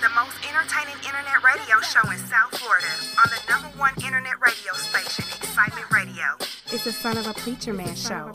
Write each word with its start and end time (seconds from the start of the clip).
the 0.00 0.08
most 0.10 0.36
entertaining 0.48 0.94
internet 1.04 1.42
radio 1.42 1.80
show 1.80 2.08
in 2.10 2.18
South 2.18 2.56
Florida 2.56 2.86
on 3.18 3.30
the 3.34 3.50
number 3.50 3.68
one 3.78 3.92
internet 4.04 4.38
radio 4.40 4.72
station, 4.74 5.24
Excitement 5.42 5.90
Radio. 5.90 6.36
It's 6.70 6.84
the 6.84 6.92
son 6.92 7.16
of 7.16 7.26
a 7.26 7.34
preacher 7.34 7.72
man 7.72 7.96
show. 7.96 8.30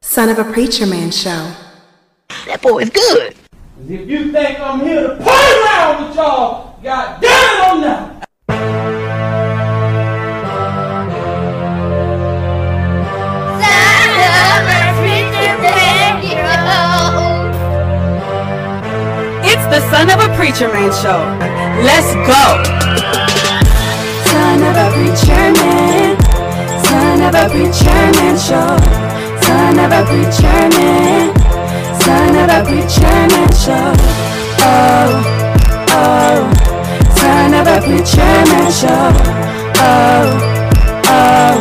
Son 0.00 0.28
of 0.28 0.38
a 0.38 0.44
preacher 0.52 0.86
man 0.86 1.10
show. 1.10 1.52
That 2.46 2.62
boy 2.62 2.82
is 2.82 2.90
good. 2.90 3.34
If 3.88 4.08
you 4.08 4.30
think 4.30 4.60
I'm 4.60 4.78
here 4.80 5.08
to 5.08 5.16
play 5.16 5.62
around 5.64 6.06
with 6.06 6.16
y'all, 6.16 6.78
god 6.84 7.20
damn 7.20 7.32
it, 7.32 7.64
I'm 7.64 7.80
not. 7.80 8.15
The 19.76 19.90
Son 19.90 20.08
of 20.08 20.18
a 20.18 20.34
Preacher 20.36 20.72
Man 20.72 20.90
show. 20.90 21.20
Let's 21.84 22.08
go. 22.24 22.44
Son 24.24 24.62
of 24.64 24.74
a 24.74 24.88
preacher 24.94 25.46
man, 25.60 26.16
son 26.86 27.20
of 27.20 27.34
a 27.34 27.44
preacher 27.52 28.00
man 28.16 28.36
show, 28.38 28.72
son 29.44 29.78
of 29.78 29.92
a 29.92 30.02
preacher 30.08 30.60
man, 30.76 31.28
son 32.00 32.36
of 32.40 32.48
a 32.56 32.64
preacher 32.64 33.16
man 33.32 33.52
show. 33.52 33.92
Oh, 34.64 35.20
oh, 35.92 36.40
son 37.18 37.52
of 37.52 37.66
a 37.66 37.78
preacher 37.84 38.34
man 38.48 38.72
show. 38.72 39.12
Oh, 39.76 40.24
oh, 41.04 41.56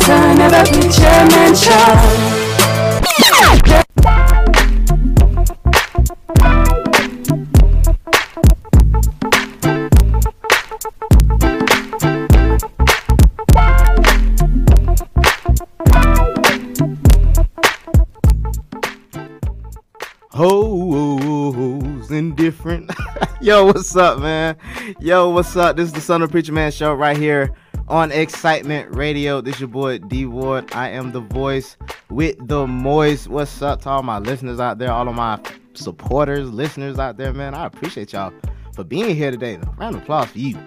son 0.00 0.40
of 0.40 0.52
a 0.52 0.64
preacher 0.64 1.18
man 1.36 1.54
show. 1.54 2.33
Yo, 23.54 23.62
what's 23.62 23.94
up, 23.94 24.20
man? 24.20 24.56
Yo, 25.00 25.28
what's 25.28 25.54
up? 25.54 25.76
This 25.76 25.88
is 25.88 25.92
the 25.92 26.00
Son 26.00 26.22
of 26.22 26.30
Preacher 26.30 26.54
Man 26.54 26.72
show 26.72 26.94
right 26.94 27.14
here 27.14 27.52
on 27.88 28.10
Excitement 28.10 28.96
Radio. 28.96 29.42
This 29.42 29.60
your 29.60 29.68
boy 29.68 29.98
D 29.98 30.24
Ward. 30.24 30.72
I 30.72 30.88
am 30.88 31.12
the 31.12 31.20
voice 31.20 31.76
with 32.08 32.36
the 32.48 32.66
moist. 32.66 33.28
What's 33.28 33.60
up 33.60 33.82
to 33.82 33.90
all 33.90 34.02
my 34.02 34.18
listeners 34.18 34.60
out 34.60 34.78
there, 34.78 34.90
all 34.90 35.06
of 35.06 35.14
my 35.14 35.38
supporters, 35.74 36.50
listeners 36.50 36.98
out 36.98 37.18
there, 37.18 37.34
man? 37.34 37.54
I 37.54 37.66
appreciate 37.66 38.14
y'all 38.14 38.32
for 38.74 38.82
being 38.82 39.14
here 39.14 39.30
today. 39.30 39.58
Round 39.76 39.96
of 39.96 40.02
applause 40.02 40.30
for 40.30 40.38
you. 40.38 40.58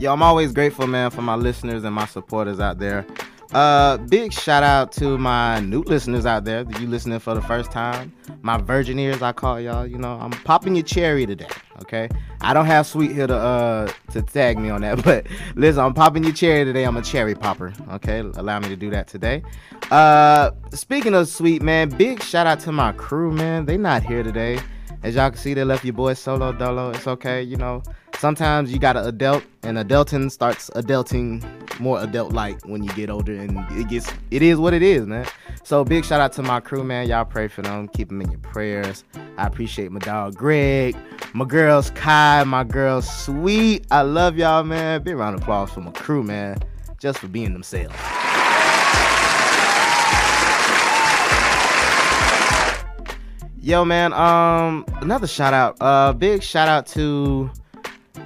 Yo, 0.00 0.12
I'm 0.12 0.24
always 0.24 0.52
grateful, 0.52 0.88
man, 0.88 1.12
for 1.12 1.22
my 1.22 1.36
listeners 1.36 1.84
and 1.84 1.94
my 1.94 2.06
supporters 2.06 2.58
out 2.58 2.80
there. 2.80 3.06
Uh, 3.52 3.96
big 3.96 4.32
shout 4.32 4.62
out 4.62 4.92
to 4.92 5.18
my 5.18 5.58
new 5.60 5.82
listeners 5.82 6.24
out 6.24 6.44
there 6.44 6.64
you 6.78 6.86
listening 6.86 7.18
for 7.18 7.34
the 7.34 7.42
first 7.42 7.72
time. 7.72 8.12
My 8.42 8.58
virgin 8.58 8.98
ears, 8.98 9.22
I 9.22 9.32
call 9.32 9.60
y'all. 9.60 9.84
You 9.84 9.98
know, 9.98 10.12
I'm 10.20 10.30
popping 10.30 10.76
your 10.76 10.84
cherry 10.84 11.26
today. 11.26 11.48
Okay, 11.82 12.08
I 12.40 12.54
don't 12.54 12.66
have 12.66 12.86
sweet 12.86 13.10
here 13.10 13.26
to 13.26 13.34
uh 13.34 13.92
to 14.12 14.22
tag 14.22 14.58
me 14.58 14.70
on 14.70 14.82
that, 14.82 15.02
but 15.04 15.26
listen, 15.56 15.82
I'm 15.82 15.94
popping 15.94 16.22
your 16.22 16.32
cherry 16.32 16.64
today. 16.64 16.84
I'm 16.84 16.96
a 16.96 17.02
cherry 17.02 17.34
popper. 17.34 17.72
Okay, 17.92 18.20
allow 18.20 18.60
me 18.60 18.68
to 18.68 18.76
do 18.76 18.90
that 18.90 19.08
today. 19.08 19.42
Uh, 19.90 20.52
speaking 20.72 21.14
of 21.14 21.28
sweet, 21.28 21.60
man, 21.60 21.88
big 21.88 22.22
shout 22.22 22.46
out 22.46 22.60
to 22.60 22.72
my 22.72 22.92
crew, 22.92 23.32
man. 23.32 23.64
They 23.66 23.76
not 23.76 24.04
here 24.04 24.22
today. 24.22 24.60
As 25.02 25.14
y'all 25.14 25.30
can 25.30 25.38
see, 25.38 25.54
they 25.54 25.64
left 25.64 25.84
your 25.84 25.94
boy 25.94 26.14
solo 26.14 26.52
dolo. 26.52 26.90
It's 26.90 27.06
okay, 27.06 27.42
you 27.42 27.56
know. 27.56 27.82
Sometimes 28.18 28.70
you 28.70 28.78
gotta 28.78 29.06
adult, 29.06 29.42
and 29.62 29.78
adulting 29.78 30.30
starts 30.30 30.68
adulting 30.70 31.42
more 31.80 32.02
adult 32.02 32.32
like 32.32 32.60
when 32.66 32.82
you 32.82 32.90
get 32.92 33.08
older, 33.08 33.32
and 33.32 33.58
it 33.70 33.88
gets 33.88 34.12
it 34.30 34.42
is 34.42 34.58
what 34.58 34.74
it 34.74 34.82
is, 34.82 35.06
man. 35.06 35.26
So 35.64 35.84
big 35.84 36.04
shout 36.04 36.20
out 36.20 36.32
to 36.34 36.42
my 36.42 36.60
crew, 36.60 36.84
man. 36.84 37.08
Y'all 37.08 37.24
pray 37.24 37.48
for 37.48 37.62
them, 37.62 37.88
keep 37.88 38.08
them 38.08 38.20
in 38.20 38.30
your 38.30 38.40
prayers. 38.40 39.04
I 39.38 39.46
appreciate 39.46 39.90
my 39.90 40.00
dog 40.00 40.36
Greg, 40.36 40.94
my 41.32 41.46
girls 41.46 41.90
Kai, 41.92 42.44
my 42.44 42.64
girls 42.64 43.08
Sweet. 43.08 43.86
I 43.90 44.02
love 44.02 44.36
y'all, 44.36 44.64
man. 44.64 45.02
Big 45.02 45.16
round 45.16 45.36
of 45.36 45.42
applause 45.42 45.70
for 45.70 45.80
my 45.80 45.92
crew, 45.92 46.22
man, 46.22 46.58
just 46.98 47.20
for 47.20 47.28
being 47.28 47.54
themselves. 47.54 47.96
Yo, 53.62 53.84
man. 53.84 54.14
Um, 54.14 54.86
another 55.02 55.26
shout 55.26 55.52
out. 55.52 55.76
Uh, 55.82 56.14
big 56.14 56.42
shout 56.42 56.66
out 56.66 56.86
to 56.86 57.50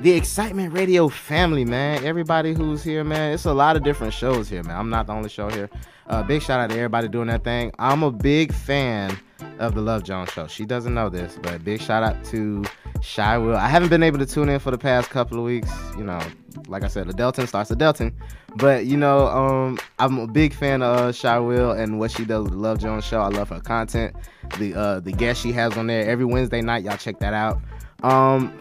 the 0.01 0.13
Excitement 0.13 0.73
Radio 0.73 1.09
family, 1.09 1.65
man. 1.65 2.05
Everybody 2.05 2.55
who's 2.55 2.85
here, 2.85 3.03
man. 3.03 3.33
It's 3.33 3.45
a 3.45 3.53
lot 3.53 3.75
of 3.75 3.83
different 3.83 4.15
shows 4.15 4.49
here, 4.49 4.63
man. 4.63 4.79
I'm 4.79 4.91
not 4.91 5.09
the 5.09 5.13
only 5.13 5.29
show 5.29 5.51
here. 5.51 5.69
Uh, 6.07 6.23
big 6.23 6.41
shout 6.41 6.61
out 6.61 6.71
to 6.71 6.77
everybody 6.77 7.09
doing 7.09 7.27
that 7.27 7.43
thing. 7.43 7.73
I'm 7.81 8.05
a 8.05 8.13
big 8.13 8.53
fan 8.53 9.19
of 9.59 9.75
the 9.75 9.81
Love 9.81 10.05
Jones 10.05 10.31
show. 10.31 10.47
She 10.47 10.65
doesn't 10.65 10.95
know 10.95 11.09
this, 11.09 11.37
but 11.43 11.65
big 11.65 11.81
shout 11.81 12.05
out 12.05 12.23
to 12.27 12.63
Shy 13.03 13.39
Will. 13.39 13.57
I 13.57 13.69
haven't 13.69 13.89
been 13.89 14.03
able 14.03 14.19
to 14.19 14.27
tune 14.27 14.49
in 14.49 14.59
for 14.59 14.71
the 14.71 14.79
past 14.79 15.11
couple 15.11 15.39
of 15.39 15.45
weeks. 15.45 15.71
You 15.97 16.05
know, 16.05 16.21
like 16.69 16.85
I 16.85 16.89
said, 16.89 17.09
the 17.09 17.13
Delton 17.13 17.47
starts 17.47 17.69
the 17.69 17.77
Delton. 17.77 18.15
But 18.57 18.87
you 18.87 18.97
know, 18.97 19.27
um, 19.27 19.79
I'm 19.99 20.19
a 20.19 20.27
big 20.27 20.55
fan 20.55 20.83
of 20.83 20.97
uh, 20.97 21.13
Shy 21.13 21.39
Will 21.39 21.73
and 21.73 21.99
what 21.99 22.11
she 22.11 22.25
does 22.25 22.45
with 22.45 22.53
the 22.53 22.59
Love 22.59 22.79
Jones 22.79 23.05
show. 23.05 23.21
I 23.21 23.29
love 23.29 23.49
her 23.49 23.61
content. 23.61 24.15
The 24.59 24.75
uh, 24.75 25.01
the 25.01 25.13
guests 25.13 25.43
she 25.43 25.53
has 25.53 25.77
on 25.77 25.87
there 25.87 26.09
every 26.09 26.25
Wednesday 26.25 26.61
night. 26.61 26.85
Y'all 26.85 26.97
check 26.97 27.19
that 27.19 27.35
out. 27.35 27.61
Um, 28.03 28.57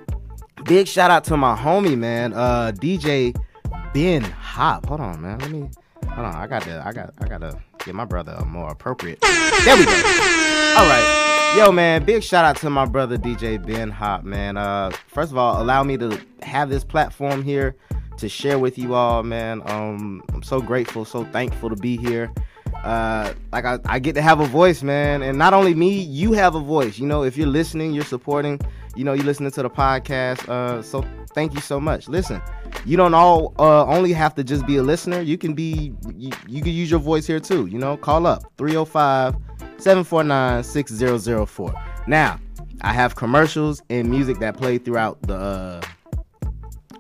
big 0.66 0.88
shout 0.88 1.12
out 1.12 1.24
to 1.26 1.38
my 1.38 1.56
homie, 1.56 1.98
man, 1.98 2.34
uh, 2.34 2.72
DJ 2.76 3.36
Ben 3.94 4.24
Hop. 4.24 4.86
Hold 4.88 5.02
on, 5.02 5.22
man. 5.22 5.40
Let 5.40 5.52
me. 5.52 5.70
Hold 6.10 6.28
on. 6.28 6.36
I 6.36 6.48
got 6.48 6.64
to. 6.64 6.84
I 6.86 6.92
got. 6.92 7.14
I 7.20 7.28
gotta 7.28 7.62
get 7.86 7.96
my 7.96 8.06
brother 8.06 8.36
a 8.38 8.46
more 8.46 8.70
appropriate. 8.70 9.20
There 9.22 9.78
we 9.78 9.86
go. 9.86 9.92
All 9.92 10.88
right. 10.88 11.54
Yo, 11.56 11.72
man, 11.72 12.04
big 12.04 12.24
shout 12.24 12.46
out 12.46 12.58
to 12.58 12.70
my 12.70 12.86
brother 12.86 13.18
DJ 13.18 13.64
Ben 13.64 13.92
Hop, 13.92 14.24
man. 14.24 14.58
Uh, 14.58 14.92
first 15.08 15.32
of 15.32 15.38
all, 15.38 15.62
allow 15.62 15.84
me 15.84 15.98
to 15.98 16.20
have 16.42 16.70
this 16.70 16.84
platform 16.84 17.44
here 17.44 17.76
to 18.18 18.28
share 18.28 18.58
with 18.58 18.78
you 18.78 18.96
all, 18.96 19.22
man. 19.22 19.62
Um, 19.66 20.24
I'm 20.34 20.42
so 20.42 20.62
grateful, 20.62 21.06
so 21.06 21.26
thankful 21.26 21.70
to 21.70 21.76
be 21.76 21.98
here. 21.98 22.32
Uh, 22.84 23.34
like 23.52 23.66
I, 23.66 23.80
I 23.86 24.00
get 24.00 24.16
to 24.16 24.22
have 24.22 24.40
a 24.40 24.46
voice, 24.46 24.82
man, 24.82 25.22
and 25.22 25.38
not 25.38 25.54
only 25.54 25.76
me, 25.76 26.02
you 26.02 26.34
have 26.34 26.56
a 26.56 26.60
voice. 26.60 26.98
You 26.98 27.06
know, 27.06 27.24
if 27.24 27.38
you're 27.38 27.48
listening, 27.48 27.94
you're 27.94 28.04
supporting. 28.04 28.60
You 28.96 29.04
know, 29.04 29.14
you're 29.14 29.26
listening 29.26 29.52
to 29.52 29.64
the 29.64 29.70
podcast. 29.70 30.48
Uh, 30.48 30.82
so 30.82 31.04
thank 31.34 31.54
you 31.54 31.62
so 31.62 31.80
much. 31.80 32.08
Listen, 32.08 32.42
you 32.86 32.98
don't 32.98 33.14
all 33.14 33.54
uh, 33.60 33.86
only 33.86 34.14
have 34.14 34.36
to 34.36 34.44
just 34.44 34.66
be 34.66 34.78
a 34.78 34.84
listener. 34.84 35.22
You 35.22 35.38
can 35.38 35.54
be, 35.54 35.94
you, 36.16 36.32
you 36.48 36.62
can 36.62 36.72
use 36.72 36.92
your 36.92 37.00
voice 37.00 37.26
here 37.26 37.40
too. 37.40 37.66
You 37.68 37.80
know, 37.80 37.98
call 37.98 38.28
up 38.28 38.44
305 38.58 39.36
749 39.78 40.64
6004. 40.64 41.74
Now, 42.08 42.40
I 42.82 42.94
have 42.94 43.16
commercials 43.16 43.82
and 43.90 44.10
music 44.10 44.40
that 44.40 44.58
play 44.58 44.78
throughout 44.78 45.22
the 45.24 45.36
uh, 45.36 45.82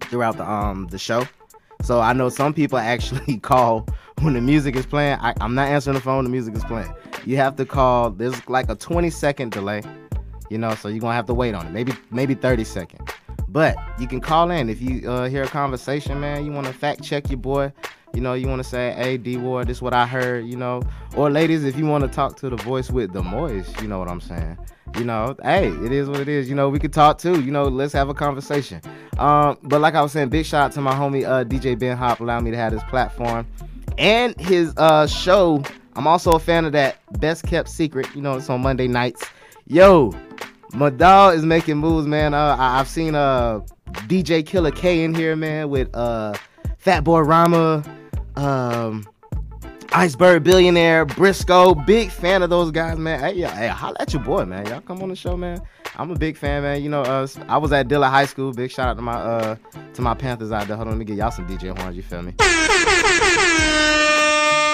throughout 0.03 0.37
the 0.37 0.49
um 0.49 0.87
the 0.87 0.97
show. 0.97 1.27
So 1.81 1.99
I 1.99 2.13
know 2.13 2.29
some 2.29 2.53
people 2.53 2.77
actually 2.77 3.37
call 3.41 3.85
when 4.21 4.33
the 4.33 4.41
music 4.41 4.75
is 4.75 4.85
playing. 4.85 5.19
I, 5.19 5.33
I'm 5.41 5.55
not 5.55 5.67
answering 5.67 5.95
the 5.95 6.01
phone. 6.01 6.23
The 6.23 6.29
music 6.29 6.55
is 6.55 6.63
playing. 6.63 6.93
You 7.25 7.35
have 7.37 7.55
to 7.57 7.65
call. 7.65 8.09
There's 8.09 8.47
like 8.47 8.69
a 8.69 8.75
20 8.75 9.09
second 9.09 9.51
delay, 9.51 9.81
you 10.53 10.59
know. 10.59 10.75
So 10.75 10.87
you're 10.87 10.99
gonna 10.99 11.15
have 11.15 11.25
to 11.25 11.33
wait 11.33 11.53
on 11.55 11.65
it. 11.67 11.71
Maybe 11.71 11.93
maybe 12.11 12.35
30 12.35 12.63
seconds. 12.63 13.09
But 13.49 13.75
you 13.99 14.07
can 14.07 14.21
call 14.21 14.49
in 14.51 14.69
if 14.69 14.81
you 14.81 15.09
uh, 15.09 15.27
hear 15.27 15.43
a 15.43 15.47
conversation, 15.47 16.19
man. 16.19 16.45
You 16.45 16.51
want 16.51 16.67
to 16.67 16.73
fact 16.73 17.03
check 17.03 17.29
your 17.29 17.39
boy. 17.39 17.73
You 18.13 18.21
know, 18.21 18.33
you 18.35 18.47
want 18.47 18.63
to 18.63 18.67
say, 18.67 18.93
"Hey, 18.93 19.17
D 19.17 19.37
Ward, 19.37 19.67
this 19.67 19.77
is 19.77 19.81
what 19.81 19.93
I 19.93 20.05
heard." 20.05 20.45
You 20.45 20.55
know, 20.55 20.81
or 21.17 21.29
ladies, 21.29 21.63
if 21.63 21.77
you 21.77 21.85
want 21.85 22.03
to 22.03 22.07
talk 22.07 22.37
to 22.37 22.49
the 22.49 22.55
voice 22.57 22.89
with 22.89 23.11
the 23.11 23.23
moist, 23.23 23.81
you 23.81 23.87
know 23.87 23.99
what 23.99 24.07
I'm 24.07 24.21
saying. 24.21 24.57
You 24.97 25.05
know, 25.05 25.35
hey, 25.41 25.69
it 25.69 25.91
is 25.91 26.07
what 26.07 26.19
it 26.19 26.29
is. 26.29 26.47
You 26.47 26.55
know, 26.55 26.69
we 26.69 26.77
could 26.77 26.93
talk 26.93 27.17
too. 27.17 27.41
You 27.41 27.51
know, 27.51 27.63
let's 27.63 27.93
have 27.93 28.09
a 28.09 28.13
conversation. 28.13 28.79
Um, 29.17 29.57
but 29.63 29.81
like 29.81 29.95
I 29.95 30.01
was 30.03 30.11
saying, 30.11 30.29
big 30.29 30.45
shout 30.45 30.65
out 30.65 30.71
to 30.73 30.81
my 30.81 30.93
homie 30.93 31.25
uh, 31.25 31.43
DJ 31.43 31.77
Ben 31.77 31.97
Hop, 31.97 32.19
allowing 32.19 32.43
me 32.43 32.51
to 32.51 32.57
have 32.57 32.71
this 32.71 32.83
platform 32.83 33.47
and 33.97 34.39
his 34.39 34.73
uh, 34.77 35.07
show. 35.07 35.63
I'm 35.95 36.07
also 36.07 36.31
a 36.31 36.39
fan 36.39 36.65
of 36.65 36.71
that 36.71 36.97
Best 37.19 37.45
Kept 37.45 37.69
Secret. 37.69 38.07
You 38.15 38.21
know, 38.21 38.33
it's 38.33 38.49
on 38.49 38.61
Monday 38.61 38.87
nights. 38.87 39.25
Yo, 39.73 40.13
my 40.75 40.91
dog 40.91 41.33
is 41.35 41.43
making 41.43 41.77
moves, 41.77 42.05
man. 42.05 42.35
Uh, 42.35 42.55
I- 42.59 42.79
I've 42.79 42.87
seen 42.87 43.15
uh 43.15 43.61
DJ 44.07 44.45
Killer 44.45 44.69
K 44.69 45.03
in 45.03 45.15
here, 45.15 45.35
man, 45.35 45.67
with 45.69 45.89
uh 45.95 46.35
Fat 46.77 47.03
Boy 47.03 47.21
Rama, 47.21 47.83
um, 48.35 49.03
Iceberg 49.91 50.43
Billionaire, 50.43 51.05
Briscoe. 51.05 51.73
Big 51.73 52.11
fan 52.11 52.43
of 52.43 52.51
those 52.51 52.69
guys, 52.69 52.99
man. 52.99 53.19
Hey, 53.19 53.33
yeah, 53.33 53.55
hey, 53.55 53.67
holla 53.67 53.95
at 53.99 54.13
your 54.13 54.21
boy, 54.21 54.45
man. 54.45 54.67
Y'all 54.67 54.79
come 54.81 55.01
on 55.01 55.09
the 55.09 55.15
show, 55.15 55.35
man. 55.35 55.59
I'm 55.95 56.11
a 56.11 56.15
big 56.15 56.37
fan, 56.37 56.61
man. 56.61 56.83
You 56.83 56.89
know, 56.89 57.01
uh, 57.01 57.25
I 57.47 57.57
was 57.57 57.71
at 57.73 57.87
Dillard 57.87 58.11
High 58.11 58.25
School. 58.25 58.51
Big 58.51 58.69
shout 58.69 58.89
out 58.89 58.97
to 58.97 59.01
my 59.01 59.13
uh 59.15 59.55
to 59.95 60.01
my 60.03 60.13
Panthers 60.13 60.51
out 60.51 60.67
there. 60.67 60.75
Hold 60.77 60.89
on, 60.89 60.93
let 60.93 60.99
me 60.99 61.05
get 61.05 61.17
y'all 61.17 61.31
some 61.31 61.47
DJ 61.47 61.75
horns. 61.75 61.97
You 61.97 62.03
feel 62.03 62.21
me? 62.21 62.35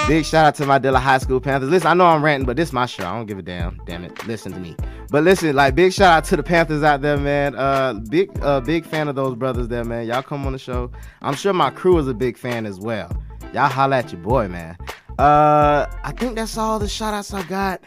Big 0.07 0.25
shout 0.25 0.46
out 0.46 0.56
to 0.56 0.66
my 0.66 0.80
Dillard 0.80 1.04
High 1.04 1.19
School 1.19 1.40
Panthers. 1.40 1.69
Listen, 1.69 1.88
I 1.88 1.94
know 1.94 2.07
I'm 2.07 2.24
ranting, 2.24 2.46
but 2.48 2.56
this 2.56 2.69
is 2.69 2.74
my 2.74 2.88
show. 2.88 3.06
I 3.06 3.16
don't 3.16 3.28
give 3.28 3.38
a 3.38 3.44
damn. 3.44 3.80
Damn 3.86 4.04
it. 4.04 4.25
Listen 4.28 4.51
to 4.54 4.60
me. 4.60 4.75
But 5.12 5.24
listen, 5.24 5.56
like 5.56 5.75
big 5.75 5.94
shout 5.94 6.12
out 6.18 6.24
to 6.25 6.36
the 6.36 6.42
Panthers 6.44 6.81
out 6.81 7.01
there, 7.01 7.18
man. 7.18 7.56
Uh 7.56 7.94
big 7.94 8.31
uh 8.42 8.60
big 8.62 8.86
fan 8.86 9.07
of 9.07 9.16
those 9.16 9.36
brothers 9.36 9.68
there, 9.68 9.84
man. 9.84 10.07
Y'all 10.07 10.24
come 10.24 10.46
on 10.48 10.54
the 10.54 10.60
show. 10.60 10.92
I'm 11.22 11.36
sure 11.36 11.54
my 11.54 11.69
crew 11.69 11.98
is 12.00 12.07
a 12.07 12.13
big 12.13 12.38
fan 12.38 12.66
as 12.66 12.80
well. 12.80 13.12
Y'all 13.54 13.69
holla 13.69 13.98
at 13.98 14.12
your 14.12 14.22
boy, 14.22 14.48
man. 14.48 14.78
Uh 15.19 15.86
I 16.04 16.12
think 16.18 16.36
that's 16.36 16.57
all 16.57 16.80
the 16.80 16.88
shout 16.88 17.13
outs 17.13 17.34
I 17.34 17.44
got 17.44 17.81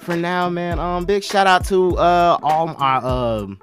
for 0.00 0.16
now, 0.16 0.48
man. 0.48 0.78
Um 0.80 1.04
big 1.04 1.22
shout 1.22 1.46
out 1.46 1.64
to 1.66 1.96
uh 1.96 2.38
all 2.42 2.74
our 2.78 3.04
um 3.06 3.60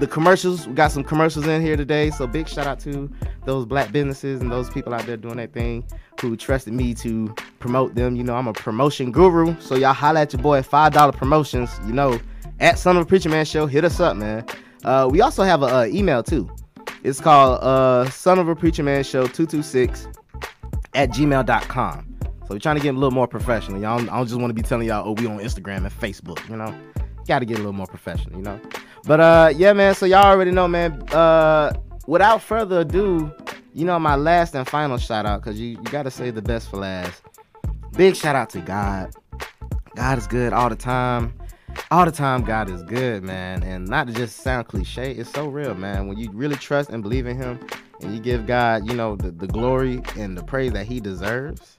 the 0.00 0.06
commercials. 0.06 0.66
We 0.66 0.74
got 0.74 0.90
some 0.90 1.04
commercials 1.04 1.46
in 1.46 1.62
here 1.62 1.76
today. 1.76 2.10
So 2.10 2.26
big 2.26 2.48
shout 2.48 2.66
out 2.66 2.80
to 2.80 3.10
those 3.44 3.66
black 3.66 3.92
businesses 3.92 4.40
and 4.40 4.50
those 4.50 4.70
people 4.70 4.94
out 4.94 5.06
there 5.06 5.16
doing 5.16 5.36
their 5.36 5.46
thing 5.46 5.84
who 6.20 6.36
trusted 6.36 6.72
me 6.72 6.94
to 6.94 7.34
promote 7.58 7.94
them. 7.94 8.16
You 8.16 8.24
know, 8.24 8.34
I'm 8.34 8.48
a 8.48 8.52
promotion 8.52 9.12
guru. 9.12 9.58
So 9.60 9.76
y'all 9.76 9.92
holla 9.92 10.22
at 10.22 10.32
your 10.32 10.42
boy 10.42 10.62
five 10.62 10.92
dollar 10.92 11.12
promotions. 11.12 11.70
You 11.86 11.92
know, 11.92 12.18
at 12.58 12.78
Son 12.78 12.96
of 12.96 13.02
a 13.02 13.06
Preacher 13.06 13.28
Man 13.28 13.44
Show. 13.44 13.66
Hit 13.66 13.84
us 13.84 14.00
up, 14.00 14.16
man. 14.16 14.44
Uh, 14.84 15.08
we 15.10 15.20
also 15.20 15.42
have 15.42 15.62
a, 15.62 15.66
uh 15.66 15.84
email 15.84 16.22
too. 16.22 16.50
It's 17.02 17.20
called 17.20 17.62
uh, 17.62 18.08
Son 18.10 18.38
of 18.38 18.48
a 18.48 18.56
Preacher 18.56 18.82
Man 18.82 19.04
Show 19.04 19.26
226 19.26 20.08
at 20.94 21.10
gmail.com. 21.10 22.06
So 22.22 22.54
we're 22.54 22.58
trying 22.58 22.76
to 22.76 22.82
get 22.82 22.94
a 22.94 22.98
little 22.98 23.10
more 23.10 23.28
professional. 23.28 23.80
Y'all, 23.80 24.00
I 24.00 24.04
don't 24.04 24.26
just 24.26 24.40
want 24.40 24.50
to 24.50 24.54
be 24.54 24.62
telling 24.62 24.88
y'all, 24.88 25.08
oh, 25.08 25.12
we 25.12 25.26
on 25.26 25.38
Instagram 25.38 25.78
and 25.78 25.90
Facebook, 25.90 26.46
you 26.48 26.56
know? 26.56 26.74
Got 27.26 27.38
to 27.38 27.44
get 27.44 27.54
a 27.54 27.60
little 27.60 27.72
more 27.72 27.86
professional, 27.86 28.36
you 28.36 28.42
know? 28.42 28.60
But 29.04 29.20
uh, 29.20 29.52
yeah, 29.56 29.72
man. 29.72 29.94
So 29.94 30.06
y'all 30.06 30.24
already 30.24 30.50
know, 30.50 30.68
man. 30.68 31.02
Uh, 31.10 31.72
without 32.06 32.42
further 32.42 32.80
ado, 32.80 33.32
you 33.74 33.84
know 33.84 33.98
my 33.98 34.16
last 34.16 34.54
and 34.54 34.68
final 34.68 34.98
shout 34.98 35.26
out 35.26 35.42
because 35.42 35.60
you, 35.60 35.68
you 35.70 35.82
got 35.84 36.02
to 36.02 36.10
say 36.10 36.30
the 36.30 36.42
best 36.42 36.70
for 36.70 36.78
last. 36.78 37.22
Big 37.96 38.16
shout 38.16 38.36
out 38.36 38.50
to 38.50 38.60
God. 38.60 39.14
God 39.96 40.18
is 40.18 40.26
good 40.26 40.52
all 40.52 40.68
the 40.68 40.76
time. 40.76 41.34
All 41.90 42.04
the 42.04 42.12
time, 42.12 42.42
God 42.42 42.70
is 42.70 42.82
good, 42.84 43.22
man. 43.22 43.62
And 43.62 43.88
not 43.88 44.06
to 44.06 44.12
just 44.12 44.38
sound 44.38 44.68
cliche, 44.68 45.12
it's 45.12 45.30
so 45.30 45.48
real, 45.48 45.74
man. 45.74 46.06
When 46.06 46.16
you 46.16 46.30
really 46.30 46.56
trust 46.56 46.90
and 46.90 47.02
believe 47.02 47.26
in 47.26 47.36
Him 47.36 47.58
and 48.00 48.14
you 48.14 48.20
give 48.20 48.46
God, 48.46 48.86
you 48.86 48.94
know, 48.94 49.16
the, 49.16 49.30
the 49.30 49.46
glory 49.46 50.00
and 50.16 50.38
the 50.38 50.44
praise 50.44 50.72
that 50.72 50.86
He 50.86 51.00
deserves, 51.00 51.78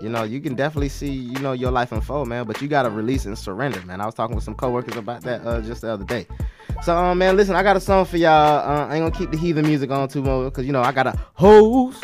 you 0.00 0.08
know, 0.08 0.24
you 0.24 0.40
can 0.40 0.56
definitely 0.56 0.88
see, 0.88 1.12
you 1.12 1.38
know, 1.38 1.52
your 1.52 1.70
life 1.70 1.92
unfold, 1.92 2.26
man. 2.26 2.44
But 2.44 2.60
you 2.60 2.66
gotta 2.66 2.90
release 2.90 3.24
and 3.24 3.38
surrender, 3.38 3.80
man. 3.82 4.00
I 4.00 4.06
was 4.06 4.16
talking 4.16 4.34
with 4.34 4.44
some 4.44 4.56
coworkers 4.56 4.96
about 4.96 5.22
that 5.22 5.46
uh, 5.46 5.60
just 5.60 5.82
the 5.82 5.92
other 5.92 6.04
day. 6.04 6.26
So, 6.82 6.96
um, 6.96 7.18
man, 7.18 7.36
listen, 7.36 7.54
I 7.54 7.62
got 7.62 7.76
a 7.76 7.80
song 7.80 8.04
for 8.04 8.16
y'all. 8.16 8.68
Uh, 8.68 8.86
I 8.88 8.96
ain't 8.96 9.04
gonna 9.04 9.16
keep 9.16 9.30
the 9.30 9.38
heathen 9.38 9.64
music 9.64 9.92
on 9.92 10.08
too 10.08 10.22
much 10.22 10.52
because 10.52 10.66
you 10.66 10.72
know 10.72 10.82
I 10.82 10.90
got 10.90 11.06
a 11.06 11.16
hose. 11.34 12.00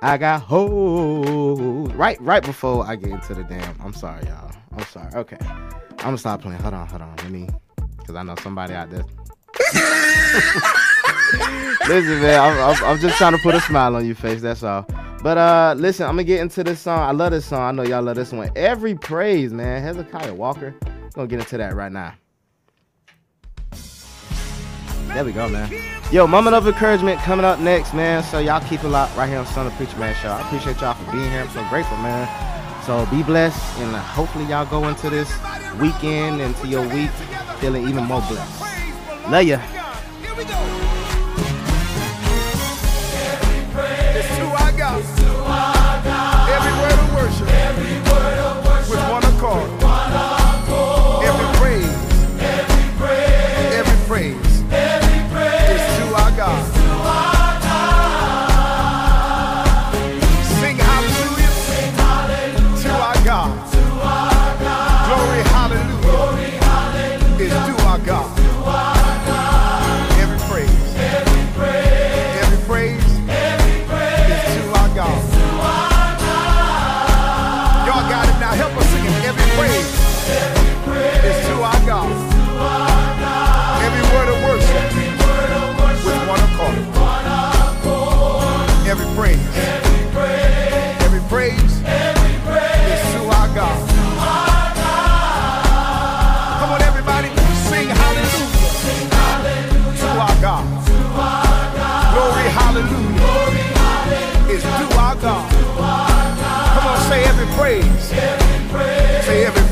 I 0.00 0.16
got 0.16 0.40
hose. 0.40 1.92
Right, 1.92 2.18
right 2.22 2.42
before 2.42 2.86
I 2.86 2.96
get 2.96 3.10
into 3.10 3.34
the 3.34 3.44
damn. 3.44 3.78
I'm 3.82 3.92
sorry, 3.92 4.24
y'all. 4.24 4.50
I'm 4.72 4.84
sorry. 4.86 5.12
Okay, 5.14 5.36
I'm 5.98 6.04
gonna 6.04 6.18
stop 6.18 6.42
playing. 6.42 6.60
Hold 6.60 6.74
on, 6.74 6.86
hold 6.86 7.02
on. 7.02 7.16
Let 7.16 7.30
me, 7.30 7.48
because 7.98 8.14
I 8.14 8.22
know 8.22 8.36
somebody 8.36 8.74
out 8.74 8.88
there. 8.88 9.02
listen, 11.88 12.22
man, 12.22 12.40
I'm, 12.40 12.70
I'm, 12.70 12.84
I'm 12.84 12.98
just 13.00 13.18
trying 13.18 13.32
to 13.32 13.38
put 13.38 13.56
a 13.56 13.60
smile 13.60 13.96
on 13.96 14.06
your 14.06 14.14
face. 14.14 14.40
That's 14.40 14.62
all. 14.62 14.86
But 15.22 15.38
uh, 15.38 15.74
listen, 15.76 16.06
I'm 16.06 16.12
gonna 16.12 16.24
get 16.24 16.40
into 16.40 16.62
this 16.62 16.80
song. 16.80 17.00
I 17.00 17.10
love 17.10 17.32
this 17.32 17.46
song. 17.46 17.62
I 17.62 17.72
know 17.72 17.82
y'all 17.82 18.02
love 18.02 18.14
this 18.14 18.30
one. 18.30 18.48
Every 18.54 18.94
praise, 18.94 19.52
man. 19.52 19.82
Hezekiah 19.82 20.34
Walker. 20.34 20.72
gonna 21.14 21.26
get 21.26 21.40
into 21.40 21.58
that 21.58 21.74
right 21.74 21.90
now. 21.90 22.14
There 25.08 25.24
we 25.24 25.32
go, 25.32 25.48
man. 25.48 25.72
Yo, 26.12 26.28
moment 26.28 26.54
of 26.54 26.68
encouragement 26.68 27.18
coming 27.20 27.44
up 27.44 27.58
next, 27.58 27.92
man. 27.92 28.22
So 28.22 28.38
y'all 28.38 28.60
keep 28.68 28.84
it 28.84 28.88
locked 28.88 29.16
right 29.16 29.28
here 29.28 29.38
on 29.38 29.46
Son 29.46 29.66
of 29.66 29.72
Preacher 29.72 29.98
Man 29.98 30.14
Show. 30.22 30.28
I 30.28 30.42
appreciate 30.42 30.80
y'all 30.80 30.94
for 30.94 31.10
being 31.10 31.28
here. 31.30 31.40
I'm 31.40 31.50
so 31.50 31.66
grateful, 31.68 31.96
man. 31.96 32.57
So 32.88 33.04
be 33.10 33.22
blessed, 33.22 33.60
and 33.80 33.94
uh, 33.94 34.00
hopefully 34.00 34.46
y'all 34.46 34.64
go 34.64 34.88
into 34.88 35.10
this 35.10 35.30
weekend, 35.78 36.40
into 36.40 36.66
your 36.66 36.88
week, 36.88 37.10
feeling 37.60 37.86
even 37.86 38.04
more 38.04 38.22
blessed. 38.22 38.62
Love 39.28 39.44
ya. 39.44 39.60
Every 46.48 46.72
word 46.80 46.98
of 46.98 47.14
worship. 47.14 47.48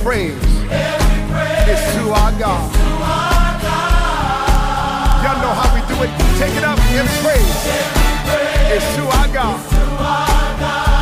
Say 0.06 0.30
every 0.30 1.32
praise 1.32 1.68
is 1.68 1.94
to 1.96 2.10
our 2.10 2.30
God. 2.38 2.72
Y'all 5.24 5.42
know 5.42 5.50
how 5.50 5.74
we 5.74 5.80
do 5.92 6.00
it. 6.00 6.10
Take 6.38 6.54
it 6.54 6.62
up. 6.62 6.78
Every 6.94 7.10
praise 7.24 7.66
is 8.70 8.84
to 8.94 9.02
our 9.18 9.28
God. 9.34 9.58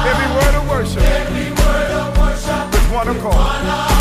Every 0.08 0.28
word 0.34 0.54
of 0.54 0.70
worship 0.70 1.02
with 2.73 2.92
one 2.92 3.08
accord. 3.08 3.93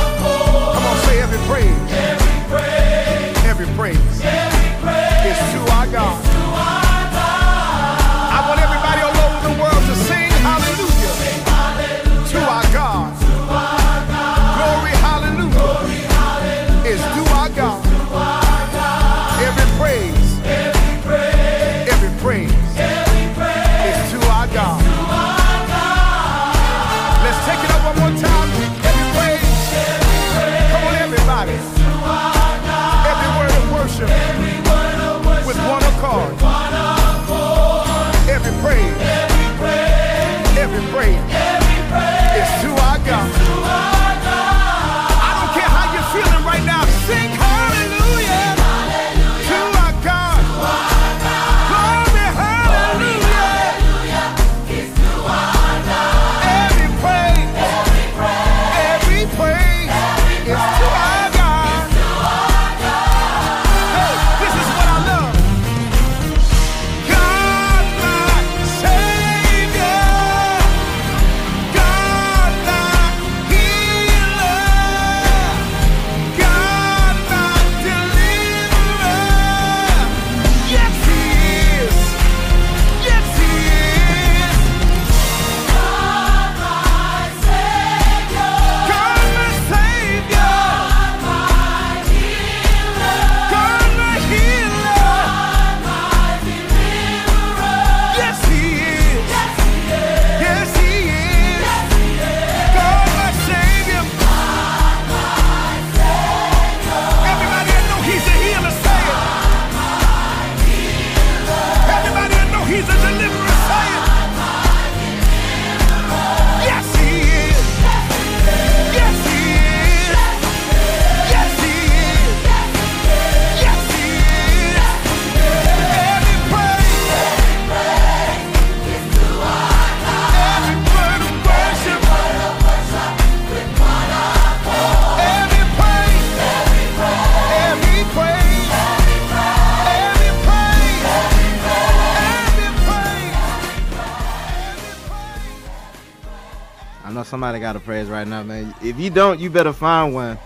Know 147.13 147.24
somebody 147.24 147.60
got 147.60 147.75
a 147.75 147.79
praise 147.79 148.08
right 148.08 148.27
now, 148.27 148.43
man. 148.43 148.74
If 148.82 149.00
you 149.00 149.10
don't, 149.10 149.39
you 149.39 149.50
better 149.50 149.74
find 149.74 150.13
one. 150.13 150.38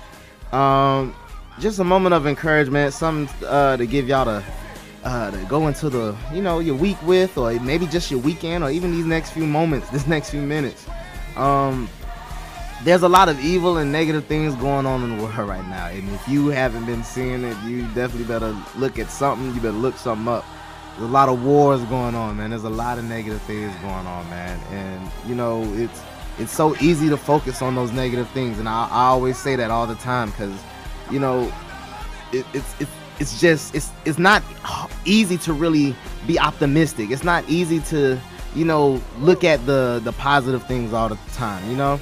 Um, 0.52 1.16
just 1.60 1.80
a 1.80 1.84
moment 1.84 2.14
of 2.14 2.28
encouragement, 2.28 2.94
something 2.94 3.46
uh, 3.46 3.78
to 3.78 3.86
give 3.86 4.08
y'all 4.08 4.26
to 4.26 4.44
uh, 5.04 5.32
to 5.32 5.38
go 5.46 5.68
into 5.68 5.90
the 5.90 6.16
you 6.34 6.42
know 6.42 6.60
your 6.60 6.76
week 6.76 7.02
with, 7.04 7.38
or 7.38 7.54
maybe 7.60 7.88
just 7.88 8.12
your 8.12 8.20
weekend, 8.20 8.64
or 8.64 8.70
even 8.70 8.92
these 8.92 9.06
next 9.06 9.32
few 9.32 9.46
moments, 9.46 9.90
this 9.92 10.08
next 10.08 10.30
few 10.30 10.42
minutes. 10.42 10.86
Um, 11.36 11.90
there's 12.84 13.02
a 13.02 13.10
lot 13.10 13.28
of 13.28 13.40
evil 13.44 13.78
and 13.78 13.92
negative 13.92 14.26
things 14.26 14.54
going 14.56 14.86
on 14.86 15.04
in 15.04 15.18
the 15.18 15.24
world 15.24 15.38
right 15.50 15.66
now, 15.68 15.88
and 15.88 16.10
if 16.10 16.28
you 16.28 16.48
haven't 16.48 16.86
been 16.86 17.04
seeing 17.04 17.44
it, 17.44 17.58
you 17.64 17.84
definitely 17.94 18.26
better 18.26 18.56
look 18.76 19.00
at 19.00 19.10
something. 19.10 19.54
You 19.54 19.62
better 19.62 19.78
look 19.78 19.98
something 19.98 20.28
up. 20.28 20.46
There's 20.98 21.10
a 21.10 21.12
lot 21.12 21.30
of 21.30 21.44
wars 21.44 21.84
going 21.86 22.16
on, 22.16 22.38
man. 22.38 22.50
There's 22.50 22.64
a 22.64 22.70
lot 22.70 22.98
of 22.98 23.04
negative 23.06 23.42
things 23.44 23.74
going 23.78 24.08
on, 24.08 24.30
man, 24.30 24.60
and 24.72 25.12
you 25.30 25.36
know 25.36 25.64
it's 25.74 26.02
it's 26.40 26.52
so 26.52 26.76
easy 26.78 27.10
to 27.10 27.18
focus 27.18 27.62
on 27.62 27.76
those 27.76 27.92
negative 27.92 28.30
things, 28.30 28.60
and 28.60 28.70
I, 28.70 28.88
I 28.90 29.06
always 29.08 29.38
say 29.38 29.56
that 29.56 29.72
all 29.72 29.88
the 29.88 29.96
time 29.96 30.30
because 30.30 30.54
you 31.12 31.20
know 31.20 31.52
it, 32.32 32.46
it's 32.54 32.80
it's 32.80 32.92
it's 33.20 33.42
just 33.42 33.74
it's 33.74 33.90
it's 34.06 34.20
not 34.20 34.44
easy 35.06 35.38
to 35.40 35.54
really 35.54 35.96
be 36.28 36.40
optimistic. 36.40 37.10
It's 37.10 37.24
not 37.24 37.48
easy 37.50 37.80
to 37.82 38.20
you 38.56 38.66
know 38.66 39.02
look 39.20 39.44
at 39.44 39.66
the 39.66 40.02
the 40.04 40.12
positive 40.14 40.66
things 40.68 40.94
all 40.94 41.10
the 41.10 41.18
time. 41.34 41.68
You 41.70 41.78
know, 41.78 42.00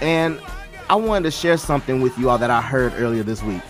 and 0.00 0.40
I 0.88 0.94
wanted 0.94 1.24
to 1.24 1.30
share 1.32 1.56
something 1.56 2.00
with 2.00 2.16
you 2.18 2.30
all 2.30 2.38
that 2.38 2.50
I 2.50 2.60
heard 2.60 2.92
earlier 2.96 3.22
this 3.22 3.42
week. 3.42 3.62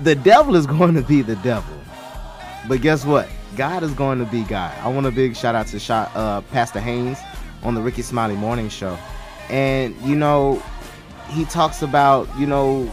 The 0.00 0.14
devil 0.14 0.54
is 0.54 0.66
going 0.78 0.94
to 0.94 1.02
be 1.02 1.22
the 1.22 1.36
devil, 1.36 1.74
but 2.68 2.80
guess 2.80 3.04
what? 3.04 3.28
God 3.56 3.82
is 3.82 3.92
going 3.94 4.20
to 4.20 4.24
be 4.26 4.44
God. 4.44 4.72
I 4.78 4.88
want 4.88 5.06
a 5.06 5.10
big 5.10 5.34
shout 5.34 5.56
out 5.56 5.66
to 5.68 5.92
uh, 5.92 6.40
Pastor 6.52 6.78
Haynes 6.78 7.18
on 7.62 7.74
the 7.74 7.80
Rickey 7.80 8.02
Smiley 8.02 8.36
Morning 8.36 8.68
Show, 8.68 8.98
and 9.48 9.94
you 10.02 10.16
know 10.16 10.62
he 11.28 11.44
talks 11.44 11.82
about 11.82 12.28
you 12.38 12.46
know 12.46 12.92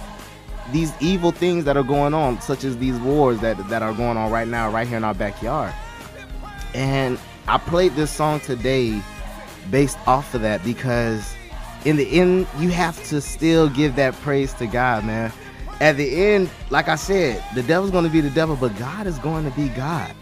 these 0.71 0.91
evil 0.99 1.31
things 1.31 1.65
that 1.65 1.77
are 1.77 1.83
going 1.83 2.13
on, 2.13 2.41
such 2.41 2.63
as 2.63 2.77
these 2.77 2.97
wars 2.99 3.39
that 3.39 3.57
that 3.69 3.81
are 3.81 3.93
going 3.93 4.17
on 4.17 4.31
right 4.31 4.47
now, 4.47 4.69
right 4.69 4.87
here 4.87 4.97
in 4.97 5.03
our 5.03 5.13
backyard. 5.13 5.73
And 6.73 7.17
I 7.47 7.57
played 7.57 7.95
this 7.95 8.11
song 8.11 8.39
today 8.39 9.01
based 9.71 9.97
off 10.07 10.33
of 10.33 10.41
that 10.41 10.63
because 10.63 11.33
in 11.85 11.95
the 11.95 12.19
end, 12.19 12.47
you 12.59 12.69
have 12.69 13.01
to 13.05 13.21
still 13.21 13.69
give 13.69 13.95
that 13.95 14.13
praise 14.15 14.53
to 14.55 14.67
God, 14.67 15.05
man. 15.05 15.31
At 15.79 15.95
the 15.95 16.23
end, 16.23 16.49
like 16.69 16.87
I 16.87 16.95
said, 16.95 17.43
the 17.53 17.63
devil's 17.63 17.91
going 17.91 18.03
to 18.03 18.09
be 18.09 18.19
the 18.19 18.31
devil, 18.31 18.55
but 18.55 18.77
God 18.77 19.07
is 19.07 19.19
going 19.19 19.49
to 19.49 19.55
be 19.55 19.69
God. 19.69 20.13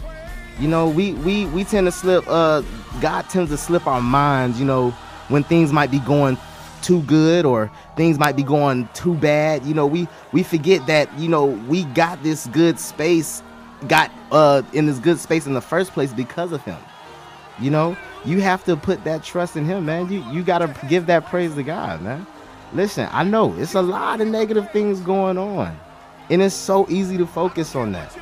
You 0.60 0.68
know, 0.68 0.88
we 0.88 1.14
we 1.14 1.46
we 1.48 1.64
tend 1.64 1.88
to 1.88 1.92
slip. 1.92 2.24
Uh, 2.28 2.62
God 3.02 3.30
tends 3.30 3.52
to 3.52 3.58
slip 3.58 3.88
our 3.88 4.02
minds. 4.02 4.60
You 4.60 4.66
know, 4.66 4.92
when 5.28 5.44
things 5.44 5.74
might 5.74 5.92
be 5.92 6.00
going 6.00 6.38
too 6.82 7.02
good 7.04 7.46
or 7.46 7.72
things 7.96 8.20
might 8.20 8.36
be 8.36 8.44
going 8.44 8.88
too 8.94 9.16
bad. 9.16 9.66
You 9.66 9.74
know, 9.74 9.88
we 9.88 10.08
we 10.32 10.44
forget 10.44 10.86
that 10.88 11.12
you 11.20 11.28
know 11.28 11.46
we 11.46 11.84
got 11.86 12.22
this 12.24 12.48
good 12.48 12.80
space, 12.80 13.42
got 13.88 14.12
uh 14.32 14.62
in 14.74 14.86
this 14.86 15.00
good 15.00 15.20
space 15.20 15.46
in 15.48 15.54
the 15.54 15.62
first 15.62 15.92
place 15.92 16.14
because 16.14 16.52
of 16.52 16.62
Him. 16.64 16.78
You 17.60 17.72
know, 17.72 17.98
you 18.24 18.42
have 18.42 18.64
to 18.66 18.78
put 18.78 19.04
that 19.04 19.24
trust 19.24 19.56
in 19.56 19.66
Him, 19.66 19.86
man. 19.86 20.12
You 20.12 20.24
you 20.32 20.44
gotta 20.44 20.74
give 20.88 21.08
that 21.08 21.26
praise 21.26 21.56
to 21.56 21.64
God, 21.64 22.02
man. 22.02 22.26
Listen, 22.74 23.10
I 23.12 23.24
know 23.24 23.54
it's 23.58 23.74
a 23.74 23.82
lot 23.82 24.22
of 24.22 24.28
negative 24.28 24.72
things 24.72 25.00
going 25.02 25.38
on, 25.38 25.78
and 26.30 26.42
it's 26.42 26.56
so 26.56 26.86
easy 26.90 27.18
to 27.18 27.26
focus 27.26 27.76
on 27.76 27.92
that. 27.94 28.16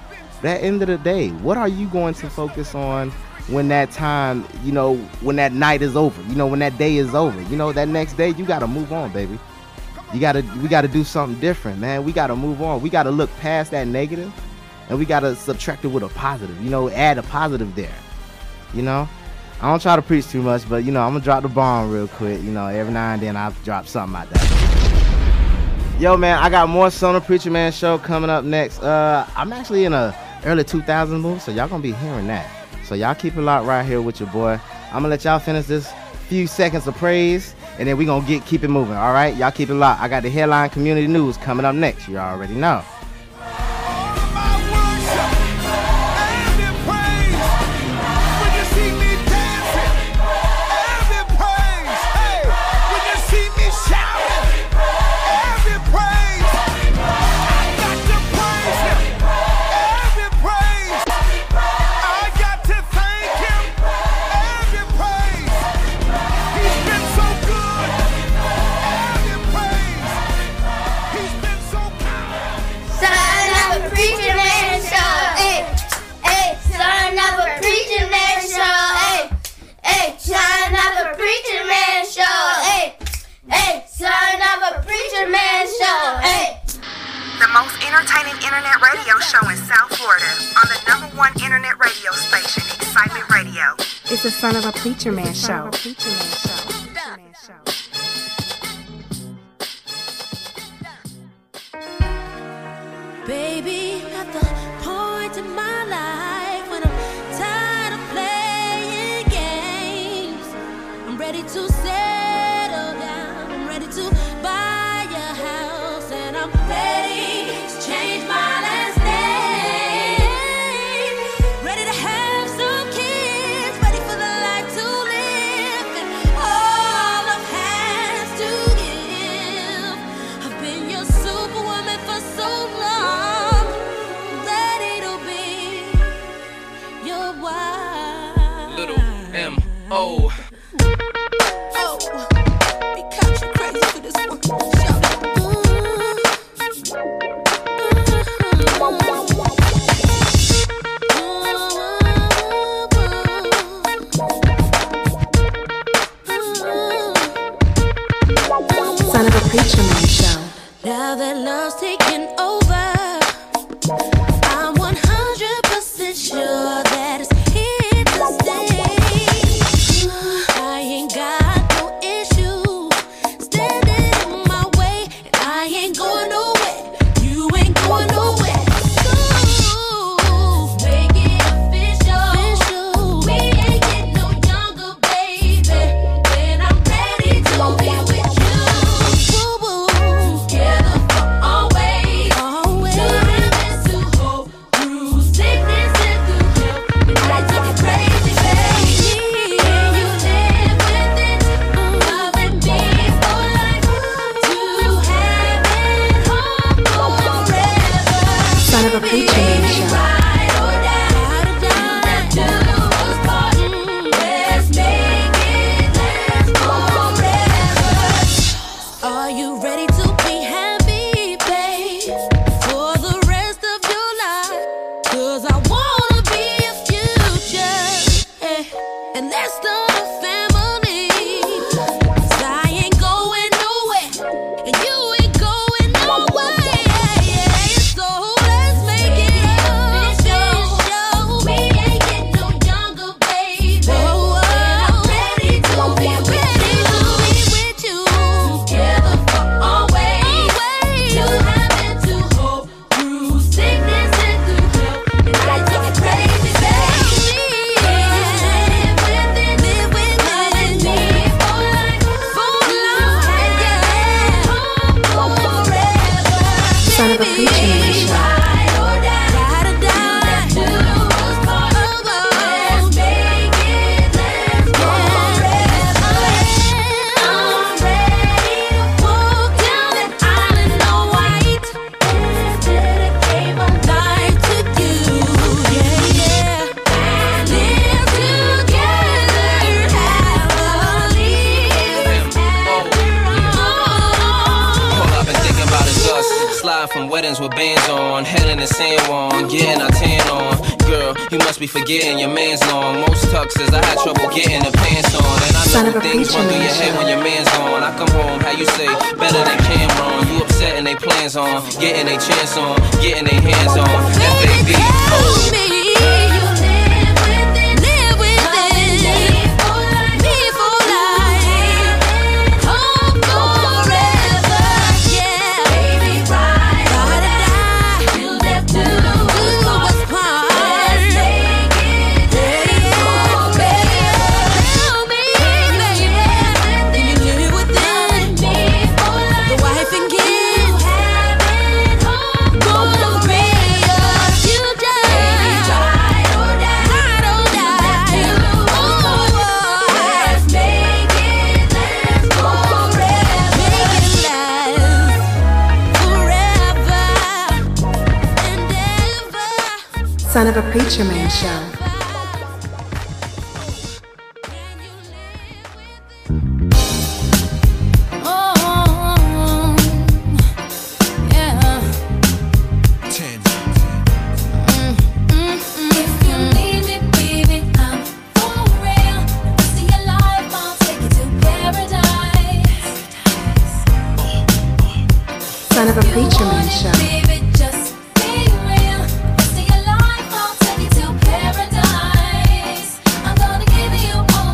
But 0.44 0.50
at 0.50 0.60
the 0.60 0.68
end 0.68 0.82
of 0.82 0.90
the 0.90 0.98
day, 0.98 1.30
what 1.30 1.58
are 1.58 1.70
you 1.70 1.88
going 1.88 2.14
to 2.16 2.30
focus 2.30 2.76
on 2.76 3.12
when 3.48 3.70
that 3.70 3.92
time, 3.92 4.46
you 4.62 4.74
know, 4.74 4.98
when 5.22 5.38
that 5.38 5.54
night 5.54 5.82
is 5.82 5.96
over, 5.96 6.22
you 6.24 6.36
know, 6.36 6.48
when 6.48 6.60
that 6.60 6.78
day 6.78 6.98
is 6.98 7.16
over, 7.16 7.42
you 7.44 7.56
know, 7.56 7.72
that 7.72 7.88
next 7.88 8.18
day 8.18 8.32
you 8.32 8.46
gotta 8.46 8.68
move 8.68 8.92
on, 8.92 9.14
baby. 9.14 9.40
You 10.14 10.20
gotta 10.20 10.44
we 10.62 10.68
gotta 10.68 10.90
do 10.90 11.06
something 11.06 11.40
different, 11.40 11.80
man. 11.80 12.04
We 12.04 12.12
gotta 12.12 12.36
move 12.36 12.62
on. 12.62 12.82
We 12.82 12.90
gotta 12.90 13.10
look 13.10 13.34
past 13.38 13.72
that 13.72 13.88
negative 13.88 14.34
and 14.90 15.00
we 15.00 15.06
gotta 15.06 15.34
subtract 15.34 15.86
it 15.86 15.88
with 15.88 16.04
a 16.04 16.10
positive, 16.10 16.62
you 16.62 16.70
know, 16.70 16.90
add 16.90 17.18
a 17.18 17.24
positive 17.24 17.74
there. 17.74 17.96
You 18.74 18.82
know? 18.82 19.08
I 19.62 19.70
don't 19.70 19.82
try 19.82 19.96
to 19.96 20.02
preach 20.02 20.28
too 20.28 20.42
much, 20.42 20.68
but 20.68 20.84
you 20.84 20.92
know, 20.92 21.04
I'm 21.04 21.14
gonna 21.14 21.24
drop 21.24 21.44
the 21.44 21.48
bomb 21.48 21.90
real 21.90 22.10
quick. 22.10 22.42
You 22.44 22.52
know, 22.52 22.68
every 22.68 22.92
now 22.92 23.14
and 23.14 23.22
then 23.22 23.38
I'll 23.38 23.56
drop 23.64 23.88
something 23.88 24.12
like 24.12 24.30
that. 24.32 24.64
Yo, 26.02 26.18
man, 26.18 26.38
I 26.38 26.50
got 26.50 26.68
more 26.68 26.88
of 26.88 27.26
Preacher 27.26 27.50
Man 27.50 27.72
show 27.72 27.98
coming 27.98 28.30
up 28.30 28.44
next. 28.44 28.82
Uh, 28.84 29.26
I'm 29.38 29.54
actually 29.54 29.86
in 29.86 29.94
a 29.94 30.14
early 30.46 30.64
2000s 30.64 31.20
movie, 31.20 31.40
so 31.40 31.52
y'all 31.52 31.68
gonna 31.68 31.84
be 31.84 31.94
hearing 31.94 32.28
that. 32.28 32.50
So 32.84 32.96
y'all 32.96 33.16
keep 33.16 33.36
it 33.36 33.42
locked 33.42 33.66
right 33.66 33.86
here 33.86 34.02
with 34.02 34.20
your 34.20 34.30
boy. 34.30 34.60
I'm 34.88 35.02
gonna 35.02 35.08
let 35.10 35.24
y'all 35.24 35.40
finish 35.40 35.66
this 35.66 35.92
few 36.28 36.48
seconds 36.48 36.88
of 36.88 36.96
praise, 36.96 37.56
and 37.80 37.88
then 37.88 37.98
we 37.98 38.06
gonna 38.06 38.26
get 38.28 38.46
keep 38.46 38.64
it 38.64 38.70
moving. 38.70 38.96
All 38.96 39.14
right, 39.14 39.36
y'all 39.36 39.52
keep 39.52 39.70
it 39.70 39.76
locked. 39.76 40.02
I 40.02 40.08
got 40.08 40.24
the 40.24 40.30
headline 40.30 40.70
community 40.70 41.08
news 41.08 41.38
coming 41.38 41.66
up 41.66 41.76
next. 41.76 42.08
You 42.08 42.18
already 42.18 42.56
know. 42.56 42.84
Preacher 95.04 95.12
man 95.12 95.34
show. 95.34 96.23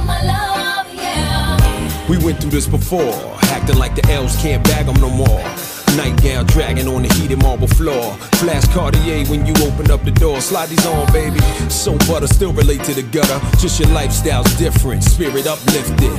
My 0.06 0.22
love, 0.24 0.94
yeah. 0.94 2.10
We 2.10 2.18
went 2.18 2.42
through 2.42 2.52
this 2.52 2.68
before, 2.68 3.38
acting 3.56 3.78
like 3.78 3.96
the 3.96 4.06
elves 4.12 4.36
can't 4.42 4.64
bag 4.66 4.86
them 4.88 5.00
no 5.00 5.10
more. 5.10 5.59
Nightgown 5.98 6.46
dragging 6.48 6.88
on 6.88 7.04
the 7.04 7.14
heated 7.16 7.42
marble 7.42 7.68
floor. 7.68 8.14
Flash 8.40 8.68
Cartier 8.74 9.26
when 9.28 9.46
you 9.46 9.54
open 9.66 9.92
up 9.92 10.04
the 10.04 10.12
door. 10.12 10.42
Slide 10.42 10.70
these 10.70 10.86
on, 10.86 11.12
baby. 11.12 11.40
So 11.70 11.98
butter, 12.08 12.28
still 12.28 12.54
relate 12.54 12.84
to 12.86 12.94
the 12.94 13.04
gutter. 13.04 13.40
Just 13.58 13.80
your 13.80 13.90
lifestyle's 13.90 14.52
different, 14.58 15.04
spirit 15.04 15.48
uplifted. 15.48 16.14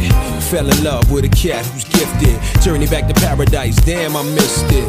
Fell 0.45 0.69
in 0.69 0.85
love 0.85 1.11
with 1.11 1.25
a 1.25 1.29
cat 1.29 1.65
who's 1.67 1.85
gifted. 1.85 2.39
Journey 2.63 2.87
back 2.87 3.07
to 3.09 3.15
paradise, 3.15 3.77
damn, 3.77 4.17
I 4.17 4.23
missed 4.23 4.67
it. 4.71 4.85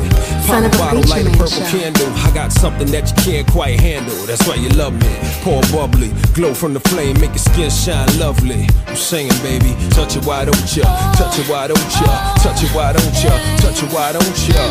Pop 0.48 0.64
a 0.64 0.70
bottle, 0.78 1.04
light 1.10 1.28
a 1.28 1.32
purple 1.32 1.64
candle. 1.70 2.10
I 2.26 2.32
got 2.34 2.52
something 2.52 2.88
that 2.88 3.10
you 3.10 3.16
can't 3.24 3.48
quite 3.52 3.80
handle. 3.80 4.16
That's 4.26 4.46
why 4.48 4.56
you 4.56 4.70
love 4.70 4.94
me. 4.94 5.12
Pour 5.44 5.62
bubbly, 5.72 6.12
glow 6.34 6.54
from 6.54 6.74
the 6.74 6.80
flame, 6.80 7.20
make 7.20 7.32
your 7.32 7.38
skin 7.38 7.70
shine 7.70 8.08
lovely. 8.20 8.68
I'm 8.88 8.96
singing, 8.96 9.38
baby. 9.44 9.76
Touch 9.92 10.16
it, 10.16 10.26
why 10.26 10.46
don't 10.46 10.76
ya? 10.76 10.84
Touch 11.14 11.40
it, 11.40 11.48
why 11.50 11.68
don't 11.68 11.92
ya? 12.02 12.36
Touch 12.44 12.64
it, 12.64 12.70
why 12.76 12.94
don't 12.94 13.24
ya? 13.24 13.32
Touch 13.58 13.84
it, 13.84 13.94
why 13.94 14.12
don't 14.12 14.48
ya? 14.50 14.71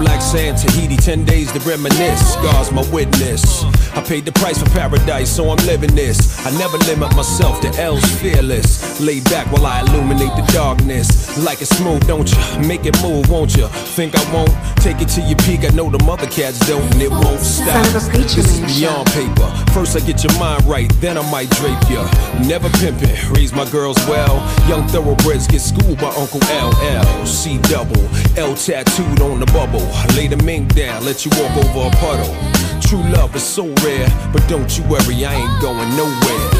Black 0.00 0.22
sand, 0.22 0.56
Tahiti, 0.56 0.96
10 0.96 1.24
days 1.26 1.52
to 1.52 1.58
reminisce. 1.60 2.36
God's 2.36 2.72
my 2.72 2.82
witness. 2.90 3.64
I 3.94 4.02
paid 4.02 4.24
the 4.24 4.32
price 4.32 4.58
for 4.62 4.68
paradise, 4.70 5.30
so 5.30 5.50
I'm 5.50 5.60
living 5.66 5.94
this. 5.94 6.40
I 6.46 6.50
never 6.58 6.78
limit 6.88 7.14
myself 7.14 7.60
to 7.60 7.68
L's 7.78 8.04
fearless. 8.18 8.98
Lay 8.98 9.20
back 9.20 9.52
while 9.52 9.66
I 9.66 9.80
illuminate 9.80 10.34
the 10.36 10.50
darkness. 10.54 11.36
Like 11.44 11.60
it 11.60 11.66
smooth, 11.66 12.06
don't 12.06 12.30
you? 12.30 12.66
Make 12.66 12.86
it 12.86 12.96
move, 13.02 13.28
won't 13.28 13.54
you? 13.56 13.66
Think 13.68 14.16
I 14.16 14.32
won't? 14.32 14.50
Take 14.76 15.02
it 15.02 15.08
to 15.10 15.20
your 15.20 15.36
peak. 15.44 15.64
I 15.64 15.74
know 15.74 15.90
the 15.90 16.02
mother 16.04 16.26
cats 16.26 16.58
don't, 16.66 16.82
and 16.94 17.02
it 17.02 17.10
won't 17.10 17.40
stop. 17.40 17.84
Son 17.84 17.96
of 17.96 18.08
a 18.08 18.10
preacher 18.10 18.40
This 18.40 18.58
is 18.58 18.78
beyond 18.80 19.06
paper. 19.12 19.48
First, 19.74 19.96
I 19.96 20.00
get 20.00 20.24
your 20.24 20.32
mind 20.38 20.64
right, 20.64 20.90
then 21.00 21.18
I 21.18 21.30
might 21.30 21.50
drape 21.60 21.82
ya. 21.90 22.08
Never 22.48 22.70
pimping, 22.80 23.16
raise 23.34 23.52
my 23.52 23.68
girls 23.70 23.98
well. 24.08 24.40
Young 24.66 24.88
thoroughbreds 24.88 25.46
get 25.46 25.60
schooled 25.60 25.98
by 25.98 26.08
Uncle 26.16 26.40
LL. 26.48 27.26
C 27.26 27.58
double, 27.68 28.00
L 28.38 28.54
tattooed 28.54 29.20
on 29.20 29.40
the 29.40 29.46
bubble. 29.52 29.89
Lay 30.16 30.26
the 30.26 30.36
mink 30.44 30.74
down, 30.74 31.04
let 31.04 31.24
you 31.24 31.30
walk 31.40 31.56
over 31.56 31.88
a 31.88 31.90
puddle. 32.00 32.34
True 32.80 33.02
love 33.10 33.34
is 33.36 33.42
so 33.42 33.66
rare, 33.84 34.08
but 34.32 34.46
don't 34.48 34.76
you 34.76 34.84
worry, 34.84 35.24
I 35.24 35.34
ain't 35.34 35.62
going 35.62 35.90
nowhere. 35.96 36.50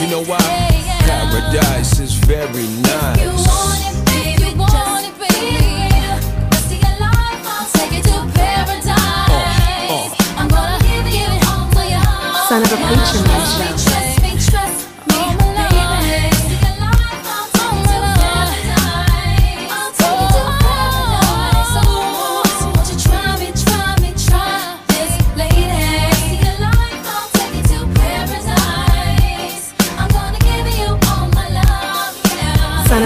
You 0.00 0.08
know 0.10 0.24
why? 0.24 0.38
Paradise 1.06 2.00
is 2.00 2.14
very 2.14 2.66
nice. 2.82 3.18
Uh, 9.28 9.38
uh. 9.88 10.08
Son 12.48 12.62
of 12.62 12.72
a 12.72 12.76
preacher 12.76 13.22
man 13.26 13.78
show. 13.78 14.01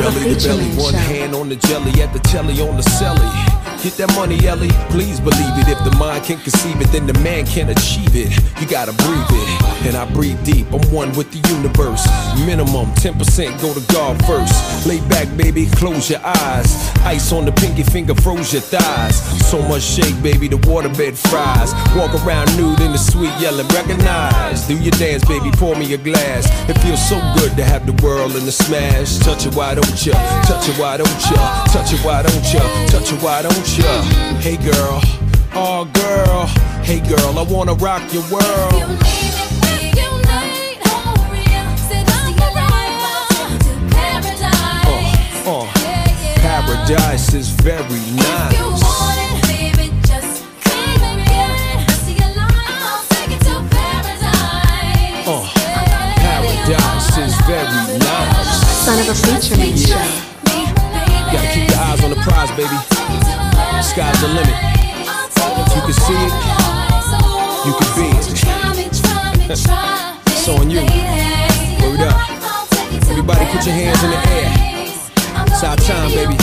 Belly 0.00 0.34
to 0.34 0.48
belly, 0.48 0.64
one 0.76 0.94
hand 0.94 1.34
on 1.34 1.48
the 1.48 1.56
jelly 1.56 2.02
at 2.02 2.12
the 2.12 2.18
telly 2.20 2.60
on 2.60 2.76
the 2.76 2.82
celly. 2.82 3.45
Get 3.86 3.98
that 3.98 4.16
money, 4.16 4.34
Ellie. 4.48 4.74
Please 4.90 5.20
believe 5.20 5.54
it. 5.62 5.68
If 5.68 5.78
the 5.84 5.94
mind 5.96 6.24
can 6.24 6.38
conceive 6.38 6.80
it, 6.80 6.90
then 6.90 7.06
the 7.06 7.14
man 7.22 7.46
can 7.46 7.70
achieve 7.70 8.16
it. 8.18 8.34
You 8.58 8.66
gotta 8.66 8.90
breathe 9.06 9.30
it, 9.30 9.86
and 9.86 9.94
I 9.94 10.10
breathe 10.10 10.42
deep. 10.42 10.66
I'm 10.74 10.82
one 10.90 11.14
with 11.14 11.30
the 11.30 11.38
universe. 11.54 12.02
Minimum 12.42 12.90
10% 12.98 13.14
go 13.62 13.70
to 13.70 13.80
God 13.94 14.18
first. 14.26 14.50
Lay 14.90 14.98
back, 15.06 15.30
baby, 15.36 15.70
close 15.78 16.10
your 16.10 16.18
eyes. 16.18 16.66
Ice 17.06 17.30
on 17.30 17.44
the 17.44 17.52
pinky 17.52 17.84
finger 17.84 18.16
froze 18.16 18.52
your 18.52 18.62
thighs. 18.62 19.22
So 19.46 19.62
much 19.62 19.82
shake, 19.82 20.20
baby, 20.20 20.48
the 20.48 20.58
waterbed 20.66 21.14
fries. 21.30 21.70
Walk 21.94 22.10
around 22.26 22.50
nude 22.58 22.80
in 22.80 22.90
the 22.90 22.98
sweet 22.98 23.30
yelling, 23.38 23.68
recognize. 23.68 24.66
Do 24.66 24.74
your 24.74 24.98
dance, 24.98 25.24
baby, 25.26 25.52
pour 25.54 25.76
me 25.76 25.94
a 25.94 25.98
glass. 25.98 26.50
It 26.68 26.74
feels 26.82 26.98
so 27.06 27.22
good 27.38 27.54
to 27.54 27.62
have 27.62 27.86
the 27.86 27.94
world 28.02 28.34
in 28.34 28.46
the 28.46 28.52
smash. 28.52 29.18
Touch 29.18 29.46
it, 29.46 29.54
why 29.54 29.76
don't 29.76 29.94
ya? 30.04 30.18
Touch 30.42 30.68
it, 30.68 30.74
why 30.74 30.96
don't 30.96 31.22
ya? 31.30 31.64
Touch 31.70 31.92
it, 31.92 32.02
why 32.04 32.22
don't 32.26 32.52
ya? 32.52 32.66
Touch 32.90 33.12
it, 33.12 33.22
why 33.22 33.42
don't 33.42 33.75
ya? 33.75 33.75
Hey 33.76 34.56
girl, 34.56 35.02
oh 35.52 35.84
girl, 35.92 36.46
hey 36.82 36.98
girl, 37.06 37.38
I 37.38 37.42
wanna 37.42 37.74
rock 37.74 38.00
your 38.10 38.22
world. 38.32 38.42
Uh, 45.44 45.66
paradise 46.40 47.34
is 47.34 47.50
very 47.50 48.00
nice. 48.16 48.56
Uh, 55.28 55.44
paradise 56.16 57.18
is 57.18 57.34
very 57.44 57.98
nice. 57.98 58.86
Son 58.86 58.98
of 59.00 59.08
a 59.10 59.14
preacher 59.22 59.56
man. 59.58 59.76
show. 59.76 60.26
Gotta 61.30 61.48
keep 61.52 61.68
your 61.68 61.78
eyes 61.78 62.02
on 62.02 62.10
the 62.10 62.16
prize, 62.16 62.50
baby. 62.56 63.25
Sky's 63.96 64.20
the 64.20 64.28
limit. 64.28 64.52
If 64.52 65.74
you 65.74 65.80
can 65.80 65.92
see 65.94 66.20
it, 66.20 66.32
you 67.64 67.72
can 67.80 67.90
be 67.96 68.12
it. 68.12 69.48
it's 69.48 70.48
on 70.50 70.68
you. 70.68 70.82
Word 71.80 72.00
up. 72.00 72.20
Everybody 73.08 73.46
put 73.46 73.64
your 73.64 73.74
hands 73.74 74.04
in 74.04 74.10
the 74.10 74.18
air. 74.28 74.52
It's 75.46 75.64
our 75.64 75.76
time, 75.76 76.10
baby. 76.10 76.34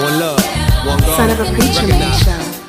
One 0.00 0.18
love, 0.18 0.42
one 0.86 0.98
God. 1.00 1.16
Son 1.18 1.28
of 1.28 1.40
a 1.40 1.44
preacher 1.52 1.86
man 1.88 2.18
show. 2.24 2.61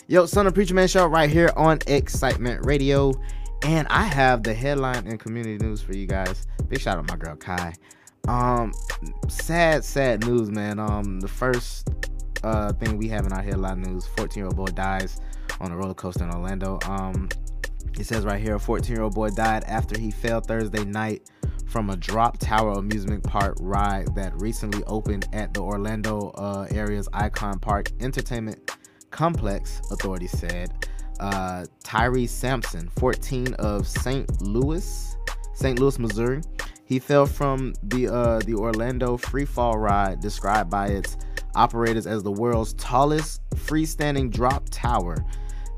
Yo, 0.08 0.26
Son 0.26 0.46
of 0.46 0.54
Preacher 0.54 0.74
Man 0.74 0.90
Show 0.90 1.06
right 1.06 1.30
here 1.30 1.50
on 1.56 1.80
Excitement 1.88 2.66
Radio. 2.66 3.14
And 3.64 3.88
I 3.88 4.04
have 4.04 4.44
the 4.44 4.54
headline 4.54 5.08
and 5.08 5.18
community 5.18 5.58
news 5.64 5.82
for 5.82 5.96
you 5.96 6.06
guys. 6.06 6.46
Big 6.68 6.82
shout 6.82 6.98
out 6.98 7.08
to 7.08 7.14
my 7.14 7.18
girl 7.18 7.38
Kai. 7.38 7.74
Um, 8.28 8.74
sad, 9.30 9.86
sad 9.86 10.28
news, 10.28 10.52
man. 10.52 10.78
Um, 10.78 11.22
the 11.22 11.30
first 11.30 11.90
uh 12.44 12.74
thing 12.74 12.98
we 12.98 13.08
have 13.08 13.26
in 13.26 13.32
our 13.32 13.42
headline 13.42 13.82
news: 13.82 14.06
14 14.18 14.42
year 14.42 14.48
old 14.48 14.58
boy 14.58 14.66
dies 14.66 15.22
on 15.62 15.72
a 15.72 15.78
roller 15.78 15.94
coaster 15.94 16.26
in 16.26 16.32
Orlando. 16.32 16.80
Um, 16.86 17.30
it 17.98 18.06
says 18.06 18.26
right 18.26 18.42
here, 18.42 18.56
a 18.56 18.60
14 18.60 18.94
year 18.94 19.04
old 19.06 19.16
boy 19.16 19.30
died 19.30 19.64
after 19.64 19.98
he 19.98 20.12
fell 20.12 20.42
Thursday 20.42 20.84
night 20.84 21.32
from 21.66 21.90
a 21.90 21.96
drop 21.96 22.38
tower 22.40 22.74
amusement 22.74 23.24
park 23.24 23.56
ride 23.62 24.14
that 24.16 24.34
recently 24.36 24.84
opened 24.84 25.30
at 25.32 25.54
the 25.54 25.62
Orlando 25.62 26.32
uh, 26.32 26.68
area's 26.72 27.08
Icon 27.14 27.58
Park 27.60 27.90
Entertainment 28.02 28.70
Complex, 29.14 29.80
authorities 29.92 30.32
said. 30.32 30.72
Uh, 31.20 31.66
Tyree 31.84 32.28
Sampson, 32.28 32.90
14 32.98 33.54
of 33.54 33.88
St. 33.88 34.42
Louis, 34.42 35.16
St. 35.54 35.80
Louis, 35.80 36.00
Missouri. 36.00 36.42
He 36.84 37.00
fell 37.00 37.26
from 37.26 37.74
the 37.84 38.08
uh, 38.08 38.40
the 38.40 38.56
Orlando 38.56 39.16
free 39.16 39.46
fall 39.46 39.78
ride, 39.78 40.20
described 40.20 40.70
by 40.70 40.88
its 40.88 41.16
operators 41.56 42.08
as 42.08 42.24
the 42.24 42.32
world's 42.32 42.74
tallest 42.74 43.42
freestanding 43.52 44.32
drop 44.32 44.68
tower. 44.70 45.24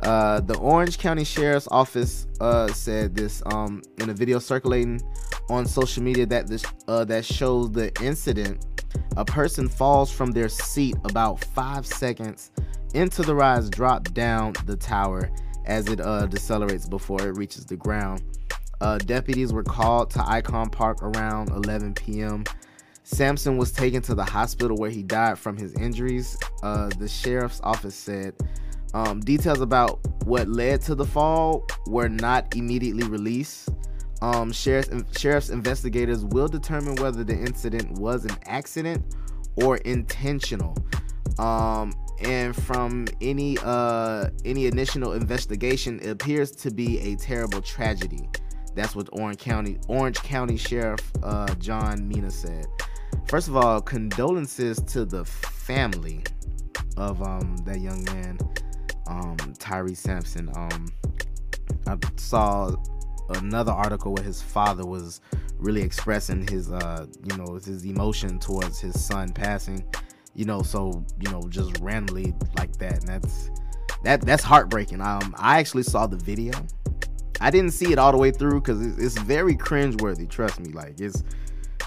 Uh, 0.02 0.40
the 0.40 0.58
Orange 0.58 0.98
County 0.98 1.24
Sheriff's 1.24 1.68
Office 1.70 2.28
uh, 2.40 2.68
said 2.72 3.16
this 3.16 3.44
um, 3.48 3.82
in 4.00 4.10
a 4.10 4.14
video 4.14 4.40
circulating 4.40 5.02
on 5.50 5.66
social 5.66 6.02
media 6.02 6.26
that 6.26 6.48
this 6.48 6.66
uh, 6.88 7.04
that 7.06 7.26
shows 7.26 7.72
the 7.72 7.92
incident. 8.02 8.66
A 9.18 9.26
person 9.26 9.68
falls 9.68 10.10
from 10.10 10.32
their 10.32 10.50
seat 10.50 10.96
about 11.04 11.44
five 11.44 11.86
seconds 11.86 12.52
into 12.96 13.22
the 13.22 13.36
rise 13.36 13.70
drop 13.70 14.14
down 14.14 14.54
the 14.66 14.76
tower 14.76 15.30
as 15.66 15.88
it 15.88 16.00
uh, 16.00 16.28
decelerates 16.28 16.90
before 16.90 17.22
it 17.28 17.38
reaches 17.38 17.66
the 17.66 17.76
ground. 17.76 18.24
Uh, 18.82 18.98
deputies 19.00 19.54
were 19.54 19.64
called 19.64 20.10
to 20.12 20.28
Icon 20.28 20.70
Park 20.70 21.02
around 21.02 21.50
11 21.50 21.94
p.m. 21.94 22.44
Sampson 23.04 23.58
was 23.58 23.72
taken 23.72 24.02
to 24.04 24.16
the 24.16 24.24
hospital 24.24 24.78
where 24.78 24.90
he 24.90 25.04
died 25.04 25.38
from 25.38 25.58
his 25.58 25.74
injuries. 25.76 26.38
Uh, 26.64 26.90
the 26.98 27.08
sheriff's 27.08 27.62
office 27.64 27.96
said 27.96 28.34
Um, 28.94 29.20
details 29.20 29.60
about 29.62 30.00
what 30.24 30.48
led 30.48 30.82
to 30.84 30.96
the 30.96 31.06
fall 31.06 31.66
were 31.88 32.08
not 32.08 32.56
immediately 32.56 33.04
released. 33.04 33.70
Um, 34.22 34.52
sheriff's, 34.52 34.90
sheriff's 35.20 35.50
investigators 35.50 36.24
will 36.24 36.48
determine 36.48 36.96
whether 36.96 37.24
the 37.24 37.38
incident 37.38 38.00
was 38.00 38.24
an 38.26 38.38
accident 38.46 39.04
or 39.58 39.78
intentional. 39.78 40.76
Um, 41.38 41.94
and 42.20 42.56
from 42.56 43.08
any 43.22 43.58
uh, 43.64 44.30
any 44.46 44.68
initial 44.68 45.14
investigation, 45.14 46.00
it 46.00 46.10
appears 46.10 46.52
to 46.52 46.72
be 46.72 47.00
a 47.00 47.16
terrible 47.16 47.62
tragedy. 47.62 48.30
That's 48.74 48.96
what 48.96 49.10
Orange 49.12 49.40
County 49.40 49.78
Orange 49.88 50.18
County 50.18 50.58
Sheriff 50.58 51.00
uh, 51.24 51.54
John 51.56 52.08
Mina 52.08 52.32
said. 52.32 52.66
First 53.28 53.48
of 53.48 53.56
all, 53.56 53.82
condolences 53.82 54.80
to 54.84 55.06
the 55.06 55.26
family 55.26 56.24
of 56.98 57.22
um, 57.22 57.58
that 57.66 57.80
young 57.80 58.04
man, 58.06 58.38
um, 59.08 59.38
Tyree 59.58 59.96
Sampson. 59.96 60.50
Um, 60.56 60.88
I 61.88 61.98
saw 62.18 62.76
another 63.30 63.72
article 63.72 64.14
where 64.14 64.24
his 64.24 64.42
father 64.42 64.86
was 64.86 65.22
really 65.58 65.82
expressing 65.82 66.48
his, 66.48 66.72
uh, 66.72 67.08
you 67.24 67.38
know, 67.38 67.56
his 67.56 67.86
emotion 67.86 68.40
towards 68.40 68.80
his 68.80 69.04
son 69.04 69.32
passing. 69.32 69.84
You 70.36 70.46
know, 70.46 70.62
so 70.62 71.06
you 71.20 71.32
know, 71.32 71.42
just 71.50 71.80
randomly 71.80 72.34
like 72.58 72.78
that, 72.78 73.00
and 73.00 73.08
that's 73.08 73.50
that 74.04 74.22
that's 74.22 74.44
heartbreaking. 74.44 75.02
Um, 75.02 75.34
I 75.38 75.60
actually 75.60 75.84
saw 75.84 76.06
the 76.08 76.18
video. 76.18 76.54
I 77.42 77.52
didn't 77.52 77.72
see 77.72 77.92
it 77.92 77.98
all 77.98 78.12
the 78.12 78.18
way 78.18 78.32
through 78.32 78.62
because 78.62 78.86
it's, 78.86 78.98
it's 78.98 79.18
very 79.20 79.56
cringeworthy. 79.56 80.30
Trust 80.30 80.60
me, 80.60 80.72
like 80.72 81.00
it's 81.00 81.24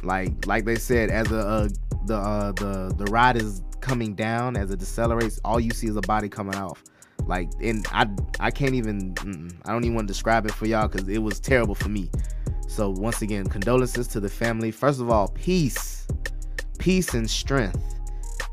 like 0.03 0.47
like 0.47 0.65
they 0.65 0.77
said, 0.77 1.11
as 1.11 1.31
a 1.31 1.71
the 2.07 2.17
uh, 2.17 2.53
the 2.53 2.95
the 2.97 3.05
ride 3.07 3.37
is 3.37 3.63
coming 3.81 4.15
down, 4.15 4.57
as 4.57 4.71
it 4.71 4.81
decelerates, 4.81 5.39
all 5.45 5.61
you 5.61 5.71
see 5.71 5.87
is 5.87 5.97
a 5.97 6.01
body 6.03 6.29
coming 6.29 6.55
off. 6.57 6.83
Like, 7.27 7.51
and 7.61 7.87
I 7.93 8.09
I 8.41 8.51
can't 8.51 8.75
even 8.75 9.15
I 9.67 9.73
don't 9.73 9.85
even 9.85 9.95
want 9.95 10.09
to 10.09 10.13
describe 10.13 10.47
it 10.47 10.53
for 10.53 10.67
y'all 10.67 10.89
because 10.89 11.09
it 11.09 11.19
was 11.19 11.39
terrible 11.41 11.75
for 11.75 11.89
me. 11.89 12.11
So 12.69 12.91
once 12.91 13.23
again, 13.23 13.47
condolences 13.47 14.07
to 14.09 14.21
the 14.21 14.29
family. 14.29 14.71
First 14.71 15.01
of 15.01 15.11
all, 15.11 15.29
peace, 15.29 16.07
peace 16.79 17.15
and 17.15 17.29
strength, 17.29 17.98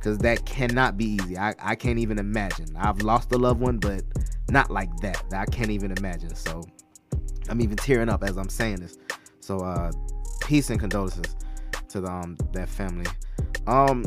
because 0.05 0.19
that 0.19 0.45
cannot 0.45 0.97
be 0.97 1.05
easy. 1.05 1.35
I 1.35 1.55
I 1.59 1.73
can't 1.73 1.97
even 1.97 2.19
imagine. 2.19 2.67
I've 2.77 3.01
lost 3.01 3.31
a 3.31 3.37
loved 3.39 3.59
one, 3.59 3.79
but 3.79 4.03
not 4.51 4.69
like 4.69 4.95
that. 4.97 5.23
I 5.33 5.45
can't 5.45 5.71
even 5.71 5.91
imagine. 5.97 6.35
So 6.35 6.61
I'm 7.49 7.59
even 7.59 7.75
tearing 7.75 8.07
up 8.09 8.23
as 8.23 8.37
I'm 8.37 8.49
saying 8.49 8.81
this. 8.81 8.99
So 9.39 9.57
uh, 9.61 9.91
peace 10.41 10.69
and 10.69 10.79
condolences 10.79 11.35
to 11.89 12.01
the, 12.01 12.11
um 12.11 12.37
that 12.53 12.69
family. 12.69 13.07
Um, 13.65 14.05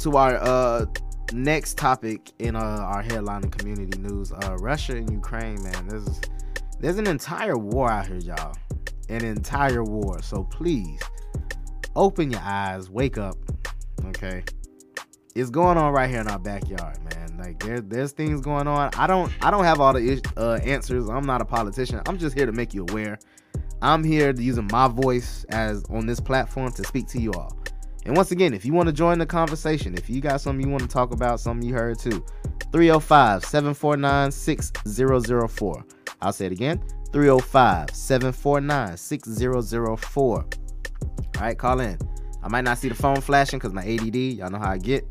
to 0.00 0.16
our 0.16 0.34
uh 0.42 0.86
next 1.32 1.78
topic 1.78 2.32
in 2.40 2.56
uh, 2.56 2.58
our 2.58 3.02
headline 3.02 3.50
community 3.50 3.96
news, 4.00 4.32
uh, 4.32 4.56
Russia 4.58 4.96
and 4.96 5.08
Ukraine, 5.12 5.62
man. 5.62 5.86
There's 5.86 6.20
there's 6.80 6.98
an 6.98 7.06
entire 7.06 7.56
war 7.56 7.88
out 7.88 8.08
here, 8.08 8.16
y'all. 8.16 8.56
An 9.08 9.24
entire 9.24 9.84
war. 9.84 10.20
So 10.22 10.42
please 10.42 11.00
open 11.94 12.32
your 12.32 12.40
eyes, 12.40 12.90
wake 12.90 13.16
up. 13.16 13.36
Okay. 14.06 14.42
It's 15.34 15.48
going 15.48 15.78
on 15.78 15.92
right 15.92 16.10
here 16.10 16.20
in 16.20 16.28
our 16.28 16.38
backyard, 16.38 16.98
man. 17.04 17.38
Like 17.38 17.58
there, 17.60 17.80
there's 17.80 18.12
things 18.12 18.40
going 18.40 18.66
on. 18.66 18.90
I 18.96 19.06
don't 19.06 19.32
I 19.42 19.50
don't 19.50 19.64
have 19.64 19.80
all 19.80 19.94
the 19.94 20.22
uh, 20.36 20.58
answers. 20.62 21.08
I'm 21.08 21.24
not 21.24 21.40
a 21.40 21.44
politician. 21.44 22.02
I'm 22.06 22.18
just 22.18 22.36
here 22.36 22.46
to 22.46 22.52
make 22.52 22.74
you 22.74 22.86
aware. 22.90 23.18
I'm 23.80 24.04
here 24.04 24.32
using 24.32 24.68
my 24.70 24.88
voice 24.88 25.44
as 25.48 25.84
on 25.90 26.06
this 26.06 26.20
platform 26.20 26.70
to 26.72 26.84
speak 26.84 27.08
to 27.08 27.20
you 27.20 27.32
all. 27.32 27.56
And 28.04 28.16
once 28.16 28.30
again, 28.30 28.52
if 28.52 28.64
you 28.64 28.72
want 28.72 28.88
to 28.88 28.92
join 28.92 29.18
the 29.18 29.26
conversation, 29.26 29.94
if 29.94 30.10
you 30.10 30.20
got 30.20 30.40
something 30.40 30.64
you 30.64 30.70
want 30.70 30.82
to 30.82 30.88
talk 30.88 31.12
about, 31.12 31.40
something 31.40 31.66
you 31.66 31.74
heard 31.74 31.98
too, 31.98 32.24
305 32.72 33.44
749 33.44 34.30
6004. 34.30 35.84
I'll 36.20 36.32
say 36.32 36.46
it 36.46 36.52
again 36.52 36.82
305 37.12 37.90
749 37.90 38.96
6004. 38.96 40.36
All 40.36 40.46
right, 41.40 41.58
call 41.58 41.80
in. 41.80 41.98
I 42.42 42.48
might 42.48 42.64
not 42.64 42.78
see 42.78 42.88
the 42.88 42.94
phone 42.94 43.20
flashing 43.20 43.58
because 43.58 43.72
my 43.72 43.82
ADD, 43.82 44.16
y'all 44.16 44.50
know 44.50 44.58
how 44.58 44.70
I 44.70 44.78
get, 44.78 45.04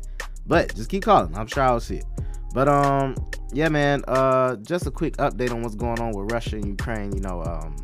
but 0.46 0.74
just 0.74 0.90
keep 0.90 1.02
calling. 1.02 1.36
I'm 1.36 1.46
sure 1.46 1.62
I'll 1.62 1.80
see 1.80 1.96
it. 1.96 2.04
But 2.54 2.68
um, 2.68 3.16
yeah, 3.52 3.68
man. 3.68 4.02
Uh, 4.08 4.56
just 4.56 4.86
a 4.86 4.90
quick 4.90 5.16
update 5.16 5.50
on 5.50 5.62
what's 5.62 5.74
going 5.74 6.00
on 6.00 6.12
with 6.12 6.32
Russia 6.32 6.56
and 6.56 6.66
Ukraine. 6.66 7.12
You 7.12 7.20
know, 7.20 7.42
um, 7.42 7.76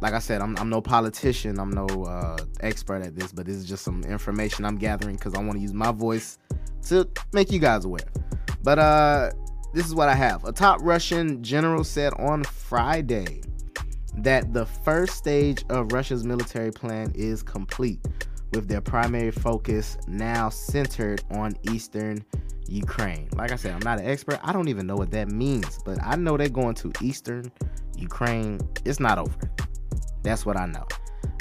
like 0.00 0.12
I 0.12 0.18
said, 0.18 0.40
I'm, 0.40 0.56
I'm 0.58 0.68
no 0.68 0.80
politician, 0.80 1.58
I'm 1.58 1.70
no 1.70 1.86
uh, 2.04 2.36
expert 2.60 3.02
at 3.02 3.16
this, 3.16 3.32
but 3.32 3.46
this 3.46 3.56
is 3.56 3.64
just 3.64 3.84
some 3.84 4.02
information 4.04 4.64
I'm 4.64 4.76
gathering 4.76 5.16
because 5.16 5.34
I 5.34 5.38
want 5.38 5.52
to 5.52 5.60
use 5.60 5.72
my 5.72 5.90
voice 5.90 6.38
to 6.88 7.08
make 7.32 7.50
you 7.50 7.58
guys 7.58 7.84
aware. 7.84 8.08
But 8.62 8.78
uh, 8.78 9.30
this 9.72 9.86
is 9.86 9.94
what 9.94 10.08
I 10.08 10.14
have. 10.14 10.44
A 10.44 10.52
top 10.52 10.80
Russian 10.82 11.42
general 11.42 11.84
said 11.84 12.12
on 12.14 12.44
Friday 12.44 13.42
that 14.18 14.52
the 14.52 14.66
first 14.66 15.16
stage 15.16 15.64
of 15.70 15.92
Russia's 15.92 16.24
military 16.24 16.70
plan 16.70 17.12
is 17.14 17.42
complete, 17.42 18.00
with 18.52 18.68
their 18.68 18.80
primary 18.80 19.30
focus 19.30 19.98
now 20.06 20.48
centered 20.48 21.22
on 21.30 21.54
eastern 21.62 22.24
Ukraine. 22.68 23.28
Like 23.34 23.52
I 23.52 23.56
said, 23.56 23.74
I'm 23.74 23.80
not 23.80 23.98
an 23.98 24.06
expert. 24.06 24.40
I 24.42 24.52
don't 24.52 24.68
even 24.68 24.86
know 24.86 24.96
what 24.96 25.10
that 25.12 25.30
means, 25.30 25.78
but 25.84 25.98
I 26.02 26.16
know 26.16 26.36
they're 26.36 26.48
going 26.48 26.74
to 26.76 26.92
eastern 27.02 27.50
Ukraine. 27.96 28.60
It's 28.84 29.00
not 29.00 29.18
over. 29.18 29.50
That's 30.22 30.44
what 30.44 30.56
I 30.56 30.66
know. 30.66 30.86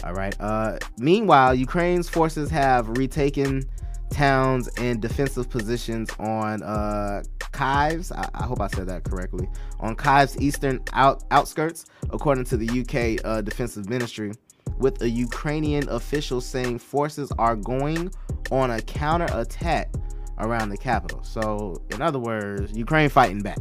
All 0.03 0.13
right. 0.13 0.35
Uh, 0.39 0.77
meanwhile, 0.97 1.55
Ukraine's 1.55 2.09
forces 2.09 2.49
have 2.51 2.87
retaken 2.89 3.63
towns 4.11 4.67
and 4.77 5.01
defensive 5.01 5.49
positions 5.49 6.09
on 6.19 6.61
uh, 6.63 7.23
Kyiv's. 7.39 8.11
I, 8.11 8.29
I, 8.33 8.43
hope 8.43 8.61
I 8.61 8.67
said 8.67 8.87
that 8.87 9.03
correctly. 9.03 9.49
On 9.79 9.95
Kyiv's 9.95 10.39
eastern 10.39 10.81
out, 10.93 11.23
outskirts, 11.31 11.85
according 12.11 12.43
to 12.45 12.57
the 12.57 12.81
UK 12.81 13.25
uh, 13.25 13.41
Defensive 13.41 13.89
Ministry, 13.89 14.33
with 14.77 15.01
a 15.01 15.09
Ukrainian 15.09 15.87
official 15.89 16.41
saying 16.41 16.79
forces 16.79 17.31
are 17.37 17.55
going 17.55 18.11
on 18.51 18.71
a 18.71 18.81
counter 18.81 19.27
attack 19.33 19.93
around 20.39 20.69
the 20.69 20.77
capital. 20.77 21.23
So, 21.23 21.81
in 21.91 22.01
other 22.01 22.19
words, 22.19 22.75
Ukraine 22.75 23.09
fighting 23.09 23.41
back. 23.41 23.59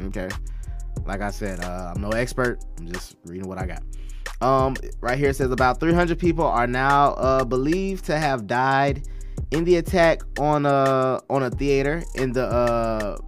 Okay. 0.00 0.28
Like 1.06 1.20
I 1.20 1.30
said, 1.30 1.64
uh, 1.64 1.92
I'm 1.94 2.02
no 2.02 2.10
expert. 2.10 2.64
I'm 2.78 2.90
just 2.90 3.16
reading 3.24 3.48
what 3.48 3.58
I 3.58 3.66
got. 3.66 3.82
Um, 4.42 4.74
right 5.00 5.18
here 5.18 5.30
it 5.30 5.36
says 5.36 5.50
about 5.50 5.80
300 5.80 6.18
people 6.18 6.46
are 6.46 6.66
now 6.66 7.12
uh, 7.14 7.44
believed 7.44 8.06
to 8.06 8.18
have 8.18 8.46
died 8.46 9.06
in 9.50 9.64
the 9.64 9.76
attack 9.76 10.22
on 10.38 10.64
a 10.64 11.20
on 11.28 11.42
a 11.42 11.50
theater 11.50 12.02
in 12.14 12.32
the 12.32 12.46
uh, 12.46 13.18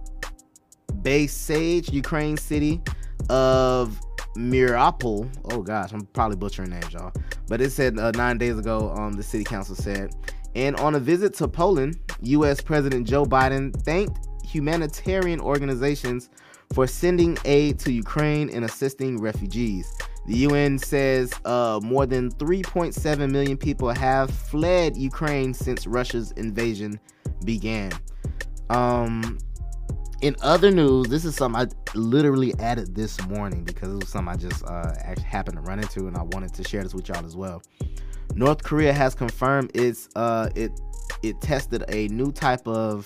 Sage, 1.27 1.91
Ukraine 1.91 2.37
city 2.37 2.81
of 3.29 3.99
Mirapol. 4.35 5.29
Oh 5.51 5.61
gosh, 5.61 5.91
I'm 5.91 6.05
probably 6.07 6.37
butchering 6.37 6.69
names, 6.69 6.91
y'all. 6.93 7.13
But 7.47 7.61
it 7.61 7.71
said 7.71 7.99
uh, 7.99 8.11
nine 8.11 8.37
days 8.37 8.57
ago, 8.57 8.91
um, 8.95 9.13
the 9.13 9.23
city 9.23 9.43
council 9.43 9.75
said. 9.75 10.13
And 10.55 10.75
on 10.77 10.95
a 10.95 10.99
visit 10.99 11.33
to 11.35 11.47
Poland, 11.47 11.99
U.S. 12.21 12.61
President 12.61 13.07
Joe 13.07 13.25
Biden 13.25 13.75
thanked 13.83 14.27
humanitarian 14.45 15.39
organizations 15.39 16.29
for 16.73 16.87
sending 16.87 17.37
aid 17.45 17.79
to 17.79 17.91
Ukraine 17.91 18.49
and 18.49 18.65
assisting 18.65 19.19
refugees. 19.19 19.91
The 20.25 20.37
UN 20.37 20.79
says 20.79 21.33
uh, 21.43 21.79
more 21.83 22.05
than 22.05 22.31
3.7 22.31 23.31
million 23.31 23.57
people 23.57 23.89
have 23.89 24.29
fled 24.29 24.95
Ukraine 24.95 25.53
since 25.53 25.85
Russia's 25.85 26.31
invasion 26.33 26.99
began. 27.43 27.91
Um, 28.69 29.37
in 30.23 30.35
other 30.41 30.71
news, 30.71 31.09
this 31.09 31.25
is 31.25 31.35
something 31.35 31.61
I 31.61 31.67
literally 31.95 32.57
added 32.57 32.95
this 32.95 33.21
morning 33.27 33.65
because 33.65 33.89
it 33.89 33.95
was 33.95 34.07
something 34.07 34.33
I 34.33 34.37
just 34.37 34.63
uh, 34.63 34.93
actually 34.99 35.25
happened 35.25 35.57
to 35.57 35.61
run 35.61 35.79
into, 35.79 36.07
and 36.07 36.15
I 36.15 36.23
wanted 36.23 36.53
to 36.53 36.63
share 36.63 36.81
this 36.81 36.93
with 36.93 37.09
y'all 37.09 37.25
as 37.25 37.35
well. 37.35 37.61
North 38.33 38.63
Korea 38.63 38.93
has 38.93 39.15
confirmed 39.15 39.71
it's 39.73 40.07
uh, 40.15 40.49
it 40.55 40.71
it 41.23 41.41
tested 41.41 41.83
a 41.89 42.07
new 42.07 42.31
type 42.31 42.65
of 42.67 43.05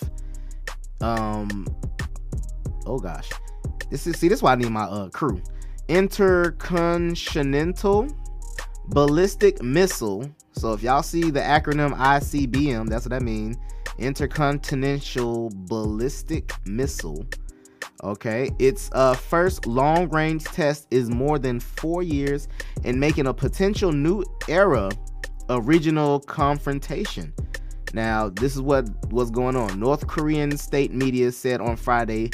um 1.02 1.68
oh 2.88 2.98
gosh 2.98 3.30
this 3.92 4.08
is 4.08 4.18
see 4.18 4.28
this 4.28 4.40
is 4.40 4.44
why 4.44 4.54
I 4.54 4.56
need 4.56 4.72
my 4.72 4.86
uh 4.86 5.10
crew 5.10 5.40
intercontinental 5.88 8.08
ballistic 8.88 9.62
missile. 9.62 10.28
So 10.54 10.74
if 10.74 10.82
y'all 10.82 11.04
see 11.04 11.30
the 11.30 11.42
acronym 11.42 11.96
ICBM, 11.96 12.90
that's 12.90 13.06
what 13.06 13.14
I 13.14 13.20
mean. 13.20 13.56
Intercontinental 13.98 15.52
ballistic 15.54 16.52
missile. 16.66 17.26
Okay, 18.04 18.52
its 18.60 18.90
uh, 18.94 19.16
first 19.16 19.66
long 19.66 20.08
range 20.10 20.44
test 20.44 20.88
is 20.92 21.10
more 21.10 21.40
than 21.40 21.60
four 21.60 22.04
years 22.04 22.48
and 22.84 23.00
making 23.00 23.26
a 23.26 23.34
potential 23.34 23.92
new 23.92 24.24
era 24.48 24.92
of 25.50 25.68
regional 25.68 26.20
confrontation. 26.20 27.34
Now, 27.94 28.30
this 28.30 28.54
is 28.54 28.62
what 28.62 28.88
was 29.12 29.32
going 29.32 29.56
on. 29.56 29.80
North 29.80 30.06
Korean 30.08 30.56
state 30.58 30.94
media 30.94 31.32
said 31.32 31.62
on 31.62 31.76
Friday 31.76 32.30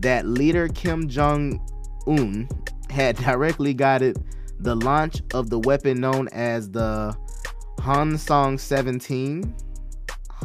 that 0.00 0.26
leader 0.26 0.68
Kim 0.68 1.08
Jong 1.08 1.60
Un 2.06 2.48
had 2.90 3.16
directly 3.24 3.74
guided 3.74 4.22
the 4.60 4.76
launch 4.76 5.22
of 5.34 5.50
the 5.50 5.58
weapon 5.60 6.00
known 6.00 6.28
as 6.28 6.70
the 6.70 7.16
Hwasong 7.78 8.58
17. 8.58 9.54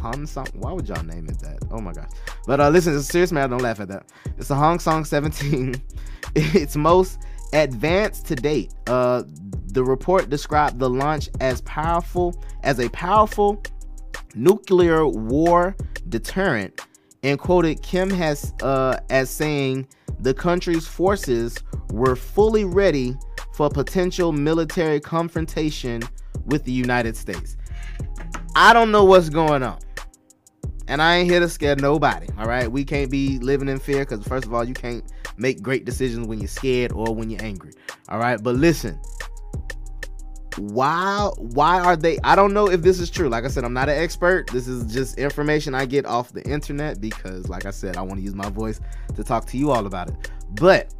Hong 0.04 0.26
Song. 0.26 0.48
Why 0.54 0.74
would 0.74 0.90
y'all 0.90 1.04
name 1.04 1.28
it 1.30 1.40
that? 1.40 1.60
Oh 1.72 1.80
my 1.80 1.94
gosh. 1.94 2.10
But 2.46 2.60
uh, 2.60 2.70
listen, 2.70 2.94
it's 2.94 3.08
a 3.08 3.12
serious 3.12 3.32
matter. 3.32 3.52
Don't 3.52 3.62
laugh 3.62 3.80
at 3.80 3.88
that. 3.88 4.12
It's 4.38 4.50
a 4.50 4.56
Hong 4.56 4.78
Song 4.78 5.06
17. 5.06 5.82
it's 6.36 6.76
most 6.76 7.20
advanced 7.54 8.26
to 8.28 8.36
date. 8.36 8.74
Uh, 8.88 9.24
the 9.68 9.82
report 9.82 10.30
described 10.30 10.78
the 10.78 10.90
launch 10.90 11.30
as 11.40 11.62
powerful 11.62 12.36
as 12.64 12.82
a 12.82 12.90
powerful 12.90 13.64
nuclear 14.36 15.08
war 15.08 15.76
deterrent 16.10 16.82
and 17.24 17.40
quoted 17.40 17.82
Kim 17.82 18.10
has 18.10 18.54
uh, 18.62 19.00
as 19.10 19.30
saying 19.30 19.88
the 20.20 20.34
country's 20.34 20.86
forces 20.86 21.58
were 21.92 22.18
fully 22.18 22.66
ready 22.66 23.16
for 23.54 23.70
potential 23.70 24.34
military 24.34 25.00
confrontation 25.00 26.02
with 26.46 26.66
the 26.66 26.74
United 26.74 27.16
States. 27.16 27.56
I 28.56 28.74
don't 28.74 28.92
know 28.92 29.06
what's 29.06 29.30
going 29.30 29.64
on. 29.64 29.80
And 30.94 31.02
I 31.02 31.16
ain't 31.16 31.28
here 31.28 31.40
to 31.40 31.50
scare 31.50 31.76
nobody. 31.76 32.28
All 32.38 32.46
right. 32.46 32.72
We 32.72 32.86
can't 32.86 33.10
be 33.10 33.40
living 33.40 33.68
in 33.68 33.80
fear 33.80 34.06
because, 34.06 34.24
first 34.28 34.46
of 34.46 34.54
all, 34.54 34.64
you 34.64 34.76
can't 34.76 35.04
make 35.38 35.60
great 35.60 35.86
decisions 35.86 36.28
when 36.28 36.38
you're 36.38 36.48
scared 36.48 36.92
or 36.92 37.16
when 37.16 37.32
you're 37.32 37.42
angry. 37.42 37.72
All 38.10 38.20
right. 38.20 38.42
But 38.42 38.58
listen, 38.58 39.02
why 40.58 41.32
why 41.38 41.80
are 41.80 41.96
they 41.96 42.20
i 42.24 42.36
don't 42.36 42.54
know 42.54 42.70
if 42.70 42.84
this 42.84 43.00
is 43.00 43.10
true 43.10 43.28
like 43.28 43.44
i 43.44 43.48
said 43.48 43.64
i'm 43.64 43.74
not 43.74 43.90
an 43.90 43.98
expert 43.98 44.46
this 44.52 44.68
is 44.68 44.94
just 44.94 45.18
information 45.18 45.74
i 45.74 45.84
get 45.84 46.06
off 46.06 46.32
the 46.32 46.44
internet 46.48 47.02
because 47.02 47.50
like 47.50 47.66
i 47.66 47.72
said 47.72 47.98
i 47.98 48.02
want 48.04 48.20
to 48.20 48.22
use 48.22 48.36
my 48.36 48.48
voice 48.52 48.80
to 49.16 49.24
talk 49.24 49.48
to 49.48 49.58
you 49.58 49.72
all 49.72 49.88
about 49.88 50.10
it 50.10 50.30
but 50.52 50.94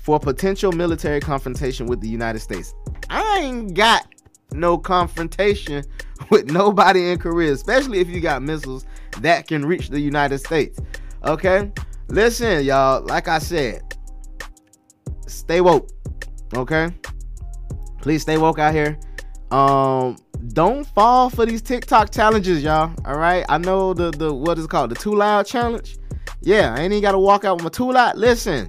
for 0.00 0.20
potential 0.20 0.70
military 0.70 1.18
confrontation 1.18 1.86
with 1.86 1.98
the 2.02 2.08
united 2.08 2.40
states 2.40 2.74
i 3.08 3.38
ain't 3.38 3.72
got 3.72 4.06
no 4.52 4.76
confrontation 4.76 5.82
with 6.30 6.50
nobody 6.50 7.10
in 7.10 7.18
korea 7.18 7.52
especially 7.52 7.98
if 7.98 8.08
you 8.08 8.20
got 8.20 8.42
missiles 8.42 8.86
that 9.20 9.46
can 9.46 9.64
reach 9.64 9.88
the 9.88 10.00
united 10.00 10.38
states 10.38 10.80
okay 11.24 11.72
listen 12.08 12.64
y'all 12.64 13.02
like 13.06 13.28
i 13.28 13.38
said 13.38 13.82
stay 15.26 15.60
woke 15.60 15.90
okay 16.54 16.92
Please 18.04 18.20
stay 18.20 18.36
woke 18.36 18.58
out 18.58 18.74
here. 18.74 18.98
Um, 19.50 20.18
don't 20.48 20.86
fall 20.88 21.30
for 21.30 21.46
these 21.46 21.62
TikTok 21.62 22.12
challenges, 22.12 22.62
y'all. 22.62 22.94
All 23.06 23.16
right. 23.16 23.46
I 23.48 23.56
know 23.56 23.94
the 23.94 24.10
the 24.10 24.30
what 24.30 24.58
is 24.58 24.66
it 24.66 24.70
called 24.70 24.90
the 24.90 24.94
too 24.94 25.14
loud 25.14 25.46
challenge. 25.46 25.96
Yeah, 26.42 26.74
I 26.74 26.82
ain't 26.82 26.92
even 26.92 27.00
gotta 27.00 27.18
walk 27.18 27.46
out 27.46 27.54
with 27.54 27.64
my 27.64 27.70
too 27.70 27.90
loud. 27.90 28.18
Listen, 28.18 28.68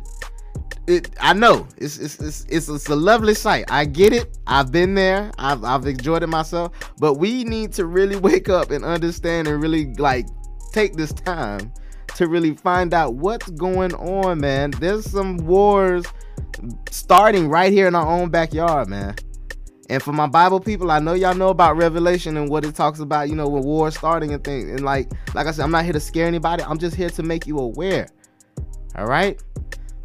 it, 0.88 1.16
I 1.20 1.34
know 1.34 1.68
it's, 1.78 1.98
it's 1.98 2.20
it's, 2.20 2.46
it's 2.50 2.70
it's 2.70 2.90
a 2.90 2.96
lovely 2.96 3.34
sight. 3.34 3.66
I 3.70 3.86
get 3.86 4.14
it. 4.14 4.38
I've 4.46 4.72
been 4.72 4.94
there. 4.94 5.32
I've 5.38 5.64
I've 5.64 5.86
enjoyed 5.86 6.24
it 6.24 6.28
myself. 6.28 6.72
But 7.00 7.16
we 7.16 7.44
need 7.44 7.74
to 7.74 7.86
really 7.86 8.16
wake 8.30 8.50
up 8.50 8.72
and 8.72 8.86
understand 8.86 9.48
and 9.48 9.62
really 9.62 9.94
like 9.96 10.28
take 10.72 10.94
this 10.94 11.12
time 11.14 11.74
to 12.16 12.28
really 12.28 12.54
find 12.56 12.94
out 12.94 13.16
what's 13.16 13.50
going 13.52 13.94
on, 13.96 14.40
man. 14.40 14.72
There's 14.72 15.10
some 15.10 15.38
wars 15.38 16.06
starting 16.90 17.50
right 17.50 17.72
here 17.72 17.88
in 17.88 17.96
our 17.96 18.08
own 18.08 18.30
backyard, 18.30 18.88
man. 18.88 19.16
And 19.90 20.02
for 20.02 20.14
my 20.14 20.28
Bible 20.28 20.60
people, 20.60 20.90
I 20.90 21.00
know 21.00 21.14
y'all 21.14 21.36
know 21.36 21.50
about 21.50 21.78
Revelation 21.78 22.38
and 22.38 22.50
what 22.50 22.66
it 22.66 22.74
talks 22.74 23.00
about, 23.00 23.30
you 23.30 23.36
know, 23.36 23.48
with 23.48 23.66
war 23.66 23.92
starting 23.92 24.34
and 24.34 24.44
things. 24.44 24.70
And 24.70 24.82
like, 24.82 25.12
like 25.36 25.46
I 25.46 25.52
said, 25.52 25.64
I'm 25.64 25.72
not 25.72 25.84
here 25.84 25.94
to 25.94 26.00
scare 26.00 26.26
anybody. 26.26 26.64
I'm 26.64 26.80
just 26.80 26.96
here 26.96 27.10
to 27.12 27.24
make 27.24 27.46
you 27.46 27.60
aware. 27.60 28.08
All 28.96 29.06
right. 29.06 29.42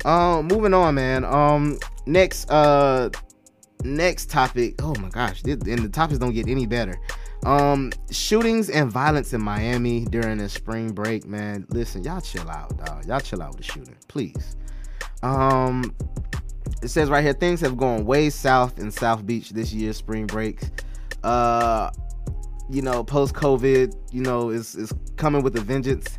Um, 0.04 0.46
moving 0.46 0.74
on, 0.74 0.94
man. 0.94 1.24
Um, 1.24 1.78
next, 2.06 2.50
uh, 2.50 3.10
next 3.82 4.30
topic. 4.30 4.82
Oh 4.82 4.94
my 5.00 5.08
gosh, 5.08 5.42
and 5.44 5.60
the 5.62 5.88
topics 5.88 6.18
don't 6.18 6.32
get 6.34 6.48
any 6.48 6.66
better. 6.66 6.98
Um, 7.44 7.90
shootings 8.10 8.68
and 8.68 8.90
violence 8.92 9.32
in 9.32 9.42
Miami 9.42 10.04
during 10.04 10.38
the 10.38 10.48
spring 10.48 10.92
break, 10.92 11.26
man. 11.26 11.66
Listen, 11.70 12.04
y'all 12.04 12.20
chill 12.20 12.48
out, 12.50 12.76
dog. 12.84 13.06
Y'all 13.06 13.20
chill 13.20 13.42
out 13.42 13.56
with 13.56 13.58
the 13.58 13.72
shooting, 13.72 13.96
please. 14.08 14.56
Um, 15.22 15.94
it 16.82 16.88
says 16.88 17.08
right 17.08 17.24
here 17.24 17.32
things 17.32 17.60
have 17.60 17.76
gone 17.76 18.04
way 18.04 18.30
south 18.30 18.78
in 18.78 18.90
South 18.90 19.24
Beach 19.24 19.50
this 19.50 19.72
year, 19.72 19.92
spring 19.92 20.26
breaks. 20.26 20.70
Uh, 21.22 21.90
you 22.70 22.82
know, 22.82 23.02
post 23.02 23.34
COVID, 23.34 23.94
you 24.12 24.22
know, 24.22 24.50
is 24.50 24.74
is 24.74 24.92
coming 25.16 25.42
with 25.42 25.56
a 25.56 25.60
vengeance, 25.60 26.18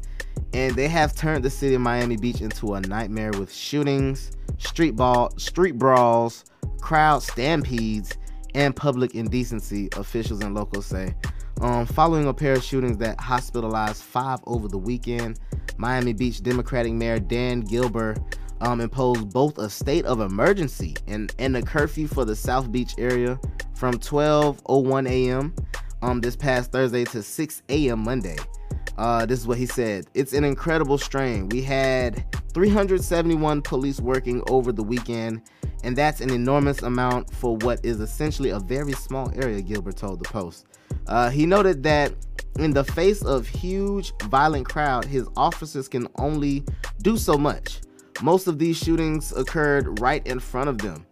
and 0.54 0.76
they 0.76 0.88
have 0.88 1.16
turned 1.16 1.44
the 1.44 1.50
city 1.50 1.76
of 1.76 1.82
Miami 1.82 2.18
Beach 2.18 2.42
into 2.42 2.74
a 2.74 2.82
nightmare 2.82 3.32
with 3.32 3.54
shootings, 3.54 4.32
street 4.58 4.96
ball, 4.96 5.32
street 5.38 5.78
brawls, 5.78 6.46
crowd 6.80 7.24
stampedes, 7.24 8.18
and 8.54 8.76
public 8.76 9.16
indecency. 9.16 9.90
Officials 9.96 10.42
and 10.42 10.54
locals 10.54 10.86
say. 10.86 11.16
Um, 11.62 11.86
following 11.86 12.28
a 12.28 12.34
pair 12.34 12.54
of 12.54 12.64
shootings 12.64 12.98
that 12.98 13.20
hospitalized 13.20 14.02
five 14.02 14.40
over 14.48 14.68
the 14.68 14.78
weekend, 14.78 15.40
Miami 15.78 16.12
Beach 16.14 16.42
Democratic 16.42 16.94
Mayor 16.94 17.20
Dan 17.20 17.64
Gelber 17.64 18.18
um, 18.62 18.82
imposed 18.82 19.32
both 19.32 19.58
a 19.58 19.70
state 19.70 20.06
of 20.06 20.22
emergency 20.22 20.96
and, 21.08 21.34
and 21.40 21.56
a 21.58 21.62
curfew 21.62 22.08
for 22.08 22.26
the 22.26 22.36
South 22.36 22.72
Beach 22.72 22.94
area 22.98 23.40
from 23.76 23.96
12:01 23.96 25.10
a.m. 25.10 25.56
Um, 26.02 26.20
this 26.20 26.36
past 26.36 26.72
Thursday 26.72 27.04
to 27.06 27.22
6 27.22 27.62
a.m. 27.70 28.04
Monday. 28.04 28.38
Uh, 28.98 29.26
this 29.26 29.40
is 29.40 29.48
what 29.48 29.58
he 29.58 29.66
said. 29.66 30.06
It's 30.14 30.34
an 30.34 30.44
incredible 30.44 30.98
strain. 30.98 31.50
We 31.50 31.62
had 31.62 32.24
371 32.54 33.62
police 33.62 34.00
working 34.00 34.44
over 34.50 34.72
the 34.72 34.84
weekend, 34.84 35.42
and 35.84 35.96
that's 35.96 36.22
an 36.22 36.32
enormous 36.32 36.82
amount 36.82 37.34
for 37.34 37.58
what 37.58 37.84
is 37.84 38.00
essentially 38.00 38.50
a 38.50 38.60
very 38.60 38.94
small 38.94 39.32
area, 39.36 39.62
Gelber 39.62 39.96
told 39.96 40.24
the 40.24 40.30
Post. 40.30 40.66
Uh, 41.08 41.30
he 41.30 41.46
noted 41.46 41.84
that 41.84 42.14
in 42.60 42.72
the 42.72 42.84
face 42.84 43.24
of 43.24 43.48
huge 43.48 44.14
violent 44.24 44.68
crowd, 44.68 45.06
his 45.06 45.28
officers 45.38 45.88
can 45.88 46.08
only 46.18 46.64
do 47.02 47.18
so 47.18 47.38
much. 47.38 47.82
Most 48.22 48.48
of 48.48 48.60
these 48.60 48.78
shootings 48.78 49.32
occurred 49.32 50.00
right 50.00 50.26
in 50.28 50.40
front 50.40 50.70
of 50.70 50.78
them. 50.78 51.06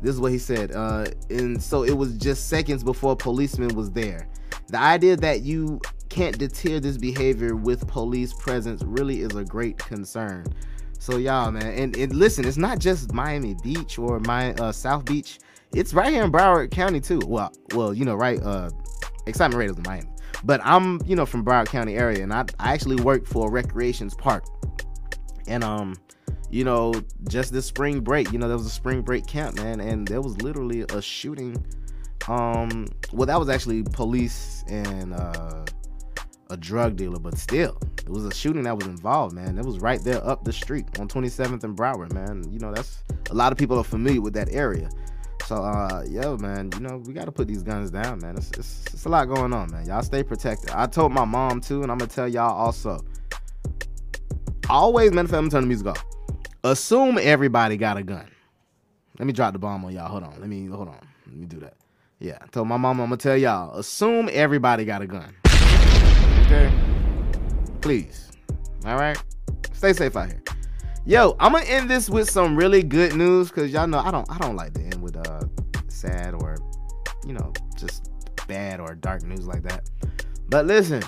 This 0.00 0.14
is 0.14 0.20
what 0.20 0.32
he 0.32 0.38
said. 0.38 0.72
Uh, 0.72 1.06
and 1.30 1.62
so 1.62 1.82
it 1.82 1.96
was 1.96 2.16
just 2.16 2.48
seconds 2.48 2.82
before 2.82 3.12
a 3.12 3.16
policeman 3.16 3.74
was 3.74 3.90
there. 3.92 4.28
The 4.68 4.78
idea 4.78 5.16
that 5.16 5.42
you 5.42 5.80
can't 6.08 6.38
deter 6.38 6.80
this 6.80 6.96
behavior 6.96 7.56
with 7.56 7.86
police 7.86 8.32
presence 8.32 8.82
really 8.82 9.20
is 9.20 9.34
a 9.34 9.44
great 9.44 9.78
concern. 9.78 10.46
So 10.98 11.18
y'all, 11.18 11.50
man, 11.50 11.66
and, 11.66 11.96
and 11.96 12.14
listen, 12.14 12.46
it's 12.46 12.56
not 12.56 12.78
just 12.78 13.12
Miami 13.12 13.54
Beach 13.62 13.98
or 13.98 14.18
my 14.20 14.54
uh, 14.54 14.72
South 14.72 15.04
Beach. 15.04 15.38
It's 15.72 15.92
right 15.92 16.12
here 16.12 16.24
in 16.24 16.32
Broward 16.32 16.70
County 16.70 17.00
too. 17.00 17.20
Well, 17.26 17.52
well, 17.74 17.92
you 17.92 18.04
know, 18.04 18.14
right? 18.14 18.42
Uh, 18.42 18.70
Excitement 19.26 19.58
Raiders 19.58 19.76
in 19.76 19.82
Miami. 19.86 20.08
But 20.44 20.60
I'm, 20.64 21.00
you 21.04 21.16
know, 21.16 21.26
from 21.26 21.44
Broward 21.44 21.66
County 21.66 21.96
area, 21.96 22.22
and 22.22 22.32
I, 22.32 22.44
I 22.58 22.72
actually 22.72 22.96
work 22.96 23.26
for 23.26 23.48
a 23.48 23.50
recreations 23.50 24.14
park. 24.14 24.44
And 25.48 25.62
um, 25.62 25.96
you 26.50 26.64
know, 26.64 26.94
just 27.28 27.52
this 27.52 27.66
spring 27.66 28.00
break, 28.00 28.32
you 28.32 28.38
know, 28.38 28.48
there 28.48 28.56
was 28.56 28.66
a 28.66 28.70
spring 28.70 29.02
break 29.02 29.26
camp, 29.26 29.56
man, 29.56 29.80
and 29.80 30.06
there 30.06 30.20
was 30.20 30.40
literally 30.42 30.82
a 30.82 31.02
shooting. 31.02 31.64
Um, 32.28 32.86
well, 33.12 33.26
that 33.26 33.38
was 33.38 33.48
actually 33.48 33.82
police 33.82 34.64
and 34.68 35.14
uh, 35.14 35.64
a 36.50 36.56
drug 36.56 36.96
dealer, 36.96 37.18
but 37.18 37.36
still, 37.38 37.78
it 37.98 38.08
was 38.08 38.24
a 38.24 38.34
shooting 38.34 38.62
that 38.64 38.76
was 38.76 38.86
involved, 38.86 39.34
man. 39.34 39.58
It 39.58 39.64
was 39.64 39.78
right 39.78 40.02
there 40.02 40.24
up 40.26 40.44
the 40.44 40.52
street 40.52 40.86
on 40.98 41.08
27th 41.08 41.64
and 41.64 41.76
Broward, 41.76 42.12
man. 42.12 42.44
You 42.50 42.58
know, 42.58 42.72
that's 42.72 43.02
a 43.30 43.34
lot 43.34 43.52
of 43.52 43.58
people 43.58 43.78
are 43.78 43.84
familiar 43.84 44.20
with 44.20 44.34
that 44.34 44.52
area. 44.52 44.88
So, 45.46 45.56
uh, 45.56 46.04
yo, 46.08 46.36
man, 46.38 46.70
you 46.74 46.80
know, 46.80 47.02
we 47.06 47.12
got 47.12 47.26
to 47.26 47.32
put 47.32 47.46
these 47.46 47.62
guns 47.62 47.90
down, 47.90 48.20
man. 48.20 48.36
It's, 48.36 48.50
it's, 48.52 48.84
it's 48.92 49.04
a 49.04 49.08
lot 49.08 49.26
going 49.26 49.52
on, 49.52 49.70
man. 49.70 49.86
Y'all 49.86 50.02
stay 50.02 50.22
protected. 50.22 50.70
I 50.70 50.86
told 50.86 51.12
my 51.12 51.24
mom 51.24 51.60
too, 51.60 51.82
and 51.82 51.92
I'm 51.92 51.98
gonna 51.98 52.10
tell 52.10 52.28
y'all 52.28 52.56
also. 52.56 53.04
Always, 54.68 55.12
man, 55.12 55.26
I'm 55.32 55.48
turn 55.48 55.62
the 55.62 55.68
music 55.68 55.86
off 55.86 56.04
assume 56.70 57.18
everybody 57.20 57.76
got 57.76 57.96
a 57.96 58.02
gun. 58.02 58.26
Let 59.18 59.26
me 59.26 59.32
drop 59.32 59.52
the 59.52 59.58
bomb 59.58 59.84
on 59.84 59.92
y'all. 59.92 60.08
Hold 60.08 60.24
on. 60.24 60.34
Let 60.40 60.48
me 60.48 60.66
hold 60.66 60.88
on. 60.88 61.00
Let 61.26 61.36
me 61.36 61.46
do 61.46 61.60
that. 61.60 61.74
Yeah. 62.18 62.38
I 62.40 62.46
told 62.48 62.68
my 62.68 62.76
mom 62.76 63.00
I'm 63.00 63.06
gonna 63.06 63.16
tell 63.16 63.36
y'all. 63.36 63.76
Assume 63.76 64.28
everybody 64.32 64.84
got 64.84 65.02
a 65.02 65.06
gun. 65.06 65.34
Okay. 66.46 66.72
Please. 67.80 68.30
All 68.84 68.94
right. 68.96 69.20
Stay 69.72 69.92
safe 69.92 70.16
out 70.16 70.28
here. 70.28 70.42
Yo, 71.04 71.34
I'm 71.40 71.50
gonna 71.52 71.64
end 71.64 71.90
this 71.90 72.08
with 72.08 72.30
some 72.30 72.54
really 72.54 72.84
good 72.84 73.16
news 73.16 73.48
because 73.48 73.72
y'all 73.72 73.88
know 73.88 73.98
I 73.98 74.12
don't 74.12 74.30
I 74.30 74.38
don't 74.38 74.54
like 74.54 74.72
to 74.74 74.80
end 74.80 75.02
with 75.02 75.16
uh 75.16 75.40
sad 75.88 76.34
or 76.34 76.56
you 77.26 77.32
know 77.32 77.52
just 77.76 78.10
bad 78.46 78.78
or 78.78 78.94
dark 78.94 79.24
news 79.24 79.48
like 79.48 79.64
that. 79.64 79.90
But 80.48 80.66
listen, 80.66 81.02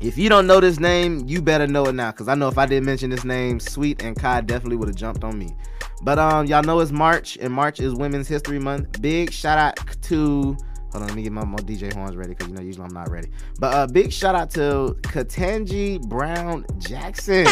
if 0.00 0.18
you 0.18 0.28
don't 0.28 0.48
know 0.48 0.58
this 0.58 0.80
name, 0.80 1.22
you 1.28 1.40
better 1.40 1.68
know 1.68 1.84
it 1.86 1.94
now. 1.94 2.10
Cause 2.10 2.26
I 2.26 2.34
know 2.34 2.48
if 2.48 2.58
I 2.58 2.66
didn't 2.66 2.86
mention 2.86 3.10
this 3.10 3.24
name, 3.24 3.60
Sweet 3.60 4.02
and 4.02 4.16
Kai 4.16 4.40
definitely 4.40 4.78
would 4.78 4.88
have 4.88 4.96
jumped 4.96 5.22
on 5.22 5.38
me. 5.38 5.54
But 6.02 6.18
um, 6.18 6.46
y'all 6.46 6.64
know 6.64 6.80
it's 6.80 6.90
March, 6.90 7.38
and 7.40 7.54
March 7.54 7.78
is 7.78 7.94
Women's 7.94 8.26
History 8.26 8.58
Month. 8.58 9.00
Big 9.00 9.30
shout 9.30 9.58
out 9.58 10.02
to 10.02 10.56
Hold 10.96 11.02
on, 11.02 11.08
let 11.08 11.16
me 11.16 11.24
get 11.24 11.32
my, 11.32 11.44
my 11.44 11.58
DJ 11.58 11.92
horns 11.92 12.16
ready 12.16 12.30
because 12.30 12.48
you 12.48 12.54
know 12.54 12.62
usually 12.62 12.86
I'm 12.86 12.94
not 12.94 13.10
ready. 13.10 13.28
But 13.60 13.74
uh, 13.74 13.86
big 13.86 14.10
shout 14.10 14.34
out 14.34 14.48
to 14.52 14.96
Ketanji 15.02 16.00
Brown 16.08 16.64
Jackson. 16.78 17.44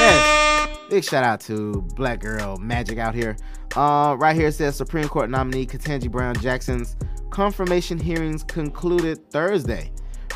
yes, 0.00 0.78
big 0.90 1.02
shout 1.02 1.24
out 1.24 1.40
to 1.40 1.80
Black 1.96 2.20
Girl 2.20 2.58
Magic 2.58 2.98
out 2.98 3.14
here. 3.14 3.38
Uh, 3.74 4.16
right 4.18 4.36
here 4.36 4.48
it 4.48 4.52
says 4.52 4.76
Supreme 4.76 5.08
Court 5.08 5.30
nominee 5.30 5.64
Ketanji 5.64 6.10
Brown 6.10 6.34
Jackson's 6.34 6.94
confirmation 7.30 7.98
hearings 7.98 8.44
concluded 8.44 9.30
Thursday, 9.30 9.90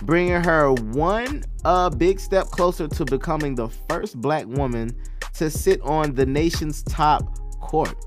bringing 0.05 0.43
her 0.43 0.73
one 0.73 1.45
uh, 1.67 1.91
big 1.91 2.19
step 2.19 2.47
closer 2.47 2.89
to 2.89 3.05
becoming 3.05 3.55
the 3.55 3.69
first 3.91 4.19
black 4.23 4.47
woman 4.47 4.91
to 5.35 5.51
sit 5.51 5.83
on 5.83 6.15
the 6.15 6.25
nation's 6.25 6.83
top 6.85 7.39
court. 7.61 8.06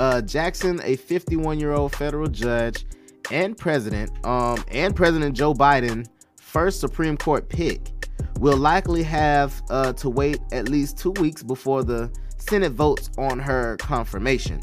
Uh, 0.00 0.22
Jackson, 0.22 0.80
a 0.82 0.96
51 0.96 1.60
year 1.60 1.74
old 1.74 1.94
federal 1.94 2.26
judge 2.26 2.86
and 3.30 3.54
president, 3.54 4.10
um, 4.24 4.64
and 4.68 4.96
President 4.96 5.36
Joe 5.36 5.52
Biden, 5.52 6.06
first 6.38 6.80
Supreme 6.80 7.18
Court 7.18 7.46
pick, 7.50 8.08
will 8.38 8.56
likely 8.56 9.02
have 9.02 9.62
uh, 9.68 9.92
to 9.92 10.08
wait 10.08 10.40
at 10.52 10.70
least 10.70 10.96
two 10.96 11.10
weeks 11.20 11.42
before 11.42 11.84
the 11.84 12.10
Senate 12.38 12.72
votes 12.72 13.10
on 13.18 13.38
her 13.38 13.76
confirmation. 13.76 14.62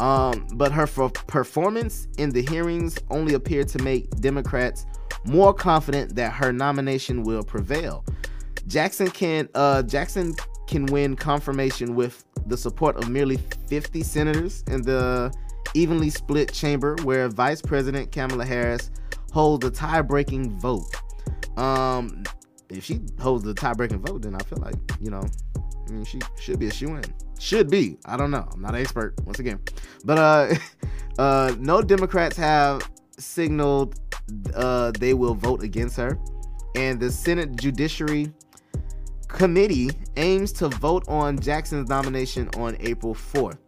Um, 0.00 0.46
but 0.54 0.72
her 0.72 0.86
performance 0.86 2.08
in 2.16 2.30
the 2.30 2.40
hearings 2.40 2.98
only 3.10 3.34
appeared 3.34 3.68
to 3.68 3.82
make 3.82 4.08
Democrats 4.22 4.86
more 5.26 5.52
confident 5.52 6.16
that 6.16 6.32
her 6.32 6.50
nomination 6.50 7.24
will 7.24 7.42
prevail. 7.42 8.06
Jackson 8.68 9.10
can 9.10 9.50
uh, 9.54 9.82
Jackson 9.82 10.34
can 10.66 10.86
win 10.86 11.14
confirmation 11.14 11.94
with 11.94 12.24
the 12.46 12.56
support 12.56 12.96
of 12.96 13.08
merely 13.08 13.36
50 13.68 14.02
senators 14.02 14.64
in 14.68 14.82
the 14.82 15.32
evenly 15.74 16.10
split 16.10 16.52
chamber, 16.52 16.96
where 17.02 17.28
Vice 17.28 17.62
President 17.62 18.12
Kamala 18.12 18.44
Harris 18.44 18.90
holds 19.32 19.64
the 19.64 19.70
tie-breaking 19.70 20.58
vote. 20.58 20.86
Um, 21.56 22.24
if 22.68 22.84
she 22.84 23.00
holds 23.20 23.44
the 23.44 23.54
tie-breaking 23.54 24.00
vote, 24.00 24.22
then 24.22 24.34
I 24.34 24.38
feel 24.40 24.58
like 24.58 24.74
you 25.00 25.10
know, 25.10 25.22
I 25.56 25.90
mean, 25.90 26.04
she 26.04 26.20
should 26.40 26.58
be 26.58 26.68
a 26.68 26.72
shoe 26.72 26.96
in. 26.96 27.04
Should 27.38 27.70
be. 27.70 27.98
I 28.06 28.16
don't 28.16 28.30
know. 28.30 28.48
I'm 28.52 28.60
not 28.60 28.74
an 28.74 28.80
expert 28.80 29.14
once 29.24 29.40
again, 29.40 29.60
but 30.04 30.18
uh, 30.18 30.54
uh, 31.18 31.54
no 31.58 31.82
Democrats 31.82 32.36
have 32.36 32.88
signaled 33.18 33.98
uh 34.54 34.90
they 34.98 35.14
will 35.14 35.34
vote 35.34 35.62
against 35.62 35.96
her, 35.96 36.18
and 36.74 37.00
the 37.00 37.10
Senate 37.10 37.56
Judiciary 37.56 38.32
Committee 39.32 39.90
aims 40.16 40.52
to 40.52 40.68
vote 40.68 41.04
on 41.08 41.38
Jackson's 41.38 41.88
nomination 41.88 42.48
on 42.56 42.76
April 42.80 43.14
4th. 43.14 43.58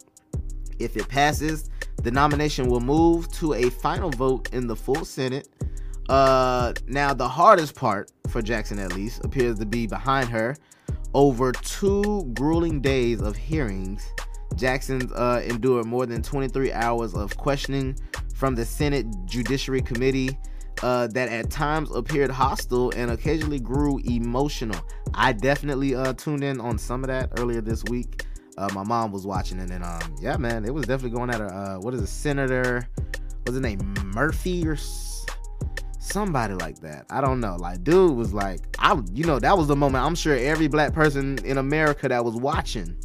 If 0.78 0.96
it 0.96 1.08
passes, 1.08 1.70
the 2.02 2.10
nomination 2.10 2.68
will 2.68 2.80
move 2.80 3.30
to 3.32 3.54
a 3.54 3.70
final 3.70 4.10
vote 4.10 4.50
in 4.52 4.66
the 4.66 4.76
full 4.76 5.04
Senate. 5.04 5.48
Uh, 6.08 6.74
now, 6.86 7.14
the 7.14 7.26
hardest 7.26 7.74
part 7.74 8.12
for 8.28 8.42
Jackson, 8.42 8.78
at 8.78 8.94
least, 8.94 9.24
appears 9.24 9.58
to 9.58 9.66
be 9.66 9.86
behind 9.86 10.28
her. 10.28 10.54
Over 11.14 11.52
two 11.52 12.30
grueling 12.34 12.80
days 12.80 13.22
of 13.22 13.36
hearings, 13.36 14.06
Jackson 14.56 15.10
uh, 15.14 15.40
endured 15.44 15.86
more 15.86 16.04
than 16.06 16.22
23 16.22 16.72
hours 16.72 17.14
of 17.14 17.36
questioning 17.36 17.96
from 18.34 18.54
the 18.54 18.64
Senate 18.64 19.06
Judiciary 19.24 19.80
Committee 19.80 20.36
uh, 20.82 21.06
that 21.08 21.28
at 21.30 21.50
times 21.50 21.90
appeared 21.94 22.30
hostile 22.30 22.92
and 22.96 23.10
occasionally 23.10 23.60
grew 23.60 23.98
emotional. 24.04 24.78
I 25.16 25.32
definitely 25.32 25.94
uh, 25.94 26.12
tuned 26.14 26.44
in 26.44 26.60
on 26.60 26.78
some 26.78 27.04
of 27.04 27.08
that 27.08 27.30
earlier 27.38 27.60
this 27.60 27.84
week. 27.84 28.26
Uh, 28.56 28.68
my 28.72 28.84
mom 28.84 29.12
was 29.12 29.26
watching 29.26 29.58
it, 29.58 29.70
and 29.70 29.84
um, 29.84 30.16
yeah, 30.20 30.36
man, 30.36 30.64
it 30.64 30.72
was 30.72 30.86
definitely 30.86 31.16
going 31.16 31.30
at 31.30 31.40
a 31.40 31.46
Uh, 31.46 31.76
what 31.78 31.94
is 31.94 32.02
it, 32.02 32.06
Senator? 32.06 32.88
What's 33.42 33.52
his 33.52 33.60
name? 33.60 33.78
Murphy 34.14 34.66
or 34.66 34.76
somebody 35.98 36.54
like 36.54 36.78
that? 36.80 37.06
I 37.10 37.20
don't 37.20 37.40
know. 37.40 37.56
Like, 37.56 37.84
dude 37.84 38.16
was 38.16 38.32
like, 38.32 38.60
I, 38.78 39.00
you 39.12 39.24
know, 39.24 39.38
that 39.38 39.56
was 39.56 39.66
the 39.66 39.76
moment. 39.76 40.04
I'm 40.04 40.14
sure 40.14 40.36
every 40.36 40.68
black 40.68 40.92
person 40.92 41.38
in 41.44 41.58
America 41.58 42.08
that 42.08 42.24
was 42.24 42.34
watching, 42.36 42.96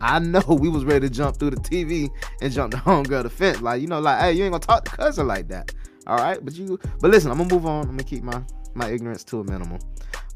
I 0.00 0.18
know 0.20 0.42
we 0.48 0.68
was 0.68 0.84
ready 0.84 1.08
to 1.08 1.14
jump 1.14 1.36
through 1.36 1.50
the 1.50 1.56
TV 1.56 2.08
and 2.40 2.52
jump 2.52 2.70
the 2.72 2.78
homegirl 2.78 3.24
the 3.24 3.30
fence. 3.30 3.60
Like, 3.60 3.80
you 3.80 3.88
know, 3.88 4.00
like, 4.00 4.20
hey, 4.20 4.32
you 4.32 4.44
ain't 4.44 4.52
gonna 4.52 4.64
talk 4.64 4.84
to 4.84 4.90
cousin 4.96 5.26
like 5.26 5.48
that. 5.48 5.72
All 6.06 6.18
right, 6.18 6.42
but 6.44 6.54
you, 6.54 6.78
but 7.00 7.10
listen, 7.10 7.30
I'm 7.30 7.38
gonna 7.38 7.52
move 7.52 7.66
on. 7.66 7.84
I'm 7.84 7.90
gonna 7.92 8.04
keep 8.04 8.22
my 8.22 8.42
my 8.74 8.90
ignorance 8.90 9.24
to 9.24 9.40
a 9.40 9.44
minimum. 9.44 9.78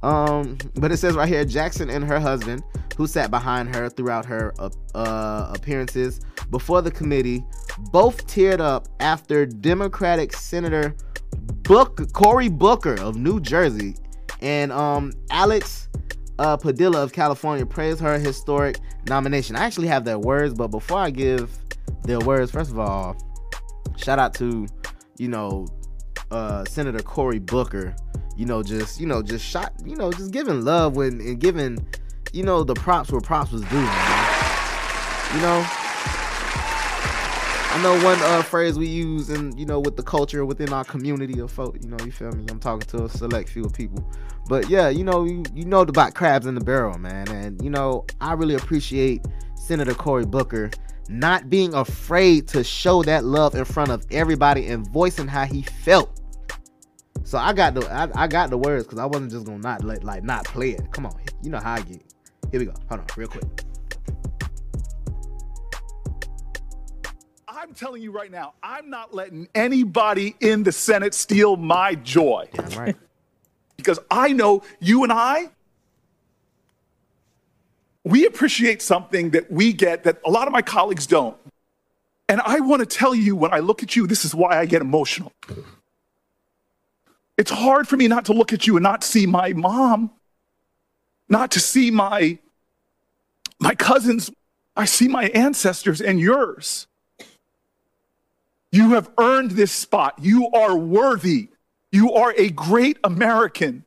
Um, 0.03 0.59
but 0.75 0.93
it 0.93 0.99
says 0.99 1.15
right 1.15 1.29
here 1.29 1.45
Jackson 1.45 1.91
and 1.91 2.05
her 2.05 2.21
husband, 2.21 2.63
who 2.97 3.07
sat 3.07 3.31
behind 3.31 3.75
her 3.75 3.89
throughout 3.89 4.25
her 4.27 4.55
uh, 4.59 4.71
uh, 4.95 5.53
appearances 5.55 6.21
before 6.51 6.83
the 6.83 6.91
committee, 6.91 7.45
both 7.91 8.27
teared 8.27 8.61
up 8.61 8.89
after 9.01 9.47
Democratic 9.47 10.33
Senator 10.33 10.95
Book 11.63 12.13
Cory 12.13 12.49
Booker 12.49 12.95
of 13.01 13.17
New 13.17 13.41
Jersey 13.41 13.95
and 14.41 14.73
um, 14.73 15.13
Alex 15.31 15.89
uh, 16.39 16.57
Padilla 16.57 17.03
of 17.03 17.13
California 17.13 17.67
praised 17.67 18.01
her 18.01 18.19
historic 18.19 18.79
nomination. 19.07 19.57
I 19.57 19.65
actually 19.65 19.89
have 19.89 20.05
their 20.05 20.19
words, 20.19 20.55
but 20.55 20.69
before 20.69 20.99
I 20.99 21.11
give 21.11 21.51
their 22.05 22.21
words, 22.21 22.51
first 22.51 22.71
of 22.71 22.79
all, 22.79 23.17
shout 23.97 24.19
out 24.19 24.35
to 24.35 24.67
you 25.19 25.29
know 25.29 25.67
uh, 26.31 26.65
Senator 26.65 27.03
Cory 27.03 27.39
Booker 27.39 27.95
you 28.39 28.47
know, 28.47 28.63
just 28.63 29.01
you 29.01 29.07
know, 29.07 29.21
just 29.21 29.45
shot, 29.45 29.73
you 29.85 29.97
know, 29.97 30.13
just 30.13 30.31
giving 30.31 30.65
love 30.65 30.95
when 30.95 31.21
and 31.21 31.41
giving, 31.41 31.85
you 32.33 32.45
know, 32.45 32.63
the 32.63 32.75
props 32.75 33.11
where 33.11 33.21
props 33.21 33.51
was 33.51 33.63
due, 33.63 33.75
man. 33.75 34.35
You 35.35 35.41
know, 35.43 35.67
I 37.71 37.81
know 37.83 38.05
one 38.05 38.19
uh, 38.23 38.43
phrase 38.43 38.79
we 38.79 38.87
use 38.87 39.29
and 39.29 39.59
you 39.59 39.67
know 39.67 39.81
with 39.81 39.97
the 39.97 40.05
culture 40.05 40.45
within 40.47 40.73
our 40.73 40.85
community 40.85 41.41
of 41.41 41.51
folk. 41.51 41.77
You 41.83 41.89
know, 41.89 41.97
you 42.05 42.13
feel 42.13 42.31
me? 42.31 42.47
I'm 42.49 42.61
talking 42.61 42.87
to 42.97 43.07
a 43.07 43.09
select 43.09 43.49
few 43.49 43.69
people, 43.71 44.09
but 44.49 44.71
yeah, 44.71 44.89
you 44.89 45.03
know, 45.03 45.25
you, 45.25 45.43
you 45.53 45.65
know 45.65 45.81
about 45.81 46.15
crabs 46.15 46.47
in 46.47 46.55
the 46.55 46.65
barrel, 46.65 46.97
man, 46.97 47.29
and 47.31 47.61
you 47.61 47.71
know, 47.71 48.07
I 48.21 48.35
really 48.35 48.55
appreciate 48.55 49.27
Senator 49.57 49.95
Cory 49.95 50.25
Booker 50.25 50.71
not 51.09 51.51
being 51.51 51.75
afraid 51.75 52.47
to 52.49 52.63
show 52.63 53.03
that 53.03 53.25
love 53.25 53.57
in 53.57 53.65
front 53.65 53.91
of 53.91 54.07
everybody 54.13 54.69
and 54.69 54.87
voicing 54.93 55.27
how 55.27 55.45
he 55.45 55.63
felt 55.63 56.18
so 57.29 57.37
I 57.37 57.53
got 57.53 57.75
the 57.75 57.87
I, 57.93 58.25
I 58.25 58.27
got 58.27 58.49
the 58.49 58.57
words 58.57 58.85
because 58.85 58.99
I 58.99 59.05
wasn't 59.05 59.33
just 59.33 59.45
gonna 59.45 59.59
not 59.59 59.85
let 59.85 60.03
like 60.03 60.25
not 60.25 60.47
play 60.47 60.71
it. 60.71 60.91
Come 60.93 61.05
on, 61.05 61.15
you 61.43 61.51
know 61.51 61.59
how 61.59 61.75
I 61.75 61.83
get. 61.83 62.03
Here 62.51 62.59
we 62.59 62.65
go. 62.65 62.73
Hold 62.89 63.03
on, 63.03 63.07
real 63.19 63.29
quick. 63.29 63.45
I'm 67.47 67.75
telling 67.75 68.01
you 68.01 68.13
right 68.13 68.31
now, 68.31 68.55
I'm 68.63 68.89
not 68.89 69.13
letting 69.13 69.47
anybody 69.55 70.37
in 70.41 70.63
the 70.63 70.73
Senate 70.73 71.13
steal 71.13 71.59
my 71.59 71.97
joy. 71.97 72.49
Damn 72.55 72.71
right. 72.79 72.97
because 73.77 73.99
I 74.11 74.33
know 74.33 74.63
you 74.81 75.03
and 75.03 75.13
I, 75.13 75.51
we 78.05 78.25
appreciate 78.25 78.81
something 78.81 79.33
that 79.33 79.53
we 79.53 79.75
get 79.75 80.05
that 80.05 80.19
a 80.25 80.31
lot 80.31 80.47
of 80.47 80.55
my 80.55 80.63
colleagues 80.63 81.07
don't. 81.07 81.37
And 82.27 82.41
I 82.41 82.61
want 82.61 82.81
to 82.81 82.87
tell 82.87 83.15
you 83.15 83.37
when 83.37 83.53
I 83.53 83.59
look 83.59 83.83
at 83.83 83.97
you, 83.97 84.07
this 84.07 84.25
is 84.25 84.35
why 84.35 84.59
I 84.59 84.65
get 84.65 84.81
emotional. 84.81 85.31
It's 87.39 87.53
hard 87.53 87.87
for 87.87 87.97
me 87.97 88.09
not 88.09 88.25
to 88.27 88.33
look 88.33 88.53
at 88.53 88.67
you 88.67 88.77
and 88.77 88.83
not 88.83 89.05
see 89.05 89.25
my 89.25 89.53
mom, 89.53 90.11
not 91.29 91.53
to 91.53 91.61
see 91.61 91.91
my 91.91 92.39
my 93.61 93.75
cousins. 93.75 94.31
I 94.77 94.85
see 94.85 95.09
my 95.09 95.29
ancestors 95.29 96.01
and 96.01 96.21
yours. 96.21 96.89
You 98.71 98.91
have 98.91 99.11
earned 99.19 99.53
this 99.53 99.73
spot. 99.73 100.15
You 100.21 100.51
are 100.51 100.77
worthy. 100.77 101.49
You 101.91 102.13
are 102.13 102.35
a 102.37 102.51
great 102.51 102.99
American. 103.03 103.85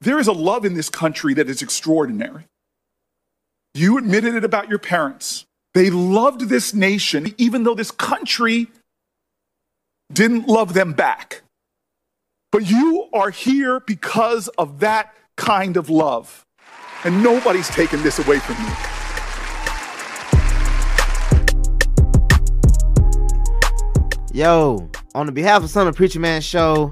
There 0.00 0.18
is 0.18 0.28
a 0.28 0.32
love 0.32 0.64
in 0.64 0.74
this 0.74 0.88
country 0.88 1.34
that 1.34 1.48
is 1.48 1.62
extraordinary. 1.62 2.46
You 3.74 3.98
admitted 3.98 4.34
it 4.34 4.44
about 4.44 4.68
your 4.68 4.78
parents. 4.78 5.46
They 5.74 5.90
loved 5.90 6.48
this 6.48 6.72
nation, 6.72 7.34
even 7.38 7.64
though 7.64 7.74
this 7.74 7.90
country 7.90 8.68
didn't 10.12 10.48
love 10.48 10.74
them 10.74 10.92
back. 10.94 11.42
But 12.50 12.66
you 12.66 13.10
are 13.12 13.28
here 13.28 13.80
because 13.80 14.48
of 14.56 14.80
that 14.80 15.14
kind 15.36 15.76
of 15.76 15.90
love. 15.90 16.46
And 17.04 17.22
nobody's 17.22 17.68
taken 17.68 18.02
this 18.02 18.18
away 18.18 18.38
from 18.38 18.56
you. 18.64 18.72
Yo, 24.32 24.90
on 25.14 25.26
the 25.26 25.32
behalf 25.32 25.62
of 25.62 25.68
Son 25.68 25.86
of 25.88 25.94
Preacher 25.94 26.20
Man 26.20 26.40
Show, 26.40 26.90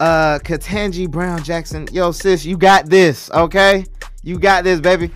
uh, 0.00 0.38
Ketanji 0.42 1.10
Brown 1.10 1.42
Jackson, 1.42 1.86
yo, 1.92 2.10
sis, 2.10 2.46
you 2.46 2.56
got 2.56 2.86
this, 2.86 3.30
okay? 3.32 3.84
You 4.22 4.38
got 4.38 4.64
this, 4.64 4.80
baby. 4.80 5.10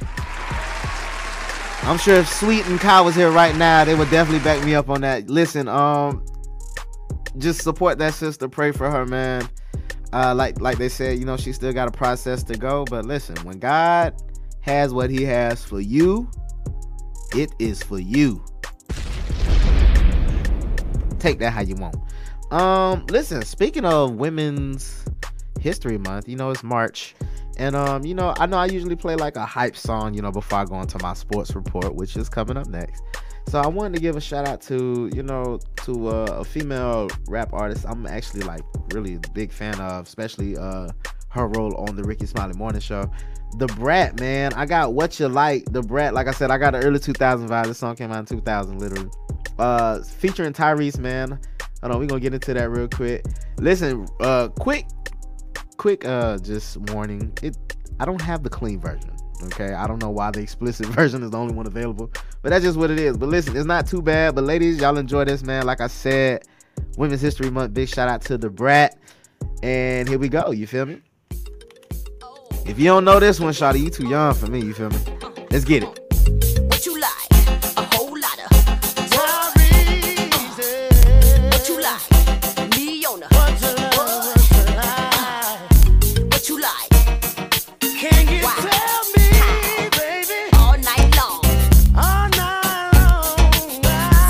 I'm 1.84 1.96
sure 1.96 2.16
if 2.16 2.28
Sweet 2.28 2.66
and 2.66 2.78
Kyle 2.78 3.06
was 3.06 3.14
here 3.14 3.30
right 3.30 3.56
now, 3.56 3.84
they 3.86 3.94
would 3.94 4.10
definitely 4.10 4.44
back 4.44 4.62
me 4.62 4.74
up 4.74 4.90
on 4.90 5.00
that. 5.00 5.30
Listen, 5.30 5.68
um, 5.68 6.22
just 7.38 7.62
support 7.62 7.98
that 7.98 8.14
sister, 8.14 8.48
pray 8.48 8.72
for 8.72 8.90
her, 8.90 9.06
man. 9.06 9.48
Uh, 10.12 10.34
like 10.34 10.60
like 10.60 10.78
they 10.78 10.88
said, 10.88 11.18
you 11.18 11.24
know, 11.24 11.36
she 11.36 11.52
still 11.52 11.72
got 11.72 11.88
a 11.88 11.92
process 11.92 12.42
to 12.44 12.56
go. 12.56 12.84
But 12.84 13.06
listen, 13.06 13.36
when 13.38 13.58
God 13.58 14.14
has 14.60 14.92
what 14.92 15.10
He 15.10 15.22
has 15.24 15.64
for 15.64 15.80
you, 15.80 16.30
it 17.34 17.52
is 17.58 17.82
for 17.82 17.98
you. 17.98 18.44
Take 21.18 21.38
that 21.38 21.52
how 21.52 21.60
you 21.60 21.76
want. 21.76 21.96
Um, 22.50 23.06
listen, 23.06 23.42
speaking 23.42 23.84
of 23.84 24.14
Women's 24.16 25.04
History 25.60 25.98
Month, 25.98 26.28
you 26.28 26.36
know, 26.36 26.50
it's 26.50 26.64
March. 26.64 27.14
And 27.58 27.76
um, 27.76 28.04
you 28.04 28.14
know, 28.14 28.34
I 28.38 28.46
know 28.46 28.56
I 28.56 28.66
usually 28.66 28.96
play 28.96 29.16
like 29.16 29.36
a 29.36 29.44
hype 29.44 29.76
song, 29.76 30.14
you 30.14 30.22
know, 30.22 30.32
before 30.32 30.60
I 30.60 30.64
go 30.64 30.80
into 30.80 30.98
my 31.02 31.12
sports 31.12 31.54
report, 31.54 31.94
which 31.94 32.16
is 32.16 32.28
coming 32.28 32.56
up 32.56 32.66
next. 32.66 33.02
So 33.50 33.58
I 33.58 33.66
wanted 33.66 33.96
to 33.96 34.00
give 34.00 34.16
a 34.16 34.20
shout 34.20 34.46
out 34.46 34.60
to 34.62 35.10
you 35.12 35.24
know 35.24 35.58
to 35.78 36.06
uh, 36.06 36.36
a 36.38 36.44
female 36.44 37.08
rap 37.26 37.52
artist. 37.52 37.84
I'm 37.88 38.06
actually 38.06 38.42
like 38.42 38.62
really 38.92 39.16
a 39.16 39.20
big 39.34 39.50
fan 39.50 39.74
of, 39.80 40.06
especially 40.06 40.56
uh, 40.56 40.86
her 41.30 41.48
role 41.48 41.74
on 41.74 41.96
the 41.96 42.04
Rickey 42.04 42.26
Smiley 42.26 42.54
Morning 42.54 42.80
Show. 42.80 43.10
Da 43.58 43.66
Brat, 43.66 44.20
man, 44.20 44.52
I 44.52 44.66
got 44.66 44.94
what 44.94 45.18
you 45.18 45.26
like. 45.26 45.64
Da 45.64 45.82
Brat, 45.82 46.14
like 46.14 46.28
I 46.28 46.30
said, 46.30 46.52
I 46.52 46.58
got 46.58 46.76
an 46.76 46.84
early 46.84 47.00
2000 47.00 47.48
vibe. 47.48 47.66
This 47.66 47.78
song 47.78 47.96
came 47.96 48.12
out 48.12 48.20
in 48.20 48.26
2000, 48.26 48.78
literally. 48.78 49.10
Uh, 49.58 50.00
featuring 50.00 50.52
Tyrese, 50.52 51.00
man. 51.00 51.40
Hold 51.80 51.94
on, 51.94 51.98
we 51.98 52.06
gonna 52.06 52.20
get 52.20 52.32
into 52.32 52.54
that 52.54 52.70
real 52.70 52.86
quick. 52.86 53.24
Listen, 53.58 54.06
uh, 54.20 54.46
quick, 54.60 54.86
quick, 55.76 56.04
uh, 56.04 56.38
just 56.38 56.76
warning. 56.92 57.36
It, 57.42 57.56
I 57.98 58.04
don't 58.04 58.22
have 58.22 58.44
the 58.44 58.50
clean 58.50 58.78
version. 58.78 59.10
Okay, 59.44 59.72
I 59.72 59.86
don't 59.86 60.00
know 60.02 60.10
why 60.10 60.30
the 60.30 60.40
explicit 60.40 60.86
version 60.88 61.22
is 61.22 61.30
the 61.30 61.38
only 61.38 61.54
one 61.54 61.66
available, 61.66 62.10
but 62.42 62.50
that's 62.50 62.64
just 62.64 62.78
what 62.78 62.90
it 62.90 62.98
is. 62.98 63.16
But 63.16 63.28
listen, 63.28 63.56
it's 63.56 63.66
not 63.66 63.86
too 63.86 64.02
bad. 64.02 64.34
But 64.34 64.44
ladies, 64.44 64.80
y'all 64.80 64.98
enjoy 64.98 65.24
this, 65.24 65.42
man. 65.42 65.66
Like 65.66 65.80
I 65.80 65.86
said, 65.86 66.42
Women's 66.96 67.20
History 67.20 67.50
Month. 67.50 67.74
Big 67.74 67.88
shout 67.88 68.08
out 68.08 68.22
to 68.22 68.38
Da 68.38 68.48
Brat. 68.48 68.98
And 69.62 70.08
here 70.08 70.18
we 70.18 70.28
go. 70.28 70.50
You 70.50 70.66
feel 70.66 70.86
me? 70.86 71.00
If 72.66 72.78
you 72.78 72.84
don't 72.84 73.04
know 73.04 73.18
this 73.18 73.40
one, 73.40 73.52
Shawty, 73.52 73.80
you 73.80 73.90
too 73.90 74.08
young 74.08 74.34
for 74.34 74.46
me. 74.46 74.60
You 74.60 74.74
feel 74.74 74.90
me? 74.90 74.98
Let's 75.50 75.64
get 75.64 75.82
it. 75.82 75.99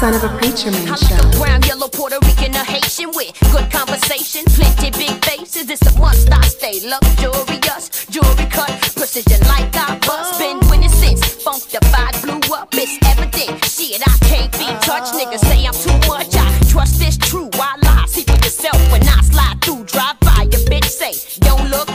Son 0.00 0.14
of 0.14 0.24
a 0.24 0.28
preacher 0.38 0.70
man 0.70 0.88
I 0.88 0.96
show. 0.96 1.14
like 1.14 1.34
a 1.34 1.38
brown, 1.38 1.62
yellow, 1.64 1.86
Puerto 1.86 2.16
Rican, 2.24 2.56
or 2.56 2.64
Haitian 2.64 3.10
with 3.12 3.36
good 3.52 3.70
conversation, 3.70 4.46
plenty 4.46 4.90
big 4.92 5.22
faces. 5.22 5.68
It's 5.68 5.84
a 5.86 5.92
must 5.98 6.32
I 6.32 6.40
stay 6.40 6.80
luxurious, 6.88 8.06
jewelry 8.06 8.46
cut, 8.48 8.72
precision 8.96 9.40
like 9.46 9.68
I 9.76 9.98
bust. 10.06 10.36
Oh. 10.36 10.38
Been 10.40 10.70
winning 10.70 10.88
since 10.88 11.20
Funkdafied, 11.44 12.16
blew 12.22 12.56
up. 12.56 12.70
It's 12.72 12.96
evident. 13.04 13.62
Shit, 13.66 14.00
I 14.00 14.16
can't 14.24 14.50
be 14.52 14.72
touched. 14.80 15.12
Niggas 15.12 15.44
say 15.44 15.66
I'm 15.66 15.74
too 15.74 16.08
much. 16.08 16.34
I 16.34 16.48
trust 16.70 16.98
this 16.98 17.18
true. 17.18 17.50
Why 17.56 17.76
lie? 17.82 18.06
See 18.08 18.22
for 18.22 18.40
yourself 18.40 18.80
when 18.90 19.02
I 19.02 19.20
slide 19.20 19.60
through. 19.60 19.84
Drive 19.84 20.18
by 20.20 20.48
your 20.50 20.64
bitch, 20.64 20.88
say, 20.88 21.12
don't 21.40 21.68
look, 21.68 21.88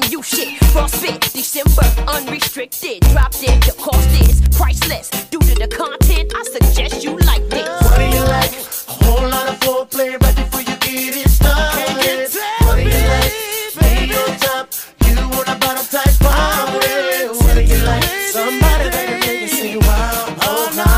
him, 0.00 0.04
and 0.04 0.12
you 0.12 0.22
shit. 0.22 0.60
Frostbit, 0.72 1.32
December, 1.32 1.84
unrestricted. 2.10 3.00
Drop 3.12 3.32
dead, 3.32 3.62
the 3.62 3.72
cost 3.78 4.08
is 4.20 4.40
priceless. 4.56 5.10
Due 5.30 5.38
to 5.38 5.54
the 5.54 5.68
content, 5.68 6.32
I 6.34 6.42
suggest 6.44 7.04
you 7.04 7.16
like 7.18 7.48
this. 7.48 7.68
What 7.82 7.98
do 7.98 8.04
you 8.04 8.24
like? 8.24 8.52
A 8.88 9.04
whole 9.04 9.28
lot 9.28 9.48
of 9.48 9.60
foreplay 9.60 10.20
right 10.20 10.36
before 10.36 10.60
you 10.60 10.76
get 10.78 11.16
it 11.16 11.28
started. 11.28 12.30
What 12.66 12.76
do 12.76 12.82
you 12.82 12.90
like? 13.08 13.32
Me 13.80 14.14
on 14.14 14.38
top, 14.38 14.72
you 15.06 15.14
want 15.30 15.48
a 15.48 15.56
bottom 15.58 15.86
type 15.86 16.14
party. 16.20 17.28
What 17.28 17.54
do 17.54 17.62
you 17.62 17.78
like? 17.84 18.04
Somebody 18.30 18.90
that 18.90 19.06
can 19.06 19.20
make 19.20 19.40
you 19.42 19.48
say 19.48 19.76
wow. 19.76 20.36
Oh, 20.42 20.70
oh, 20.72 20.96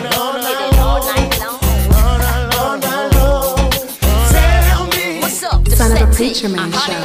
no, 0.00 0.10
no, 0.10 0.50
no, 0.50 0.68
oh, 0.72 0.86
all 0.86 1.00
night 1.04 1.32
long. 1.40 1.60
all 2.58 2.76
night 2.78 3.08
long. 3.16 3.70
Tell 4.30 4.86
me. 4.86 5.20
What's 5.20 5.42
up? 5.42 5.64
The 5.64 5.76
Son 5.76 5.92
of 5.92 5.96
a 5.96 6.00
setting, 6.00 6.14
preacher 6.14 6.48
man 6.48 6.72
a 6.72 6.76
hot 6.76 6.90
show. 6.90 6.99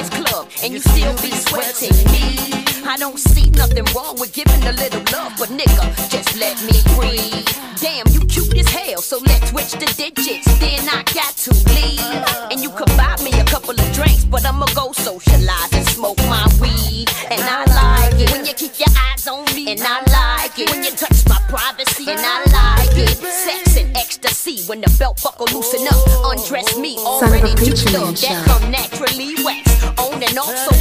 Ass 1.05 1.21
club, 1.21 1.23
and 1.23 1.23
you 1.23 1.29
still 1.29 1.29
be 1.29 1.35
sweating 1.35 2.11
me. 2.11 2.65
I 2.87 2.97
don't 2.97 3.17
see 3.17 3.49
nothing 3.51 3.85
wrong 3.95 4.19
with 4.19 4.33
giving 4.33 4.63
a 4.63 4.71
little 4.71 5.03
love, 5.11 5.33
but 5.37 5.49
nigga, 5.49 6.09
just 6.09 6.37
let 6.37 6.55
me 6.63 6.81
breathe. 6.95 7.47
Damn, 7.81 8.07
you 8.13 8.21
cute 8.25 8.57
as 8.57 8.69
hell, 8.69 9.01
so 9.01 9.19
let's 9.25 9.49
switch 9.49 9.71
the 9.71 9.85
digits. 9.97 10.45
Then 10.59 10.87
I 10.89 11.03
got 11.13 11.35
to 11.45 11.51
leave, 11.73 12.51
and 12.51 12.61
you 12.61 12.69
could 12.69 12.89
buy 12.95 13.15
me 13.23 13.31
a 13.39 13.43
couple 13.45 13.71
of 13.71 13.91
drinks, 13.93 14.25
but 14.25 14.45
I'ma 14.45 14.65
go 14.75 14.91
socialize 14.93 15.73
and 15.73 15.85
smoke 15.87 16.17
my 16.29 16.47
weed. 16.61 17.09
And 17.29 17.41
I 17.41 17.65
like 17.65 18.21
it 18.21 18.31
when 18.31 18.45
you 18.45 18.53
keep 18.53 18.79
your 18.79 18.93
eyes 19.09 19.27
on 19.27 19.45
me, 19.55 19.71
and 19.71 19.81
I 19.81 19.99
like 20.13 20.57
it 20.59 20.69
when 20.71 20.83
you 20.83 20.91
touch 20.91 21.27
my 21.27 21.39
privacy, 21.49 22.05
and 22.09 22.21
I 22.21 22.39
like 22.53 22.97
it. 22.97 23.17
Sex 23.17 23.77
and 23.77 23.97
ecstasy 23.97 24.63
when 24.67 24.81
the 24.81 24.95
belt 24.97 25.21
buckle 25.23 25.47
loosen 25.51 25.87
up, 25.87 26.31
undress 26.31 26.77
me 26.77 26.97
Son 26.97 27.23
of 27.23 27.33
a 27.33 27.37
already 27.37 27.55
juiced 27.65 27.95
up. 27.95 28.15
That 28.15 28.45
come 28.45 28.71
naturally 28.71 29.35
wax 29.43 29.83
on 29.99 30.21
and 30.21 30.37
off 30.37 30.55
so 30.55 30.74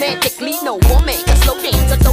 romantically. 0.00 0.54
No 0.62 0.74
woman 0.88 1.14
can 1.26 1.36
slow 1.36 1.60
down 1.62 1.98
to 1.98 2.09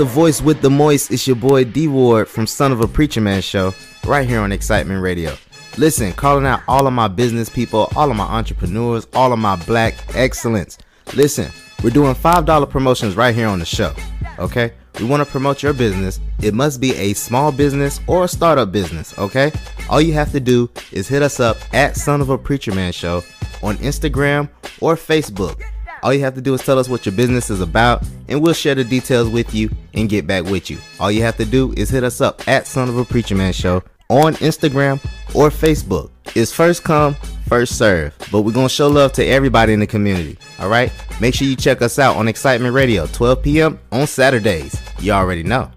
the 0.00 0.06
voice 0.06 0.40
with 0.40 0.62
the 0.62 0.70
moist. 0.70 1.10
It's 1.10 1.26
your 1.26 1.36
boy 1.36 1.62
D 1.64 1.86
Ward 1.86 2.26
from 2.26 2.46
Son 2.46 2.72
of 2.72 2.80
a 2.80 2.88
Preacher 2.88 3.20
Man 3.20 3.42
Show, 3.42 3.74
right 4.06 4.26
here 4.26 4.40
on 4.40 4.50
Excitement 4.50 5.02
Radio. 5.02 5.36
Listen, 5.76 6.14
calling 6.14 6.46
out 6.46 6.62
all 6.66 6.86
of 6.86 6.94
my 6.94 7.06
business 7.06 7.50
people, 7.50 7.86
all 7.94 8.10
of 8.10 8.16
my 8.16 8.24
entrepreneurs, 8.24 9.06
all 9.12 9.30
of 9.30 9.38
my 9.38 9.56
black 9.66 9.94
excellence. 10.16 10.78
Listen, 11.12 11.50
we're 11.84 11.90
doing 11.90 12.14
$5 12.14 12.70
promotions 12.70 13.14
right 13.14 13.34
here 13.34 13.46
on 13.46 13.58
the 13.58 13.66
show. 13.66 13.94
Okay? 14.38 14.72
We 14.98 15.04
want 15.04 15.22
to 15.22 15.30
promote 15.30 15.62
your 15.62 15.74
business. 15.74 16.18
It 16.40 16.54
must 16.54 16.80
be 16.80 16.94
a 16.96 17.12
small 17.12 17.52
business 17.52 18.00
or 18.06 18.24
a 18.24 18.28
startup 18.28 18.72
business. 18.72 19.18
Okay? 19.18 19.52
All 19.90 20.00
you 20.00 20.14
have 20.14 20.32
to 20.32 20.40
do 20.40 20.70
is 20.92 21.08
hit 21.08 21.20
us 21.20 21.40
up 21.40 21.58
at 21.74 21.94
Son 21.94 22.22
of 22.22 22.30
a 22.30 22.38
Preacher 22.38 22.74
Man 22.74 22.94
Show 22.94 23.22
on 23.62 23.76
Instagram 23.76 24.48
or 24.80 24.96
Facebook. 24.96 25.62
All 26.02 26.14
you 26.14 26.20
have 26.20 26.34
to 26.34 26.40
do 26.40 26.54
is 26.54 26.62
tell 26.64 26.78
us 26.78 26.88
what 26.88 27.04
your 27.04 27.14
business 27.14 27.50
is 27.50 27.60
about, 27.60 28.02
and 28.28 28.40
we'll 28.42 28.54
share 28.54 28.74
the 28.74 28.84
details 28.84 29.28
with 29.28 29.54
you 29.54 29.70
and 29.94 30.08
get 30.08 30.26
back 30.26 30.44
with 30.44 30.70
you. 30.70 30.78
All 30.98 31.10
you 31.12 31.22
have 31.22 31.36
to 31.36 31.44
do 31.44 31.72
is 31.76 31.90
hit 31.90 32.04
us 32.04 32.20
up 32.20 32.46
at 32.48 32.66
Son 32.66 32.88
of 32.88 32.96
a 32.96 33.04
Preacher 33.04 33.34
Man 33.34 33.52
Show 33.52 33.82
on 34.08 34.34
Instagram 34.36 34.94
or 35.34 35.50
Facebook. 35.50 36.10
It's 36.34 36.52
first 36.52 36.84
come, 36.84 37.14
first 37.48 37.76
serve. 37.76 38.14
But 38.32 38.42
we're 38.42 38.52
gonna 38.52 38.68
show 38.68 38.88
love 38.88 39.12
to 39.14 39.24
everybody 39.26 39.72
in 39.72 39.80
the 39.80 39.86
community. 39.86 40.38
All 40.58 40.68
right. 40.68 40.90
Make 41.20 41.34
sure 41.34 41.46
you 41.46 41.56
check 41.56 41.82
us 41.82 41.98
out 41.98 42.16
on 42.16 42.28
Excitement 42.28 42.74
Radio, 42.74 43.06
12 43.06 43.42
p.m. 43.42 43.78
on 43.92 44.06
Saturdays. 44.06 44.80
You 45.00 45.12
already 45.12 45.42
know. 45.42 45.70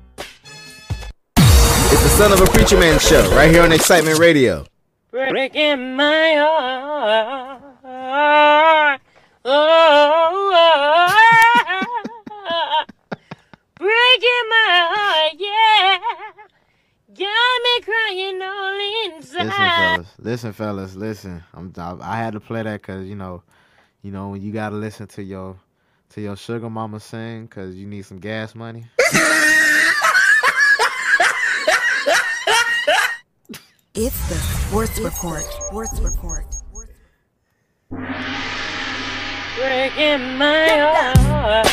It's 1.38 2.02
the 2.04 2.10
Son 2.10 2.32
of 2.32 2.40
a 2.42 2.46
Preacher 2.46 2.78
Man 2.80 2.98
show 3.00 3.30
right 3.36 3.52
here 3.52 3.62
on 3.62 3.72
Excitement 3.72 4.20
Radio. 4.20 4.66
breaking 5.12 5.96
my 5.96 6.34
heart. 6.38 7.60
Oh, 9.46 11.10
breaking 13.78 14.46
my 14.50 14.90
heart, 14.94 15.34
yeah. 15.38 16.00
Got 17.10 17.62
me 17.64 17.82
crying 17.84 18.42
all 18.42 18.74
Listen, 19.18 19.42
inside. 19.42 19.96
fellas. 19.96 20.08
Listen, 20.34 20.52
fellas. 20.52 20.96
Listen. 20.96 21.44
I'm. 21.54 21.72
I, 21.78 21.96
I 22.02 22.18
had 22.18 22.34
to 22.34 22.40
play 22.40 22.64
that 22.64 22.82
because 22.82 23.06
you 23.08 23.16
know, 23.16 23.44
you 24.02 24.10
know 24.10 24.30
when 24.30 24.42
you 24.42 24.52
gotta 24.52 24.76
listen 24.76 25.06
to 25.10 25.22
your 25.22 25.60
to 26.10 26.22
your 26.22 26.36
sugar 26.36 26.72
mama 26.72 27.00
sing 27.00 27.46
because 27.46 27.76
you 27.76 27.86
need 27.86 28.02
some 28.02 28.18
gas 28.18 28.56
money. 28.56 28.84
It's 33.96 34.28
the 34.28 34.34
Sports 34.34 35.00
Report. 35.00 35.44
Sports 35.44 36.00
Report. 36.00 36.46
Breaking 39.56 40.36
my 40.40 41.14
heart. 41.16 41.68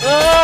Oh, 0.00 0.37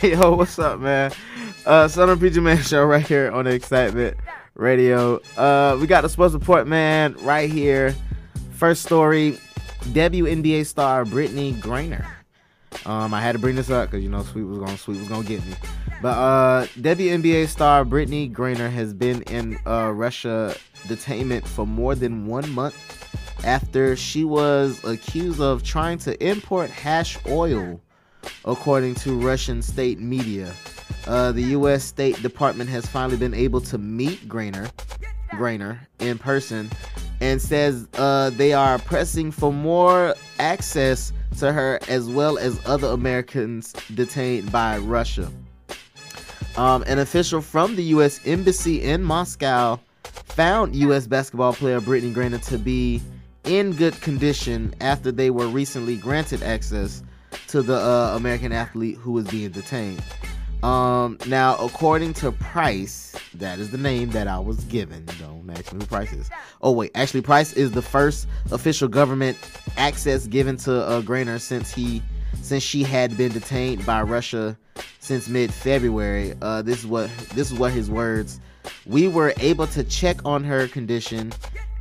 Yo, 0.02 0.34
what's 0.34 0.58
up, 0.58 0.80
man? 0.80 1.12
Uh, 1.66 1.86
Southern 1.86 2.18
PG 2.18 2.40
Man 2.40 2.56
show 2.62 2.84
right 2.84 3.06
here 3.06 3.30
on 3.32 3.44
the 3.44 3.50
Excitement 3.50 4.16
Radio. 4.54 5.16
Uh, 5.36 5.76
we 5.78 5.86
got 5.86 6.00
the 6.00 6.08
sports 6.08 6.32
report, 6.32 6.66
man, 6.66 7.14
right 7.20 7.50
here. 7.50 7.94
First 8.52 8.82
story: 8.82 9.38
WNBA 9.92 10.64
star 10.64 11.04
Brittney 11.04 11.54
Griner. 11.54 12.06
Um, 12.86 13.12
I 13.12 13.20
had 13.20 13.32
to 13.32 13.38
bring 13.38 13.56
this 13.56 13.68
up 13.68 13.90
because 13.90 14.02
you 14.02 14.08
know 14.08 14.22
Sweet 14.22 14.44
was 14.44 14.58
gonna 14.58 14.78
Sweet 14.78 15.00
was 15.00 15.08
gonna 15.08 15.26
get 15.26 15.44
me. 15.44 15.54
But 16.00 16.16
uh, 16.16 16.66
WNBA 16.78 17.48
star 17.48 17.84
Brittney 17.84 18.32
Griner 18.32 18.70
has 18.70 18.94
been 18.94 19.20
in 19.24 19.58
uh, 19.66 19.92
Russia 19.92 20.56
detainment 20.84 21.46
for 21.46 21.66
more 21.66 21.94
than 21.94 22.26
one 22.26 22.48
month 22.52 23.44
after 23.44 23.96
she 23.96 24.24
was 24.24 24.82
accused 24.82 25.42
of 25.42 25.62
trying 25.62 25.98
to 25.98 26.26
import 26.26 26.70
hash 26.70 27.18
oil, 27.26 27.78
according 28.44 28.94
to 28.96 29.18
Russian 29.18 29.62
state 29.62 29.98
media. 29.98 30.52
Uh, 31.06 31.32
the 31.32 31.42
U.S. 31.42 31.84
State 31.84 32.20
Department 32.22 32.68
has 32.70 32.86
finally 32.86 33.16
been 33.16 33.34
able 33.34 33.60
to 33.62 33.78
meet 33.78 34.28
Grainer, 34.28 34.70
Grainer 35.32 35.78
in 35.98 36.18
person, 36.18 36.70
and 37.20 37.40
says 37.40 37.88
uh, 37.94 38.30
they 38.30 38.52
are 38.52 38.78
pressing 38.78 39.30
for 39.30 39.52
more 39.52 40.14
access 40.38 41.12
to 41.38 41.52
her 41.52 41.78
as 41.88 42.08
well 42.08 42.38
as 42.38 42.60
other 42.66 42.88
Americans 42.88 43.72
detained 43.94 44.50
by 44.50 44.78
Russia. 44.78 45.30
Um, 46.56 46.82
an 46.86 46.98
official 46.98 47.40
from 47.40 47.76
the 47.76 47.84
U.S. 47.84 48.20
Embassy 48.26 48.82
in 48.82 49.02
Moscow 49.02 49.78
found 50.02 50.74
U.S. 50.76 51.06
basketball 51.06 51.52
player 51.52 51.80
Brittney 51.80 52.12
Griner 52.12 52.44
to 52.48 52.58
be 52.58 53.00
in 53.44 53.72
good 53.72 53.98
condition 54.00 54.74
after 54.80 55.10
they 55.10 55.30
were 55.30 55.48
recently 55.48 55.96
granted 55.96 56.42
access 56.42 57.02
to 57.48 57.62
the 57.62 57.76
uh, 57.76 58.16
American 58.16 58.52
athlete 58.52 58.96
who 58.96 59.12
was 59.12 59.26
being 59.28 59.50
detained. 59.50 60.02
Um, 60.62 61.16
now, 61.26 61.56
according 61.56 62.12
to 62.14 62.32
Price, 62.32 63.16
that 63.34 63.58
is 63.58 63.70
the 63.70 63.78
name 63.78 64.10
that 64.10 64.28
I 64.28 64.38
was 64.38 64.62
given. 64.64 65.06
Don't 65.18 65.48
ask 65.50 65.72
me 65.72 65.80
who 65.80 65.86
Price 65.86 66.12
is. 66.12 66.28
Oh 66.60 66.72
wait, 66.72 66.90
actually, 66.94 67.22
Price 67.22 67.54
is 67.54 67.70
the 67.70 67.82
first 67.82 68.26
official 68.52 68.88
government 68.88 69.38
access 69.78 70.26
given 70.26 70.56
to 70.58 70.84
uh, 70.84 71.00
Grainer 71.00 71.40
since 71.40 71.72
he 71.72 72.02
since 72.42 72.62
she 72.62 72.82
had 72.82 73.16
been 73.16 73.32
detained 73.32 73.84
by 73.86 74.02
Russia 74.02 74.56
since 74.98 75.28
mid-February. 75.28 76.34
Uh, 76.42 76.62
this 76.62 76.80
is 76.80 76.86
what 76.86 77.10
this 77.34 77.50
is 77.50 77.58
what 77.58 77.72
his 77.72 77.90
words. 77.90 78.40
We 78.84 79.08
were 79.08 79.32
able 79.38 79.66
to 79.68 79.82
check 79.84 80.24
on 80.26 80.44
her 80.44 80.68
condition, 80.68 81.32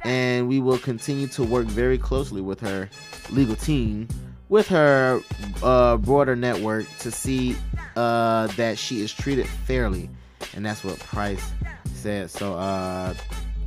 and 0.04 0.48
we 0.48 0.60
will 0.62 0.78
continue 0.78 1.28
to 1.28 1.44
work 1.44 1.66
very 1.66 1.98
closely 1.98 2.42
with 2.42 2.62
her 2.62 2.90
legal 3.30 3.58
team, 3.58 4.08
with 4.50 4.68
her 4.68 5.22
uh, 5.64 5.98
broader 5.98 6.36
network 6.36 6.86
to 6.98 7.12
see 7.12 7.56
uh, 7.96 8.48
that 8.48 8.78
she 8.78 9.02
is 9.02 9.14
treated 9.14 9.48
fairly, 9.48 10.10
and 10.56 10.66
that's 10.66 10.84
what 10.84 11.00
Price 11.00 11.52
said. 11.94 12.30
So 12.30 12.56
uh, 12.56 13.14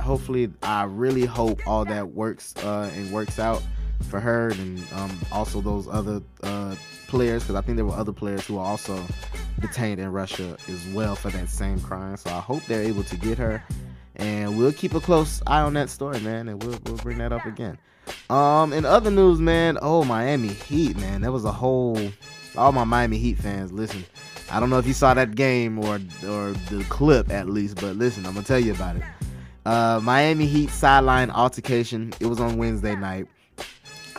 hopefully, 0.01 0.51
I 0.61 0.83
really 0.83 1.25
hope 1.25 1.65
all 1.65 1.85
that 1.85 2.09
works 2.09 2.53
uh, 2.57 2.91
and 2.95 3.11
works 3.11 3.39
out 3.39 3.63
for 4.09 4.19
her 4.19 4.49
and 4.49 4.83
um, 4.93 5.17
also 5.31 5.61
those 5.61 5.87
other 5.87 6.21
uh, 6.43 6.75
players 7.07 7.43
because 7.43 7.55
I 7.55 7.61
think 7.61 7.77
there 7.77 7.85
were 7.85 7.95
other 7.95 8.11
players 8.11 8.45
who 8.45 8.57
are 8.57 8.65
also 8.65 9.01
detained 9.61 10.01
in 10.01 10.11
Russia 10.11 10.57
as 10.67 10.85
well 10.89 11.15
for 11.15 11.29
that 11.29 11.47
same 11.47 11.79
crime. 11.79 12.17
So 12.17 12.29
I 12.29 12.39
hope 12.39 12.65
they're 12.65 12.83
able 12.83 13.03
to 13.03 13.15
get 13.15 13.37
her, 13.37 13.63
and 14.17 14.57
we'll 14.57 14.73
keep 14.73 14.93
a 14.93 14.99
close 14.99 15.41
eye 15.47 15.61
on 15.61 15.73
that 15.75 15.89
story, 15.89 16.19
man, 16.19 16.49
and 16.49 16.61
we'll 16.61 16.77
we'll 16.85 16.97
bring 16.97 17.19
that 17.19 17.31
up 17.31 17.45
again. 17.45 17.77
Um, 18.29 18.73
in 18.73 18.85
other 18.85 19.11
news, 19.11 19.39
man, 19.39 19.77
oh 19.81 20.03
Miami 20.03 20.49
Heat, 20.49 20.97
man, 20.97 21.21
that 21.21 21.31
was 21.31 21.45
a 21.45 21.51
whole. 21.51 21.99
All 22.55 22.71
my 22.71 22.83
Miami 22.83 23.17
Heat 23.17 23.37
fans, 23.39 23.71
listen. 23.71 24.05
I 24.51 24.59
don't 24.59 24.69
know 24.69 24.77
if 24.77 24.85
you 24.85 24.93
saw 24.93 25.13
that 25.13 25.35
game 25.35 25.79
or 25.79 25.95
or 26.27 26.51
the 26.69 26.85
clip 26.89 27.31
at 27.31 27.49
least, 27.49 27.75
but 27.81 27.95
listen, 27.95 28.25
I'm 28.25 28.33
gonna 28.33 28.45
tell 28.45 28.59
you 28.59 28.73
about 28.73 28.97
it. 28.97 29.03
Uh, 29.65 29.99
Miami 30.03 30.45
Heat 30.45 30.69
sideline 30.69 31.29
altercation. 31.31 32.13
It 32.19 32.25
was 32.25 32.39
on 32.39 32.57
Wednesday 32.57 32.95
night. 32.95 33.27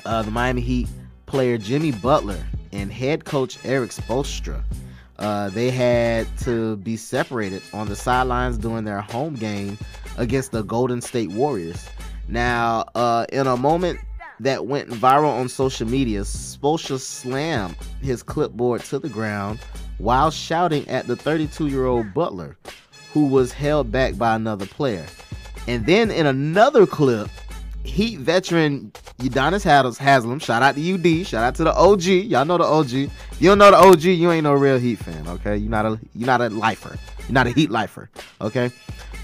Uh, 0.04 0.22
the 0.22 0.30
Miami 0.30 0.60
Heat 0.60 0.88
player 1.26 1.58
Jimmy 1.58 1.92
Butler 1.92 2.44
and 2.72 2.92
head 2.92 3.24
coach 3.24 3.58
Erik 3.64 3.90
Spoelstra. 3.90 4.62
Uh, 5.18 5.48
they 5.50 5.70
had 5.70 6.26
to 6.38 6.76
be 6.78 6.96
separated 6.96 7.62
on 7.72 7.88
the 7.88 7.96
sidelines 7.96 8.58
during 8.58 8.84
their 8.84 9.00
home 9.00 9.34
game 9.34 9.78
against 10.16 10.50
the 10.52 10.62
Golden 10.62 11.00
State 11.00 11.30
Warriors. 11.30 11.88
Now, 12.28 12.84
uh, 12.94 13.26
in 13.32 13.46
a 13.46 13.56
moment 13.56 14.00
that 14.40 14.66
went 14.66 14.88
viral 14.90 15.38
on 15.38 15.48
social 15.48 15.86
media, 15.86 16.22
Spoelstra 16.22 16.98
slammed 16.98 17.76
his 18.02 18.22
clipboard 18.22 18.82
to 18.84 18.98
the 18.98 19.08
ground 19.08 19.58
while 19.98 20.30
shouting 20.30 20.88
at 20.88 21.06
the 21.06 21.16
32 21.16 21.68
year 21.68 21.86
old 21.86 22.12
Butler, 22.14 22.56
who 23.12 23.26
was 23.26 23.52
held 23.52 23.92
back 23.92 24.16
by 24.16 24.34
another 24.34 24.66
player. 24.66 25.06
And 25.66 25.86
then 25.86 26.10
in 26.10 26.26
another 26.26 26.86
clip, 26.86 27.28
Heat 27.84 28.18
veteran 28.18 28.92
Udonis 29.18 29.62
Haslem, 29.98 30.38
shout 30.38 30.62
out 30.62 30.74
to 30.74 30.94
UD, 30.94 31.26
shout 31.26 31.44
out 31.44 31.54
to 31.56 31.64
the 31.64 31.74
OG. 31.74 32.02
Y'all 32.02 32.44
know 32.44 32.58
the 32.58 32.64
OG. 32.64 32.92
If 32.92 33.10
you 33.38 33.50
don't 33.50 33.58
know 33.58 33.70
the 33.70 33.76
OG, 33.76 34.02
you 34.04 34.30
ain't 34.32 34.44
no 34.44 34.54
real 34.54 34.78
Heat 34.78 34.98
fan, 34.98 35.28
okay? 35.28 35.56
You're 35.56 35.70
not 35.70 35.86
a 35.86 36.00
you're 36.14 36.26
not 36.26 36.40
a 36.40 36.48
lifer. 36.48 36.98
You're 37.26 37.34
not 37.34 37.46
a 37.46 37.50
Heat 37.50 37.70
lifer, 37.70 38.10
okay? 38.40 38.70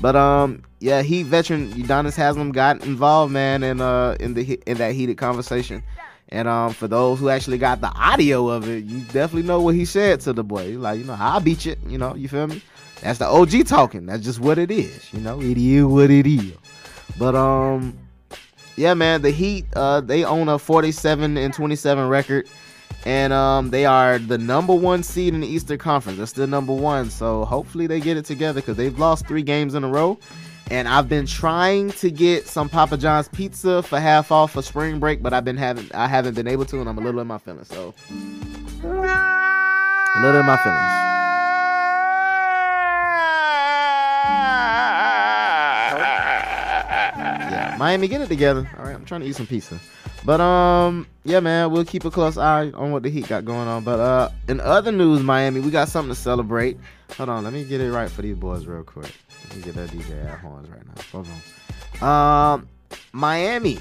But 0.01 0.16
um, 0.16 0.62
yeah, 0.80 1.03
Heat 1.03 1.24
veteran 1.24 1.70
Udonis 1.72 2.16
Haslem 2.16 2.53
got 2.53 2.82
involved, 2.84 3.32
man, 3.32 3.62
in 3.62 3.80
uh 3.80 4.16
in 4.18 4.34
the 4.34 4.61
in 4.66 4.78
that 4.78 4.94
heated 4.94 5.18
conversation. 5.18 5.82
And 6.30 6.46
um, 6.46 6.72
for 6.72 6.86
those 6.86 7.18
who 7.18 7.28
actually 7.28 7.59
got 7.59 7.80
the 7.80 7.88
audio 7.88 8.48
of 8.48 8.68
it, 8.68 8.84
you 8.84 9.01
definitely 9.07 9.42
know 9.42 9.61
what 9.61 9.74
he 9.74 9.84
said 9.84 10.20
to 10.20 10.32
the 10.32 10.44
boy. 10.44 10.68
He's 10.68 10.76
like, 10.76 10.98
you 10.98 11.05
know, 11.05 11.16
I'll 11.18 11.40
beat 11.40 11.66
you. 11.66 11.74
You 11.86 11.98
know, 11.98 12.14
you 12.14 12.28
feel 12.28 12.46
me? 12.46 12.62
That's 13.03 13.18
the 13.18 13.26
OG 13.26 13.66
talking. 13.66 14.07
That's 14.07 14.22
just 14.22 14.38
what 14.38 14.57
it 14.59 14.70
is. 14.70 15.12
You 15.12 15.20
know, 15.20 15.40
it 15.40 15.59
is 15.59 15.84
what 15.84 16.11
it 16.11 16.26
is. 16.26 16.53
But 17.18 17.34
um, 17.34 17.98
yeah, 18.76 18.94
man, 18.94 19.22
the 19.22 19.30
Heat 19.30 19.66
uh 19.74 20.01
they 20.01 20.24
own 20.24 20.48
a 20.48 20.59
47 20.59 21.36
and 21.36 21.53
27 21.53 22.09
record, 22.09 22.48
and 23.07 23.32
um 23.32 23.70
they 23.70 23.86
are 23.86 24.18
the 24.18 24.38
number 24.38 24.74
one 24.74 25.03
seed 25.03 25.34
in 25.34 25.40
the 25.40 25.46
Eastern 25.46 25.78
Conference. 25.78 26.18
They're 26.18 26.26
still 26.26 26.46
number 26.46 26.72
one, 26.72 27.11
so 27.11 27.44
hopefully 27.44 27.86
they 27.86 28.01
get 28.01 28.16
it 28.16 28.24
together 28.24 28.61
because 28.61 28.76
they've 28.76 28.98
lost 28.98 29.26
three 29.26 29.42
games 29.42 29.74
in 29.74 29.84
a 29.84 29.88
row. 29.88 30.18
And 30.70 30.86
I've 30.86 31.09
been 31.09 31.26
trying 31.26 31.90
to 31.92 32.11
get 32.12 32.46
some 32.46 32.68
Papa 32.68 32.96
John's 32.96 33.26
pizza 33.26 33.82
for 33.82 33.98
half 33.98 34.30
off 34.30 34.53
for 34.53 34.62
spring 34.62 35.01
break, 35.01 35.20
but 35.22 35.32
I've 35.32 35.44
been 35.44 35.57
having 35.57 35.90
I 35.94 36.07
haven't 36.07 36.34
been 36.34 36.46
able 36.46 36.64
to, 36.66 36.78
and 36.80 36.88
I'm 36.88 36.98
a 36.98 37.01
little 37.01 37.20
in 37.20 37.26
my 37.26 37.38
feelings. 37.38 37.68
So 37.68 37.92
a 38.84 38.86
little 40.22 40.40
in 40.40 40.46
my 40.46 40.57
feelings. 40.59 40.90
Yeah, 47.51 47.76
Miami, 47.78 48.09
get 48.09 48.20
it 48.20 48.28
together. 48.28 48.68
All 48.78 48.84
right, 48.84 48.94
I'm 48.94 49.05
trying 49.05 49.22
to 49.22 49.26
eat 49.26 49.34
some 49.36 49.46
pizza. 49.46 49.78
But 50.24 50.40
um, 50.40 51.06
yeah, 51.24 51.40
man, 51.40 51.70
we'll 51.70 51.84
keep 51.84 52.04
a 52.04 52.10
close 52.10 52.36
eye 52.36 52.70
on 52.72 52.92
what 52.92 53.02
the 53.02 53.10
Heat 53.10 53.28
got 53.28 53.44
going 53.44 53.68
on. 53.68 53.84
But 53.84 54.00
uh, 54.00 54.30
in 54.48 54.60
other 54.60 54.92
news, 54.92 55.22
Miami, 55.22 55.60
we 55.60 55.70
got 55.70 55.88
something 55.88 56.14
to 56.14 56.20
celebrate. 56.20 56.78
Hold 57.16 57.28
on, 57.28 57.44
let 57.44 57.52
me 57.52 57.64
get 57.64 57.80
it 57.80 57.90
right 57.90 58.10
for 58.10 58.22
these 58.22 58.36
boys 58.36 58.66
real 58.66 58.82
quick. 58.82 59.12
Let 59.48 59.56
me 59.56 59.62
get 59.62 59.74
that 59.74 59.90
DJ 59.90 60.24
at 60.26 60.38
horns 60.38 60.68
right 60.68 60.86
now. 60.86 61.02
Hold 61.12 61.26
on. 62.02 62.54
Um, 62.54 62.68
Miami. 63.12 63.78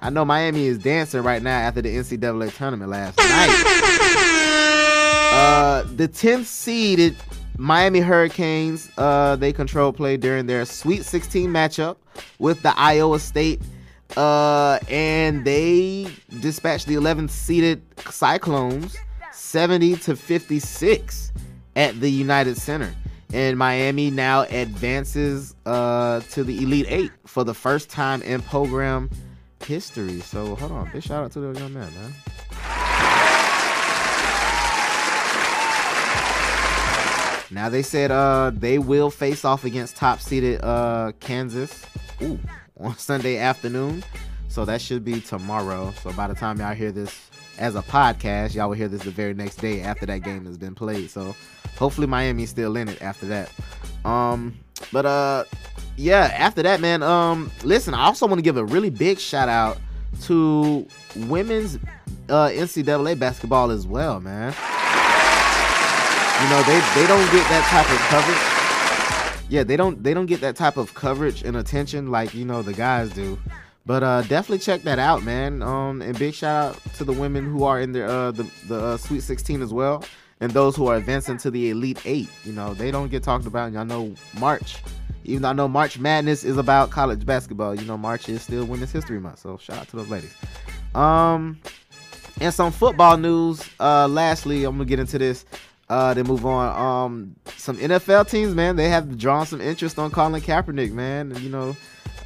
I 0.00 0.10
know 0.10 0.24
Miami 0.24 0.66
is 0.66 0.78
dancing 0.78 1.22
right 1.22 1.42
now 1.42 1.58
after 1.58 1.82
the 1.82 1.96
NCAA 1.96 2.54
tournament 2.54 2.90
last 2.90 3.18
night. 3.18 4.68
Uh, 5.30 5.82
the 5.96 6.08
10th 6.08 6.44
seeded 6.44 7.16
Miami 7.56 7.98
Hurricanes, 7.98 8.90
uh, 8.96 9.34
they 9.36 9.52
control 9.52 9.92
play 9.92 10.16
during 10.16 10.46
their 10.46 10.64
Sweet 10.64 11.04
16 11.04 11.50
matchup 11.50 11.96
with 12.38 12.62
the 12.62 12.72
Iowa 12.78 13.18
State, 13.18 13.60
uh, 14.16 14.78
and 14.88 15.44
they 15.44 16.08
dispatched 16.40 16.86
the 16.86 16.94
11th 16.94 17.30
seeded 17.30 17.82
Cyclones 18.10 18.96
70 19.32 19.96
to 19.96 20.16
56 20.16 21.32
at 21.76 22.00
the 22.00 22.10
United 22.10 22.56
Center. 22.56 22.94
And 23.32 23.58
Miami 23.58 24.10
now 24.10 24.42
advances 24.42 25.54
uh, 25.66 26.20
to 26.30 26.44
the 26.44 26.62
Elite 26.62 26.86
Eight 26.88 27.12
for 27.26 27.44
the 27.44 27.54
first 27.54 27.90
time 27.90 28.22
in 28.22 28.40
program 28.42 29.10
history. 29.64 30.20
So 30.20 30.54
hold 30.56 30.72
on, 30.72 30.90
big 30.92 31.02
shout 31.02 31.24
out 31.24 31.32
to 31.32 31.40
the 31.40 31.60
young 31.60 31.74
man, 31.74 31.92
man. 31.94 32.14
Now 37.50 37.70
they 37.70 37.82
said 37.82 38.10
uh 38.10 38.50
they 38.54 38.78
will 38.78 39.10
face 39.10 39.44
off 39.44 39.64
against 39.64 39.96
top 39.96 40.20
seeded 40.20 40.62
uh 40.62 41.12
Kansas 41.18 41.82
ooh, 42.22 42.38
on 42.80 42.96
Sunday 42.96 43.38
afternoon. 43.38 44.04
So 44.48 44.64
that 44.64 44.80
should 44.80 45.04
be 45.04 45.20
tomorrow. 45.20 45.92
So 46.02 46.12
by 46.12 46.26
the 46.26 46.34
time 46.34 46.58
y'all 46.58 46.74
hear 46.74 46.90
this 46.90 47.30
as 47.58 47.76
a 47.76 47.82
podcast, 47.82 48.54
y'all 48.54 48.68
will 48.68 48.76
hear 48.76 48.88
this 48.88 49.02
the 49.02 49.10
very 49.10 49.34
next 49.34 49.56
day 49.56 49.82
after 49.82 50.06
that 50.06 50.18
game 50.18 50.46
has 50.46 50.56
been 50.56 50.74
played. 50.74 51.10
So 51.10 51.34
hopefully 51.76 52.06
Miami's 52.06 52.50
still 52.50 52.76
in 52.76 52.88
it 52.88 53.02
after 53.02 53.26
that. 53.26 53.52
Um 54.04 54.58
but 54.92 55.06
uh 55.06 55.44
yeah, 55.96 56.30
after 56.34 56.62
that 56.62 56.80
man, 56.80 57.02
um 57.02 57.50
listen, 57.62 57.94
I 57.94 58.04
also 58.04 58.26
want 58.26 58.38
to 58.38 58.42
give 58.42 58.56
a 58.56 58.64
really 58.64 58.90
big 58.90 59.18
shout 59.18 59.48
out 59.48 59.78
to 60.22 60.86
women's 61.14 61.76
uh 62.28 62.48
NCAA 62.48 63.18
basketball 63.18 63.70
as 63.70 63.86
well, 63.86 64.20
man. 64.20 64.54
You 66.42 66.48
know, 66.50 66.62
they 66.62 66.78
they 66.94 67.06
don't 67.06 67.30
get 67.32 67.46
that 67.50 67.66
type 67.68 67.90
of 67.90 67.98
coverage. 68.08 68.57
Yeah, 69.48 69.64
they 69.64 69.76
don't 69.76 70.02
they 70.02 70.12
don't 70.12 70.26
get 70.26 70.40
that 70.42 70.56
type 70.56 70.76
of 70.76 70.94
coverage 70.94 71.42
and 71.42 71.56
attention 71.56 72.10
like, 72.10 72.34
you 72.34 72.44
know, 72.44 72.62
the 72.62 72.74
guys 72.74 73.10
do. 73.10 73.38
But 73.86 74.02
uh 74.02 74.22
definitely 74.22 74.58
check 74.58 74.82
that 74.82 74.98
out, 74.98 75.22
man. 75.22 75.62
Um 75.62 76.02
and 76.02 76.18
big 76.18 76.34
shout 76.34 76.76
out 76.76 76.94
to 76.94 77.04
the 77.04 77.12
women 77.12 77.50
who 77.50 77.64
are 77.64 77.80
in 77.80 77.92
their 77.92 78.06
uh 78.06 78.30
the, 78.30 78.50
the 78.66 78.78
uh, 78.78 78.96
Sweet 78.98 79.22
16 79.22 79.62
as 79.62 79.72
well 79.72 80.04
and 80.40 80.52
those 80.52 80.76
who 80.76 80.86
are 80.86 80.96
advancing 80.96 81.38
to 81.38 81.50
the 81.50 81.70
Elite 81.70 82.00
8. 82.04 82.28
You 82.44 82.52
know, 82.52 82.74
they 82.74 82.90
don't 82.90 83.08
get 83.08 83.22
talked 83.22 83.46
about. 83.46 83.72
Y'all 83.72 83.84
know 83.84 84.14
March. 84.38 84.82
Even 85.24 85.42
though 85.42 85.48
I 85.48 85.52
know 85.52 85.68
March 85.68 85.98
Madness 85.98 86.44
is 86.44 86.56
about 86.56 86.90
college 86.90 87.26
basketball, 87.26 87.74
you 87.74 87.84
know, 87.84 87.98
March 87.98 88.28
is 88.28 88.42
still 88.42 88.64
Women's 88.64 88.92
History 88.92 89.18
Month. 89.18 89.40
So 89.40 89.56
shout 89.58 89.78
out 89.78 89.88
to 89.88 89.96
those 89.96 90.08
ladies. 90.10 90.34
Um 90.94 91.58
and 92.40 92.52
some 92.52 92.70
football 92.70 93.16
news. 93.16 93.66
Uh 93.80 94.08
lastly, 94.08 94.64
I'm 94.64 94.74
gonna 94.74 94.84
get 94.84 94.98
into 94.98 95.18
this. 95.18 95.46
Uh, 95.88 96.12
then 96.12 96.26
move 96.26 96.44
on. 96.44 97.06
Um, 97.06 97.36
some 97.56 97.78
NFL 97.78 98.28
teams, 98.28 98.54
man, 98.54 98.76
they 98.76 98.88
have 98.88 99.16
drawn 99.16 99.46
some 99.46 99.60
interest 99.60 99.98
on 99.98 100.10
Colin 100.10 100.40
Kaepernick, 100.40 100.92
man. 100.92 101.34
You 101.40 101.48
know, 101.48 101.76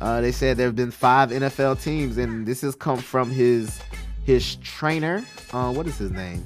uh, 0.00 0.20
they 0.20 0.32
said 0.32 0.56
there 0.56 0.66
have 0.66 0.76
been 0.76 0.90
five 0.90 1.30
NFL 1.30 1.82
teams, 1.82 2.18
and 2.18 2.44
this 2.46 2.60
has 2.62 2.74
come 2.74 2.98
from 2.98 3.30
his 3.30 3.80
his 4.24 4.56
trainer. 4.56 5.24
Uh, 5.52 5.72
what 5.72 5.86
is 5.86 5.96
his 5.98 6.10
name? 6.10 6.44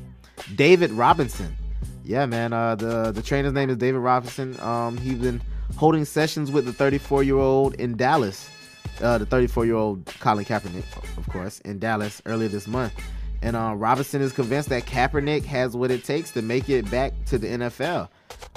David 0.55 0.91
Robinson. 0.93 1.57
Yeah, 2.05 2.27
man. 2.27 2.53
Uh, 2.53 2.75
the 2.75 3.13
the 3.13 3.23
trainer's 3.23 3.55
name 3.55 3.71
is 3.71 3.79
David 3.79 3.99
Robinson. 4.01 4.59
Um, 4.61 4.99
he's 4.99 5.19
been 5.19 5.41
holding 5.77 6.05
sessions 6.05 6.51
with 6.51 6.67
the 6.67 6.73
34 6.73 7.23
year 7.23 7.39
old 7.39 7.75
in 7.75 7.97
Dallas. 7.97 8.51
Uh, 9.01 9.19
the 9.19 9.27
34 9.27 9.67
year 9.67 9.75
old 9.75 10.07
Colin 10.21 10.45
Kaepernick, 10.45 11.19
of 11.19 11.29
course, 11.29 11.61
in 11.61 11.79
Dallas 11.79 12.23
earlier 12.27 12.49
this 12.49 12.67
month. 12.67 12.93
And 13.47 13.55
uh, 13.55 13.75
Robinson 13.77 14.23
is 14.23 14.33
convinced 14.33 14.71
that 14.71 14.87
Kaepernick 14.87 15.45
has 15.45 15.77
what 15.77 15.93
it 15.93 16.03
takes 16.03 16.33
to 16.33 16.43
make 16.43 16.69
it 16.69 16.91
back 16.91 17.13
to 17.27 17.39
the 17.39 17.47
NFL. 17.47 18.09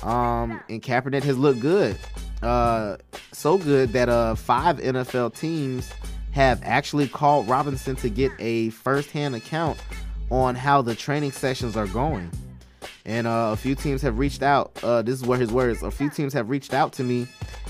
Um, 0.01 0.59
and 0.67 0.81
Kaepernick 0.81 1.21
has 1.25 1.37
looked 1.37 1.59
good. 1.59 1.95
Uh, 2.41 2.97
so 3.31 3.59
good 3.59 3.93
that 3.93 4.09
uh, 4.09 4.33
five 4.33 4.79
NFL 4.79 5.37
teams 5.37 5.91
have 6.31 6.59
actually 6.63 7.07
called 7.07 7.47
Robinson 7.47 7.97
to 7.97 8.09
get 8.09 8.31
a 8.39 8.71
first-hand 8.71 9.35
account 9.35 9.77
on 10.31 10.55
how 10.55 10.81
the 10.81 10.95
training 10.95 11.33
sessions 11.33 11.77
are 11.77 11.85
going. 11.85 12.31
And 13.05 13.27
uh, 13.27 13.51
a 13.53 13.57
few 13.57 13.75
teams 13.75 14.01
have 14.01 14.17
reached 14.17 14.41
out. 14.41 14.71
Uh, 14.81 15.03
this 15.03 15.13
is 15.13 15.23
where 15.23 15.37
his 15.37 15.51
words. 15.51 15.83
A 15.83 15.91
few 15.91 16.09
teams 16.09 16.33
have 16.33 16.49
reached 16.49 16.73
out 16.73 16.93
to 16.93 17.03
me 17.03 17.27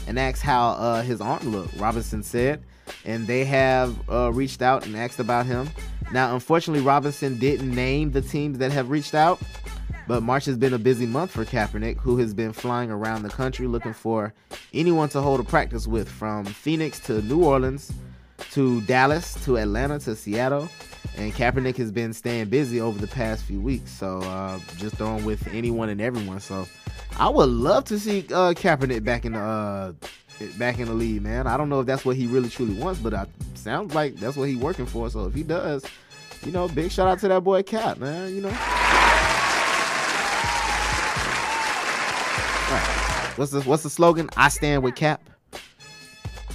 and 0.07 0.17
asked 0.17 0.41
how 0.41 0.69
uh, 0.69 1.01
his 1.01 1.19
arm 1.19 1.51
looked. 1.51 1.75
Robinson 1.75 2.23
said, 2.23 2.63
and 3.03 3.27
they 3.27 3.43
have 3.43 4.09
uh, 4.09 4.31
reached 4.31 4.61
out 4.61 4.85
and 4.85 4.95
asked 4.95 5.19
about 5.19 5.45
him. 5.45 5.69
Now, 6.11 6.33
unfortunately, 6.33 6.83
Robinson 6.83 7.37
didn't 7.37 7.73
name 7.73 8.11
the 8.11 8.21
teams 8.21 8.57
that 8.57 8.71
have 8.71 8.89
reached 8.89 9.13
out, 9.13 9.39
but 10.07 10.23
March 10.23 10.45
has 10.45 10.57
been 10.57 10.73
a 10.73 10.79
busy 10.79 11.05
month 11.05 11.31
for 11.31 11.45
Kaepernick, 11.45 11.97
who 11.97 12.17
has 12.17 12.33
been 12.33 12.51
flying 12.51 12.89
around 12.89 13.21
the 13.21 13.29
country 13.29 13.67
looking 13.67 13.93
for 13.93 14.33
anyone 14.73 15.09
to 15.09 15.21
hold 15.21 15.39
a 15.39 15.43
practice 15.43 15.85
with, 15.85 16.09
from 16.09 16.45
Phoenix 16.45 16.99
to 17.01 17.21
New 17.21 17.43
Orleans 17.43 17.91
to 18.51 18.81
Dallas 18.81 19.35
to 19.45 19.57
Atlanta 19.57 19.99
to 19.99 20.15
Seattle. 20.15 20.67
And 21.15 21.33
Kaepernick 21.33 21.77
has 21.77 21.91
been 21.91 22.13
staying 22.13 22.49
busy 22.49 22.81
over 22.81 22.97
the 22.97 23.07
past 23.07 23.43
few 23.43 23.61
weeks, 23.61 23.91
so 23.91 24.19
uh, 24.19 24.59
just 24.77 24.95
throwing 24.95 25.25
with 25.25 25.47
anyone 25.49 25.89
and 25.89 26.01
everyone. 26.01 26.39
So 26.39 26.67
I 27.19 27.29
would 27.29 27.49
love 27.49 27.83
to 27.85 27.99
see 27.99 28.21
uh, 28.31 28.53
Kaepernick 28.53 29.03
back 29.03 29.25
in 29.25 29.33
the 29.33 29.39
uh, 29.39 29.93
back 30.57 30.79
in 30.79 30.87
the 30.87 30.93
league, 30.93 31.21
man. 31.21 31.47
I 31.47 31.57
don't 31.57 31.69
know 31.69 31.81
if 31.81 31.85
that's 31.85 32.05
what 32.05 32.15
he 32.15 32.27
really 32.27 32.49
truly 32.49 32.73
wants, 32.73 32.99
but 32.99 33.13
it 33.13 33.29
sounds 33.55 33.93
like 33.93 34.15
that's 34.15 34.37
what 34.37 34.47
he's 34.49 34.57
working 34.57 34.85
for. 34.85 35.09
So 35.09 35.25
if 35.25 35.33
he 35.33 35.43
does, 35.43 35.85
you 36.45 36.51
know, 36.51 36.67
big 36.67 36.91
shout 36.91 37.07
out 37.07 37.19
to 37.19 37.27
that 37.27 37.43
boy 37.43 37.63
Cap, 37.63 37.97
man. 37.97 38.33
You 38.33 38.41
know. 38.41 38.49
Right. 42.71 43.33
What's 43.35 43.51
the 43.51 43.61
what's 43.61 43.83
the 43.83 43.89
slogan? 43.89 44.29
I 44.37 44.49
stand 44.49 44.83
with 44.83 44.95
Cap. 44.95 45.27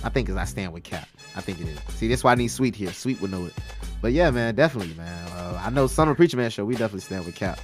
I 0.05 0.11
think 0.11 0.29
it's 0.29 0.39
I 0.39 0.45
stand 0.45 0.73
with 0.73 0.85
Cap. 0.85 1.09
I 1.37 1.41
think 1.41 1.61
it 1.61 1.67
is. 1.67 1.79
See, 1.95 2.09
that's 2.09 2.23
why 2.23 2.33
I 2.33 2.35
need 2.37 2.49
Sweet 2.49 2.77
here. 2.77 2.93
Sweet 2.93 3.21
would 3.21 3.31
know 3.31 3.45
it. 3.47 3.55
But 4.01 4.13
yeah, 4.13 4.31
man, 4.31 4.55
definitely, 4.55 4.95
man. 4.95 5.29
Uh, 5.33 5.61
I 5.65 5.71
know 5.71 5.87
Summer 5.87 6.15
Preacher 6.15 6.37
Man 6.37 6.51
show. 6.51 6.65
We 6.65 6.75
definitely 6.75 7.01
stand 7.01 7.25
with 7.27 7.35
Cap. 7.35 7.59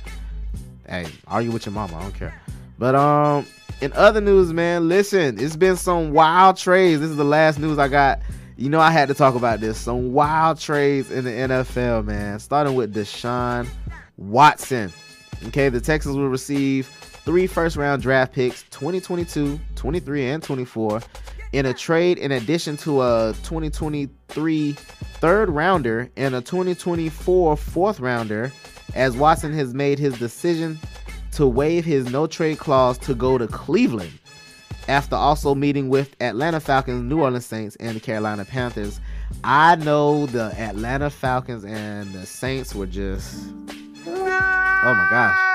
Hey, 0.88 1.06
argue 1.26 1.52
with 1.52 1.66
your 1.66 1.74
mama. 1.74 1.96
I 1.96 2.02
don't 2.02 2.14
care. 2.14 2.34
But 2.78 2.94
um, 2.94 3.46
in 3.80 3.92
other 3.94 4.20
news, 4.20 4.52
man, 4.52 4.88
listen, 4.88 5.38
it's 5.38 5.56
been 5.56 5.76
some 5.76 6.12
wild 6.12 6.56
trades. 6.56 7.00
This 7.00 7.10
is 7.10 7.16
the 7.16 7.24
last 7.24 7.58
news 7.58 7.78
I 7.78 7.88
got. 7.88 8.20
You 8.56 8.68
know, 8.68 8.80
I 8.80 8.90
had 8.90 9.08
to 9.08 9.14
talk 9.14 9.34
about 9.34 9.60
this. 9.60 9.78
Some 9.78 10.12
wild 10.12 10.60
trades 10.60 11.10
in 11.10 11.24
the 11.24 11.30
NFL, 11.30 12.04
man. 12.04 12.38
Starting 12.38 12.74
with 12.74 12.94
Deshaun 12.94 13.66
Watson. 14.18 14.92
Okay, 15.46 15.70
the 15.70 15.80
Texans 15.80 16.16
will 16.16 16.28
receive 16.28 16.86
three 16.86 17.46
first 17.46 17.76
round 17.76 18.02
draft 18.02 18.34
picks 18.34 18.64
2022, 18.64 19.58
23, 19.76 20.26
and 20.28 20.42
24 20.42 21.00
in 21.52 21.66
a 21.66 21.74
trade 21.74 22.18
in 22.18 22.32
addition 22.32 22.76
to 22.76 23.00
a 23.00 23.34
2023 23.42 24.72
third 24.72 25.48
rounder 25.48 26.10
and 26.16 26.34
a 26.34 26.40
2024 26.40 27.56
fourth 27.56 27.98
rounder 27.98 28.52
as 28.94 29.16
Watson 29.16 29.52
has 29.52 29.74
made 29.74 29.98
his 29.98 30.18
decision 30.18 30.78
to 31.32 31.46
waive 31.46 31.84
his 31.84 32.10
no 32.10 32.26
trade 32.26 32.58
clause 32.58 32.98
to 32.98 33.14
go 33.14 33.38
to 33.38 33.46
Cleveland 33.46 34.12
after 34.88 35.14
also 35.14 35.54
meeting 35.54 35.88
with 35.88 36.16
Atlanta 36.20 36.58
Falcons, 36.60 37.02
New 37.02 37.20
Orleans 37.22 37.46
Saints, 37.46 37.76
and 37.76 37.96
the 37.96 38.00
Carolina 38.00 38.44
Panthers. 38.44 39.00
I 39.44 39.76
know 39.76 40.26
the 40.26 40.52
Atlanta 40.58 41.10
Falcons 41.10 41.64
and 41.64 42.12
the 42.12 42.26
Saints 42.26 42.74
were 42.74 42.86
just 42.86 43.46
oh 44.06 44.94
my 44.94 45.06
gosh. 45.10 45.46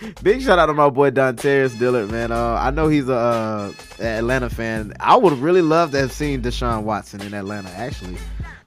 Big 0.22 0.42
shout 0.42 0.58
out 0.58 0.66
to 0.66 0.74
my 0.74 0.90
boy 0.90 1.10
Dontarius 1.10 1.78
Dillard, 1.78 2.10
man. 2.10 2.32
Uh, 2.32 2.54
I 2.54 2.70
know 2.70 2.88
he's 2.88 3.08
a 3.08 3.14
uh, 3.14 3.72
Atlanta 4.00 4.50
fan. 4.50 4.92
I 5.00 5.16
would 5.16 5.32
really 5.34 5.62
love 5.62 5.92
to 5.92 5.98
have 5.98 6.12
seen 6.12 6.42
Deshaun 6.42 6.82
Watson 6.82 7.22
in 7.22 7.32
Atlanta, 7.32 7.70
actually, 7.70 8.18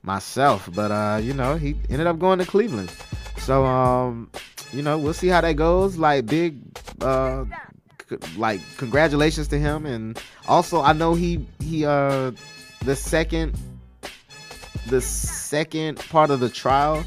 myself. 0.04 0.70
But 0.74 0.92
uh, 0.92 1.20
you 1.22 1.34
know, 1.34 1.56
he 1.56 1.76
ended 1.90 2.08
up 2.08 2.20
going 2.20 2.40
to 2.40 2.46
Cleveland. 2.46 2.92
So 3.38 3.66
um, 3.66 4.30
you 4.72 4.82
know, 4.82 4.98
we'll 4.98 5.14
see 5.14 5.28
how 5.28 5.42
that 5.42 5.54
goes. 5.54 5.98
Like 5.98 6.26
big, 6.26 6.60
uh, 7.02 7.46
c- 8.10 8.18
like 8.38 8.62
congratulations 8.78 9.48
to 9.50 9.60
him, 9.60 9.86
and 9.86 10.22
also 10.48 10.82
I 10.82 10.94
know 10.94 11.14
he 11.14 11.46
he 11.60 11.86
uh 11.86 12.32
the 12.82 12.96
second 12.96 13.58
the 14.88 15.02
second 15.02 15.98
part 16.10 16.30
of 16.30 16.40
the 16.42 16.50
trial 16.50 17.04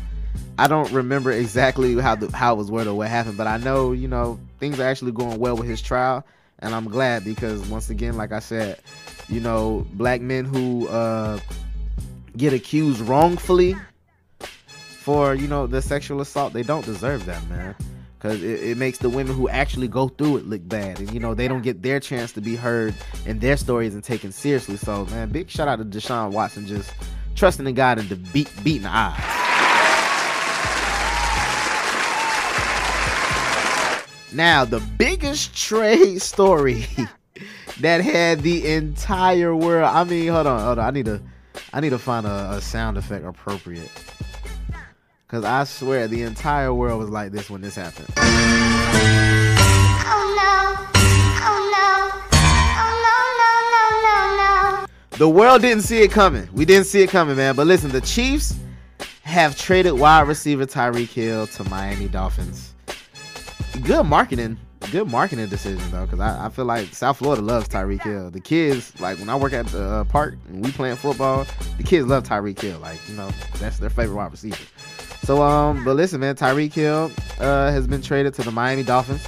I 0.59 0.69
don't 0.69 0.91
remember 0.93 1.31
exactly 1.31 1.95
how 2.01 2.15
the 2.15 2.35
how 2.35 2.55
it 2.55 2.57
was 2.57 2.71
worded 2.71 2.89
or 2.89 2.95
what 2.95 3.09
happened, 3.09 3.37
but 3.37 3.47
I 3.47 3.59
know 3.59 3.93
you 3.93 4.09
know 4.09 4.41
things 4.59 4.81
are 4.81 4.85
actually 4.85 5.13
going 5.13 5.39
well 5.39 5.57
with 5.57 5.69
his 5.69 5.83
trial. 5.83 6.25
and 6.61 6.75
I'm 6.75 6.89
glad 6.89 7.25
because 7.25 7.61
once 7.69 7.91
again, 7.91 8.17
like 8.17 8.33
I 8.33 8.39
said, 8.39 8.81
you 9.29 9.41
know, 9.41 9.87
black 9.93 10.23
men 10.23 10.47
who 10.47 10.89
uh, 10.89 11.39
get 12.37 12.53
accused 12.53 13.01
wrongfully 13.01 13.77
for 15.01 15.35
you 15.35 15.47
know 15.47 15.67
the 15.67 15.81
sexual 15.81 16.21
assault, 16.21 16.53
they 16.53 16.63
don't 16.63 16.85
deserve 16.85 17.27
that, 17.27 17.47
man. 17.49 17.75
Cause 18.19 18.43
it, 18.43 18.63
it 18.63 18.77
makes 18.79 18.99
the 18.99 19.11
women 19.11 19.37
who 19.37 19.49
actually 19.49 19.89
go 19.89 20.09
through 20.09 20.39
it 20.39 20.47
look 20.47 20.67
bad, 20.67 20.99
and 20.99 21.13
you 21.13 21.21
know 21.21 21.35
they 21.35 21.49
don't 21.49 21.63
get 21.63 21.83
their 21.83 22.01
chance 22.01 22.33
to 22.33 22.41
be 22.41 22.57
heard 22.57 22.95
and 23.27 23.41
their 23.41 23.57
stories 23.57 23.95
and 23.95 24.03
taken 24.03 24.33
seriously. 24.33 24.77
So, 24.77 25.05
man, 25.07 25.29
big 25.29 25.49
shout 25.51 25.69
out 25.69 25.77
to 25.77 25.85
Deshaun 25.85 26.33
Watson 26.33 26.67
just 26.67 26.93
trusting 27.37 27.67
in 27.67 27.75
God 27.75 27.99
and 27.99 28.09
the 28.09 28.17
beat 28.17 28.51
beating 28.65 28.83
the. 28.83 29.47
Now, 34.33 34.67
the 34.67 34.81
biggest 34.81 35.57
trade 35.57 36.21
story 36.21 36.85
that 37.81 38.03
had 38.03 38.41
the 38.41 38.67
entire 38.71 39.55
world. 39.55 39.89
I 39.89 40.05
mean, 40.05 40.29
hold 40.29 40.47
on, 40.47 40.61
hold 40.61 40.79
on. 40.79 40.85
I 40.85 40.91
need 40.91 41.07
to, 41.07 41.23
I 41.73 41.81
need 41.81 41.91
to 41.91 41.99
find 41.99 42.27
a, 42.27 42.53
a 42.53 42.61
sound 42.61 42.97
effect 42.97 43.25
appropriate. 43.25 43.91
Cause 45.29 45.45
I 45.45 45.65
swear 45.65 46.07
the 46.07 46.23
entire 46.23 46.73
world 46.73 47.01
was 47.01 47.11
like 47.11 47.33
this 47.33 47.51
when 47.51 47.61
this 47.61 47.75
happened. 47.75 48.07
Oh 48.17 48.23
no. 50.37 50.87
Oh 51.43 51.71
no. 51.75 52.23
Oh 52.33 53.03
no, 53.03 53.17
no, 53.43 53.51
no, 53.73 53.83
no, 54.07 54.15
no. 54.83 54.87
The 55.19 55.29
world 55.29 55.63
didn't 55.63 55.83
see 55.83 56.03
it 56.03 56.13
coming. 56.13 56.49
We 56.53 56.65
didn't 56.65 56.87
see 56.87 57.03
it 57.03 57.11
coming, 57.11 57.37
man. 57.37 57.57
But 57.57 57.67
listen, 57.67 57.91
the 57.91 58.03
Chiefs 58.03 58.55
have 59.23 59.59
traded 59.59 59.95
wide 59.95 60.29
receiver 60.29 60.65
Tyreek 60.65 61.09
Hill 61.09 61.49
to 61.49 61.65
Miami 61.65 62.07
Dolphins. 62.07 62.73
Good 63.83 64.07
marketing. 64.07 64.59
Good 64.93 65.11
marketing 65.11 65.49
decision 65.49 65.91
though, 65.91 66.05
because 66.05 66.21
I, 66.21 66.47
I 66.47 66.49
feel 66.49 66.65
like 66.65 66.95
South 66.95 67.17
Florida 67.17 67.43
loves 67.43 67.69
Tyreek 67.69 68.03
Hill. 68.03 68.31
The 68.31 68.41
kids, 68.41 68.99
like 69.01 69.19
when 69.19 69.29
I 69.29 69.35
work 69.37 69.53
at 69.53 69.67
the 69.67 69.83
uh, 69.83 70.05
park 70.05 70.37
and 70.49 70.65
we 70.65 70.71
playing 70.71 70.97
football, 70.97 71.45
the 71.77 71.83
kids 71.83 72.07
love 72.07 72.25
Tyreek 72.25 72.61
Hill. 72.61 72.79
Like 72.79 73.01
you 73.09 73.17
know, 73.17 73.29
that's 73.59 73.79
their 73.79 73.91
favorite 73.91 74.17
wide 74.17 74.31
receiver. 74.31 74.63
So 75.25 75.43
um, 75.43 75.85
but 75.85 75.97
listen, 75.97 76.21
man, 76.21 76.37
Tyreek 76.37 76.73
Hill 76.73 77.11
uh, 77.41 77.73
has 77.73 77.87
been 77.89 78.01
traded 78.01 78.35
to 78.35 78.43
the 78.43 78.53
Miami 78.53 78.85
Dolphins 78.85 79.27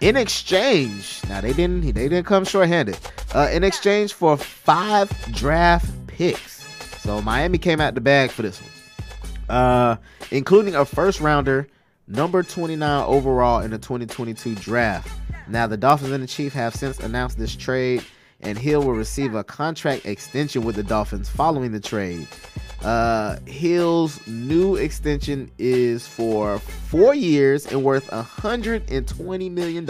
in 0.00 0.16
exchange. 0.16 1.20
Now 1.28 1.40
they 1.40 1.52
didn't 1.52 1.82
they 1.82 2.08
didn't 2.08 2.24
come 2.24 2.44
short-handed. 2.44 2.98
Uh, 3.34 3.48
in 3.52 3.64
exchange 3.64 4.12
for 4.12 4.36
five 4.36 5.10
draft 5.32 5.90
picks. 6.06 6.64
So 7.02 7.20
Miami 7.20 7.58
came 7.58 7.80
out 7.80 7.94
the 7.94 8.00
bag 8.00 8.30
for 8.30 8.42
this 8.42 8.60
one, 8.60 8.70
uh, 9.50 9.96
including 10.30 10.74
a 10.76 10.84
first 10.84 11.20
rounder, 11.20 11.68
number 12.06 12.42
29 12.42 13.04
overall 13.04 13.60
in 13.60 13.70
the 13.70 13.78
2022 13.78 14.54
draft. 14.56 15.08
Now 15.48 15.66
the 15.66 15.76
Dolphins 15.76 16.12
and 16.12 16.22
the 16.22 16.28
Chiefs 16.28 16.54
have 16.54 16.74
since 16.74 16.98
announced 17.00 17.38
this 17.38 17.54
trade, 17.54 18.04
and 18.40 18.58
Hill 18.58 18.82
will 18.82 18.94
receive 18.94 19.34
a 19.34 19.44
contract 19.44 20.06
extension 20.06 20.64
with 20.64 20.76
the 20.76 20.82
Dolphins 20.82 21.28
following 21.28 21.72
the 21.72 21.80
trade. 21.80 22.26
Uh, 22.82 23.38
Hill's 23.46 24.24
new 24.26 24.76
extension 24.76 25.50
is 25.58 26.06
for 26.06 26.58
four 26.58 27.14
years 27.14 27.66
and 27.66 27.82
worth 27.82 28.06
$120 28.08 29.50
million 29.50 29.86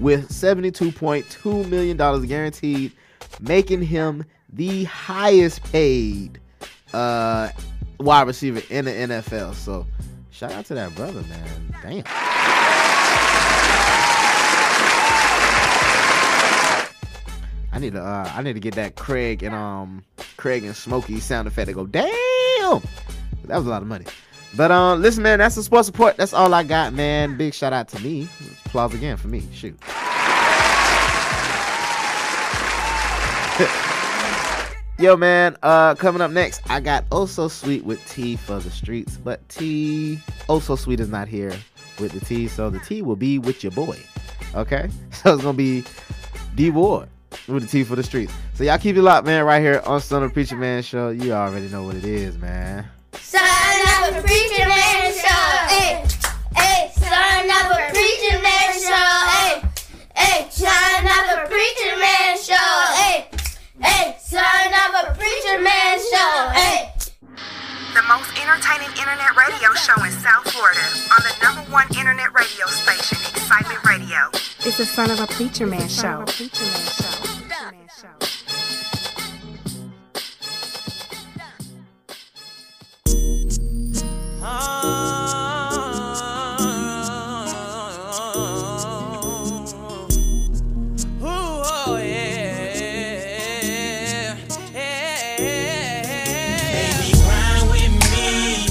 with 0.00 0.28
$72.2 0.28 1.68
million 1.68 2.26
guaranteed, 2.26 2.92
making 3.40 3.82
him 3.82 4.24
the 4.52 4.84
highest 4.84 5.62
paid 5.70 6.40
uh, 6.92 7.50
wide 8.00 8.26
receiver 8.26 8.62
in 8.70 8.86
the 8.86 8.90
NFL. 8.90 9.54
So, 9.54 9.86
shout 10.40 10.52
out 10.52 10.64
to 10.64 10.72
that 10.72 10.94
brother, 10.94 11.20
man. 11.20 11.74
Damn. 11.82 12.02
I 17.70 17.78
need 17.78 17.92
to 17.92 18.00
uh, 18.02 18.32
I 18.34 18.42
need 18.42 18.54
to 18.54 18.60
get 18.60 18.74
that 18.76 18.96
Craig 18.96 19.42
and 19.42 19.54
um 19.54 20.02
Craig 20.38 20.64
and 20.64 20.74
Smokey 20.74 21.20
sound 21.20 21.46
effect 21.46 21.68
to 21.68 21.74
go 21.74 21.84
damn. 21.84 22.80
That 23.44 23.58
was 23.58 23.66
a 23.66 23.68
lot 23.68 23.82
of 23.82 23.88
money. 23.88 24.06
But 24.56 24.70
um 24.70 25.02
listen 25.02 25.22
man, 25.22 25.40
that's 25.40 25.56
the 25.56 25.62
sports 25.62 25.84
support. 25.84 26.16
That's 26.16 26.32
all 26.32 26.54
I 26.54 26.62
got, 26.62 26.94
man. 26.94 27.36
Big 27.36 27.52
shout 27.52 27.74
out 27.74 27.88
to 27.88 28.00
me. 28.00 28.26
Applause 28.64 28.94
again 28.94 29.18
for 29.18 29.28
me. 29.28 29.46
Shoot. 29.52 29.78
Yo 35.00 35.16
man, 35.16 35.56
uh 35.62 35.94
coming 35.94 36.20
up 36.20 36.30
next, 36.30 36.60
I 36.68 36.78
got 36.78 37.06
Oh 37.10 37.24
So 37.24 37.48
Sweet 37.48 37.82
with 37.86 38.06
T 38.06 38.36
for 38.36 38.58
the 38.60 38.70
streets, 38.70 39.16
but 39.16 39.48
T 39.48 40.20
Oh 40.46 40.60
So 40.60 40.76
Sweet 40.76 41.00
is 41.00 41.08
not 41.08 41.26
here 41.26 41.56
with 41.98 42.12
the 42.12 42.20
T, 42.20 42.48
so 42.48 42.68
the 42.68 42.80
T 42.80 43.00
will 43.00 43.16
be 43.16 43.38
with 43.38 43.64
your 43.64 43.70
boy. 43.70 43.98
Okay? 44.54 44.90
So 45.12 45.32
it's 45.32 45.42
gonna 45.42 45.56
be 45.56 45.84
D 46.54 46.68
Ward 46.68 47.08
with 47.48 47.62
the 47.62 47.68
T 47.68 47.82
for 47.82 47.96
the 47.96 48.02
streets. 48.02 48.34
So 48.52 48.62
y'all 48.62 48.76
keep 48.76 48.94
it 48.94 49.00
locked, 49.00 49.24
man, 49.24 49.42
right 49.46 49.62
here 49.62 49.80
on 49.86 50.02
Son 50.02 50.22
of 50.22 50.34
Preacher 50.34 50.56
Man 50.56 50.82
Show. 50.82 51.08
You 51.08 51.32
already 51.32 51.68
know 51.68 51.84
what 51.84 51.96
it 51.96 52.04
is, 52.04 52.36
man. 52.36 52.86
Son 53.14 53.40
of 53.40 54.16
a 54.16 54.20
preacher 54.20 54.68
man 54.68 55.14
show. 55.14 55.46
Hey, 55.68 56.04
hey, 56.56 56.92
son 56.94 57.48
of 57.48 57.72
a 57.72 57.90
preacher 57.90 58.42
man 58.42 58.72
show. 58.74 59.08
Hey, 59.32 59.62
hey, 60.14 60.50
son 60.50 61.06
of 61.06 61.38
a 61.38 61.48
preacher 61.48 61.96
man 61.96 62.36
show. 62.36 62.94
Hey, 62.94 63.39
hey, 63.82 64.16
son 64.20 64.40
of 64.40 64.90
a 65.04 65.14
preacher 65.14 65.60
man 65.60 65.98
show. 65.98 66.50
Hey. 66.52 66.92
The 67.94 68.02
most 68.06 68.30
entertaining 68.40 68.90
internet 68.96 69.34
radio 69.36 69.74
show 69.74 70.04
in 70.04 70.12
South 70.12 70.48
Florida 70.52 70.80
on 71.10 71.22
the 71.26 71.34
number 71.42 71.72
one 71.72 71.88
internet 71.98 72.32
radio 72.32 72.66
station, 72.66 73.18
Excitement 73.34 73.84
Radio. 73.84 74.30
It's 74.60 74.78
the 74.78 74.86
son 74.86 75.10
of 75.10 75.20
a 75.20 75.26
preacher 75.26 75.66
man 75.66 75.88
show. 75.88 76.24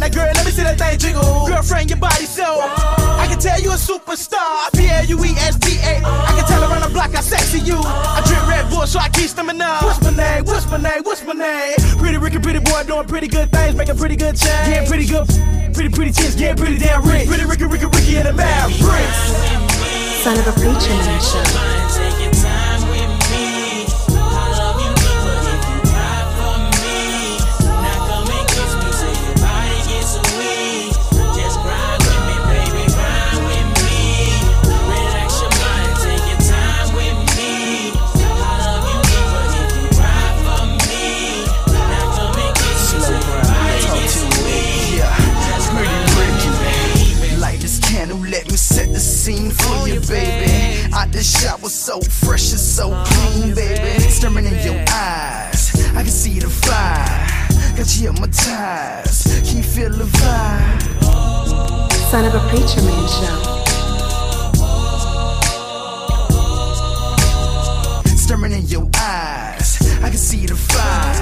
Now, 0.00 0.08
girl, 0.08 0.32
let 0.32 0.46
me 0.46 0.50
see 0.50 0.64
that 0.64 0.80
thing 0.80 0.96
jiggle. 0.96 1.44
Girlfriend, 1.44 1.90
your 1.90 2.00
body 2.00 2.24
so. 2.24 2.64
I 3.20 3.28
can 3.28 3.38
tell 3.38 3.60
you 3.60 3.70
a 3.70 3.76
superstar. 3.76 4.72
P 4.72 4.88
L 4.88 5.04
U 5.04 5.16
E 5.20 5.36
S 5.44 5.60
T 5.60 5.76
A. 5.84 6.00
I 6.00 6.32
can 6.32 6.48
tell 6.48 6.64
around 6.64 6.80
the 6.80 6.88
block 6.88 7.12
how 7.12 7.20
sexy 7.20 7.60
you. 7.60 7.76
I 7.76 8.24
drink 8.24 8.40
Red 8.48 8.70
Bull, 8.70 8.86
so 8.86 8.98
I 8.98 9.10
keep 9.10 9.28
stamina. 9.28 9.84
What's 9.84 10.00
my 10.00 10.16
name? 10.16 10.44
What's 10.46 10.64
my 10.70 10.80
name? 10.80 11.04
What's 11.04 11.22
my 11.22 11.34
name? 11.34 11.76
Pretty 12.00 12.16
Ricky, 12.16 12.38
pretty 12.38 12.60
boy, 12.60 12.82
doing 12.88 13.06
pretty 13.06 13.28
good 13.28 13.52
things, 13.52 13.76
making 13.76 13.98
pretty 13.98 14.16
good 14.16 14.40
change. 14.40 14.72
Getting 14.72 14.88
pretty 14.88 15.04
good, 15.04 15.28
pretty 15.74 15.90
pretty 15.92 16.12
chicks, 16.12 16.34
getting 16.34 16.56
pretty 16.56 16.78
damn 16.78 17.04
rich. 17.04 17.28
Pretty 17.28 17.44
Ricky, 17.44 17.64
Ricky, 17.68 17.84
Ricky, 17.84 18.16
and 18.16 18.28
the 18.28 18.32
Mavericks. 18.32 19.20
Son 20.24 20.32
of 20.32 20.48
a 20.48 20.52
preacher 20.56 20.96
man 20.96 22.49
Out 51.20 51.26
the 51.26 51.38
shower, 51.38 51.68
so 51.68 52.00
fresh 52.00 52.50
and 52.50 52.58
so 52.58 52.88
clean, 53.04 53.54
baby. 53.54 54.00
Staring 54.08 54.46
in 54.46 54.54
your 54.64 54.82
eyes, 54.88 55.70
I 55.94 56.02
can 56.02 56.06
see 56.06 56.38
the 56.38 56.48
fire. 56.48 57.26
Got 57.76 57.94
you 57.94 58.10
hypnotized, 58.10 59.44
can 59.44 59.56
you 59.58 59.62
feel 59.62 59.90
the 59.90 60.04
vibe? 60.04 60.80
Son 62.10 62.24
of 62.24 62.34
a 62.34 62.40
Preacher 62.48 62.80
Man 62.80 63.06
Show. 63.18 63.38
Staring 68.16 68.52
in 68.52 68.64
your 68.68 68.88
eyes, 68.96 69.78
I 70.02 70.08
can 70.08 70.16
see 70.16 70.46
the 70.46 70.56
fire. 70.56 71.14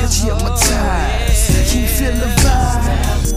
Cause 0.00 0.24
you 0.24 0.32
hypnotized. 0.32 1.70
Can 1.70 1.80
you 1.82 1.88
feel 1.88 2.12
the 2.12 2.26
vibe? 2.40 3.36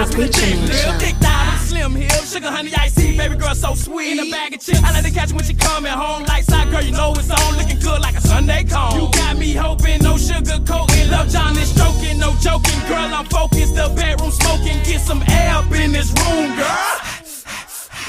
five 0.00 0.12
Son 0.12 0.14
round 0.14 0.14
of 0.14 0.14
a 0.14 0.18
with 0.18 0.32
preacher 0.32 0.56
man 0.56 0.66
lip, 0.66 0.76
show. 0.76 0.98
thick 0.98 1.16
thigh, 1.16 1.56
slim 1.64 1.94
hips, 1.94 2.32
sugar 2.32 2.50
honey. 2.50 2.70
Baby 3.16 3.36
girl, 3.36 3.54
so 3.54 3.74
sweet. 3.74 4.12
In 4.12 4.20
a 4.20 4.30
bag 4.30 4.54
of 4.54 4.60
chips, 4.60 4.82
I 4.82 4.92
like 4.92 5.04
to 5.04 5.10
catch 5.10 5.32
when 5.32 5.44
she 5.44 5.54
coming 5.54 5.92
home. 5.92 6.24
Lights 6.24 6.50
out, 6.52 6.70
girl, 6.70 6.82
you 6.82 6.92
know 6.92 7.12
it's 7.12 7.30
on, 7.30 7.56
looking 7.58 7.78
good 7.80 8.00
like 8.00 8.16
a 8.16 8.20
Sunday 8.20 8.64
cone. 8.64 8.96
You 8.96 9.10
got 9.12 9.36
me 9.36 9.52
hoping, 9.52 10.02
no 10.02 10.16
sugar 10.16 10.58
coating, 10.64 11.10
love 11.10 11.28
John 11.28 11.56
is 11.58 11.70
stroking, 11.70 12.18
no 12.18 12.32
joking, 12.40 12.80
girl. 12.88 13.12
I'm 13.12 13.26
focused, 13.26 13.74
the 13.74 13.92
bedroom 13.94 14.30
smoking, 14.30 14.80
get 14.84 15.00
some 15.00 15.22
air 15.28 15.54
up 15.56 15.70
in 15.72 15.92
this 15.92 16.10
room, 16.24 16.56
girl. 16.56 16.96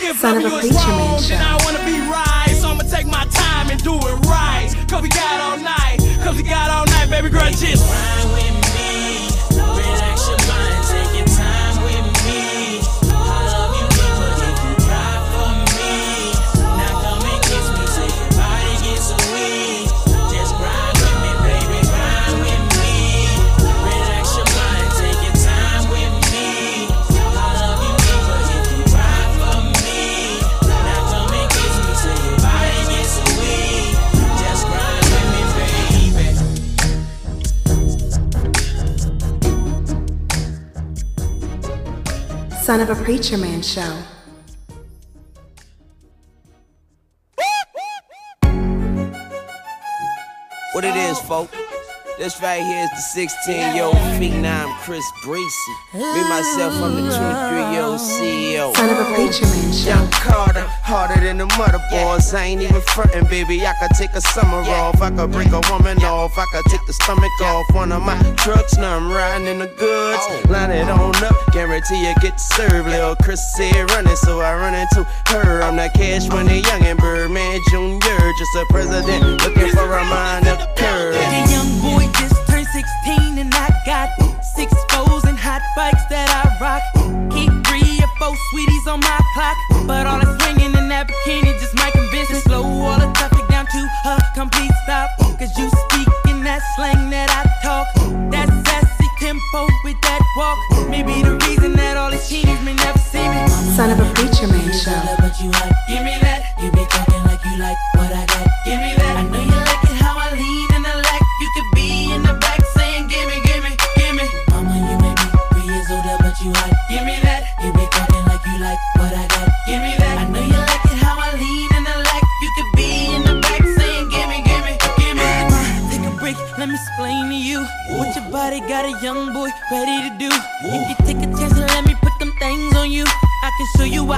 If 0.04 0.20
Son 0.20 0.38
of 0.38 0.46
a 0.46 0.60
preacher 0.60 0.74
man 0.74 0.98
wrong, 0.98 1.22
then 1.28 1.40
show. 1.40 1.44
I 1.44 1.60
wanna 1.66 1.84
be 1.86 2.00
right. 2.08 2.56
So 2.56 2.70
I'ma 2.70 2.84
take 2.84 3.08
my 3.08 3.26
time 3.26 3.70
and 3.70 3.84
do 3.84 3.96
it 3.96 4.18
right. 4.32 4.72
Cause 4.88 5.02
we 5.02 5.10
got 5.10 5.42
all 5.42 5.58
night, 5.58 5.98
cause 6.24 6.38
we 6.38 6.44
got 6.44 6.72
all 6.72 6.86
night, 6.86 7.10
baby 7.10 7.30
girl, 7.30 7.52
just 7.52 7.84
Grind 7.84 8.32
with 8.34 8.66
me. 8.66 8.71
Son 42.62 42.80
of 42.80 42.92
a 42.92 43.04
Preacher 43.04 43.40
Man 43.40 43.64
Show. 43.64 43.98
What 50.74 50.86
it 50.86 50.96
is, 50.96 51.20
folk? 51.22 51.50
This 52.18 52.40
right 52.42 52.62
here 52.62 52.84
is 52.84 52.90
the 52.92 53.02
16 53.02 53.76
year 53.76 53.84
old 53.84 53.98
freak. 54.18 54.34
Now 54.34 54.68
I'm 54.68 54.78
Chris 54.82 55.04
Breezy. 55.24 55.74
Me, 55.94 56.22
myself, 56.30 56.74
I'm 56.76 56.96
the 56.96 57.10
23 57.10 57.74
year 57.74 57.82
old 57.82 58.00
CEO. 58.00 58.76
Son 58.76 58.90
of 58.90 59.00
a 59.00 59.16
Preacher 59.16 59.46
Man 59.46 59.74
Young 59.74 60.12
Carter, 60.12 60.66
harder 60.84 61.20
than 61.20 61.38
the 61.38 61.48
mother 61.58 61.82
boys. 61.90 62.34
I 62.34 62.46
ain't 62.46 62.62
even 62.62 62.82
frontin', 62.82 63.26
baby. 63.26 63.66
I 63.66 63.74
could 63.80 63.98
take 63.98 64.12
a 64.14 64.22
summer 64.22 64.62
off. 64.70 65.02
I 65.02 65.10
could 65.10 65.32
break 65.32 65.50
a 65.50 65.62
woman 65.72 65.98
off. 66.04 66.38
I 66.38 66.46
could 66.52 66.66
take 66.66 66.86
the 66.86 66.94
stomach 66.94 67.32
off. 67.42 67.66
One 67.74 67.92
of 67.92 68.04
my 68.04 68.20
trucks, 68.38 68.78
now 68.78 68.98
I'm 68.98 69.12
riding 69.12 69.48
in 69.48 69.60
the 69.60 69.68
goods. 69.68 70.22
Oh. 70.22 70.44
Line 70.50 70.72
it 70.72 70.90
on 70.90 71.16
up, 71.24 71.36
guarantee 71.54 72.06
you 72.08 72.14
get 72.22 72.40
served. 72.40 72.88
Lil' 72.88 73.16
Chris 73.24 73.42
said 73.58 73.90
running, 73.92 74.16
so 74.18 74.42
I 74.42 74.54
run 74.56 74.76
into 74.76 75.04
her. 75.34 75.64
I'm 75.64 75.76
that 75.78 75.94
cash 75.96 76.28
money 76.28 76.62
young 76.62 76.84
and 76.84 77.00
Birdman 77.00 77.60
Jr. 77.70 78.22
Just 78.38 78.56
a 78.56 78.66
president 78.70 79.42
looking 79.42 79.72
for 79.74 79.98
a 79.98 80.06
mind 80.06 80.48
of 80.48 80.60
curve. 80.76 81.16
Young 81.50 81.82
boy 81.82 82.11
just 82.20 82.36
turned 82.48 82.68
16 82.68 83.38
and 83.38 83.54
I 83.54 83.70
got 83.86 84.10
six 84.44 84.74
foes 84.90 85.24
and 85.26 85.38
hot 85.38 85.62
bikes 85.76 86.04
that 86.10 86.30
I 86.30 86.44
rock. 86.60 86.84
Keep 87.32 87.52
three 87.68 88.00
or 88.04 88.12
four 88.20 88.36
sweeties 88.52 88.88
on 88.88 89.00
my 89.00 89.20
clock. 89.34 89.58
But 89.88 90.08
all 90.08 90.20
the 90.20 90.30
swinging 90.40 90.74
in 90.76 90.88
that 90.90 91.08
bikini 91.08 91.54
just 91.60 91.76
might 91.76 91.94
convince 91.94 92.30
me. 92.32 92.40
Slow 92.40 92.64
all 92.64 93.00
the 93.00 93.12
traffic 93.14 93.48
down 93.48 93.66
to 93.66 93.82
a 94.06 94.18
complete 94.34 94.72
stop. 94.84 95.10
Cause 95.40 95.58
you 95.58 95.70
speak 95.90 96.08
in 96.30 96.44
that 96.44 96.62
slang 96.76 97.10
that 97.10 97.30
I 97.30 97.44
talk. 97.64 97.88
That 98.32 98.48
sassy 98.66 99.10
tempo 99.20 99.68
with 99.84 100.00
that 100.02 100.22
walk. 100.38 100.90
Maybe 100.90 101.22
the 101.22 101.36
reason 101.48 101.74
that 101.74 101.98
all 101.98 102.12
these 102.12 102.28
teenies 102.30 102.64
may 102.64 102.74
never 102.74 103.00
see 103.00 103.28
me. 103.28 103.48
Son 103.76 103.90
of 103.90 104.00
a 104.00 104.08
Preacher 104.14 104.48
Man 104.48 104.72
Show. 104.74 105.71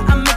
Can 0.02 0.24
show 0.26 0.33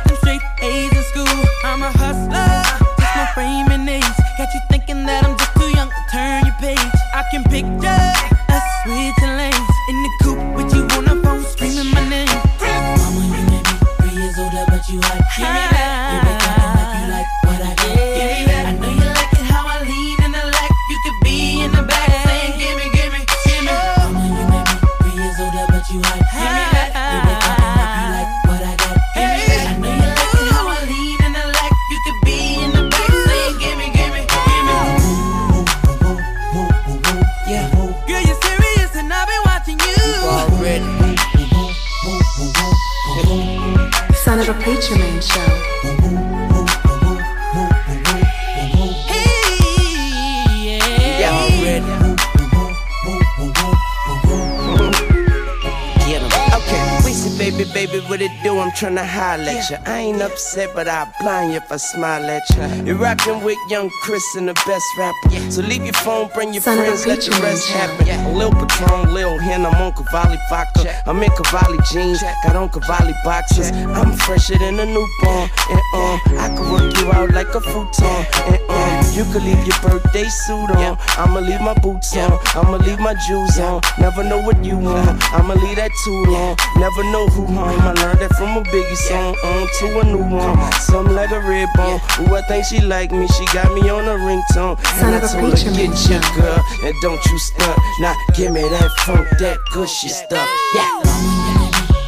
tryna 58.76 59.06
holler 59.06 59.56
at 59.56 59.70
you. 59.70 59.78
I 59.86 60.00
ain't 60.00 60.20
upset, 60.20 60.68
but 60.74 60.86
I'll 60.86 61.10
blind 61.20 61.52
you 61.52 61.58
if 61.58 61.72
I 61.72 61.76
smile 61.76 62.28
at 62.28 62.42
you. 62.50 62.84
You're 62.84 62.96
rockin' 62.96 63.42
with 63.42 63.56
young 63.70 63.90
Chris 64.02 64.36
and 64.36 64.48
the 64.48 64.54
best 64.66 64.84
rapper. 64.98 65.50
So 65.50 65.62
leave 65.62 65.82
your 65.82 65.94
phone, 65.94 66.28
bring 66.34 66.52
your 66.52 66.62
Son 66.62 66.76
friends, 66.76 67.06
let 67.06 67.20
the 67.20 67.30
preacher 67.30 67.42
rest 67.42 67.68
happen. 67.70 68.06
A 68.06 68.32
Lil 68.36 68.52
Patron, 68.52 69.14
Lil 69.14 69.38
Hen, 69.38 69.64
I'm 69.64 69.80
on 69.80 69.92
Cavalli 69.92 70.36
vodka. 70.50 70.92
I'm 71.08 71.22
in 71.22 71.30
Cavalli 71.30 71.78
jeans, 71.90 72.20
got 72.44 72.54
on 72.54 72.68
Cavalli 72.68 73.14
boxes. 73.24 73.70
I'm 73.72 74.12
fresher 74.12 74.58
than 74.58 74.78
a 74.78 74.84
newborn, 74.84 75.48
and 75.72 75.84
um, 75.96 76.20
I 76.36 76.52
can 76.54 76.70
work 76.70 76.96
you 76.98 77.12
out 77.12 77.30
like 77.32 77.48
a 77.54 77.60
futon, 77.60 78.26
and 78.52 78.70
um. 78.70 78.95
You 79.16 79.24
could 79.32 79.44
leave 79.44 79.66
your 79.66 79.80
birthday 79.80 80.28
suit 80.28 80.68
on. 80.76 80.98
I'ma 81.16 81.40
leave 81.40 81.62
my 81.62 81.72
boots 81.80 82.14
on. 82.18 82.38
I'ma 82.52 82.76
leave 82.84 83.00
my 83.00 83.14
jewels 83.26 83.58
on. 83.58 83.80
Never 83.98 84.22
know 84.22 84.42
what 84.42 84.62
you 84.62 84.76
want. 84.76 85.08
I'ma 85.32 85.54
leave 85.54 85.76
that 85.76 85.90
too 86.04 86.24
long. 86.28 86.54
Never 86.76 87.02
know 87.04 87.26
who 87.28 87.46
home. 87.46 87.80
I 87.80 87.92
learned 87.96 88.20
that 88.20 88.36
from 88.36 88.58
a 88.58 88.62
Biggie 88.68 88.96
song. 89.08 89.34
On 89.42 89.66
to 89.80 90.00
a 90.00 90.04
new 90.04 90.36
one. 90.36 90.72
Something 90.72 91.14
like 91.14 91.30
a 91.30 91.40
red 91.40 91.66
bone. 91.74 91.98
Ooh, 92.28 92.36
I 92.36 92.42
think 92.42 92.66
she 92.66 92.82
like 92.82 93.10
me. 93.10 93.26
She 93.28 93.46
got 93.56 93.72
me 93.72 93.88
on 93.88 94.04
a 94.04 94.20
ringtone. 94.20 94.76
Son 95.00 95.14
And 95.14 95.24
I 95.24 95.32
told 95.32 95.56
her, 95.56 95.70
get 95.72 95.96
your 96.12 96.20
girl. 96.36 96.60
And 96.84 96.94
don't 97.00 97.24
you 97.24 97.38
stunt. 97.38 97.78
Now 98.00 98.14
give 98.36 98.52
me 98.52 98.68
that 98.68 98.90
funk, 99.08 99.26
that 99.40 99.56
gushy 99.72 100.10
stuff. 100.10 100.46
Yeah. 100.74 101.00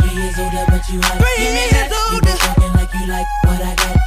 Three 0.04 0.12
years 0.12 0.38
older, 0.38 0.64
but 0.68 0.84
you 0.92 1.00
hot. 1.00 1.24
Give 1.40 1.56
me 1.56 1.72
that. 1.72 1.88
You 2.12 2.20
been 2.20 2.36
talking 2.36 2.72
like 2.76 2.92
you 2.92 3.06
like 3.08 3.26
what 3.48 3.62
I 3.64 3.74
got. 3.76 3.97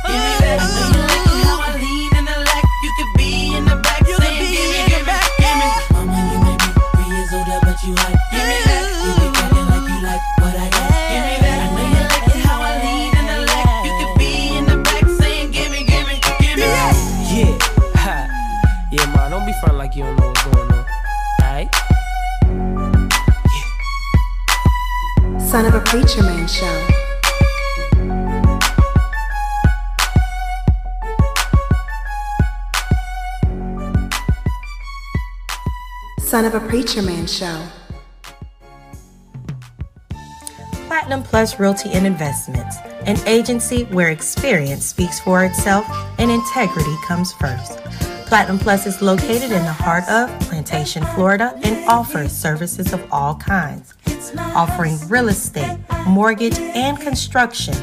Son 25.62 25.76
of 25.76 25.80
a 25.80 25.86
Preacher 25.86 26.24
Man 26.24 26.48
Show. 26.48 26.88
Son 36.18 36.46
of 36.46 36.56
a 36.56 36.60
Preacher 36.62 37.04
Man 37.04 37.28
Show. 37.28 37.64
Platinum 40.88 41.22
Plus 41.22 41.60
Realty 41.60 41.92
and 41.92 42.08
Investments, 42.08 42.78
an 43.06 43.20
agency 43.28 43.84
where 43.84 44.10
experience 44.10 44.88
speaks 44.88 45.20
for 45.20 45.46
itself 45.46 45.86
and 46.18 46.32
integrity 46.32 46.96
comes 47.06 47.34
first. 47.34 47.78
Platinum 48.26 48.58
Plus 48.58 48.88
is 48.88 49.00
located 49.04 49.52
in 49.52 49.64
the 49.64 49.72
heart 49.72 50.10
of 50.10 50.28
Plantation, 50.40 51.06
Florida, 51.14 51.54
and 51.62 51.88
offers 51.88 52.32
services 52.32 52.94
of 52.94 53.08
all 53.12 53.36
kinds, 53.36 53.94
offering 54.40 54.98
real 55.08 55.30
estate, 55.30 55.78
mortgage, 56.08 56.60
and 56.60 57.00
construction. 57.00 57.76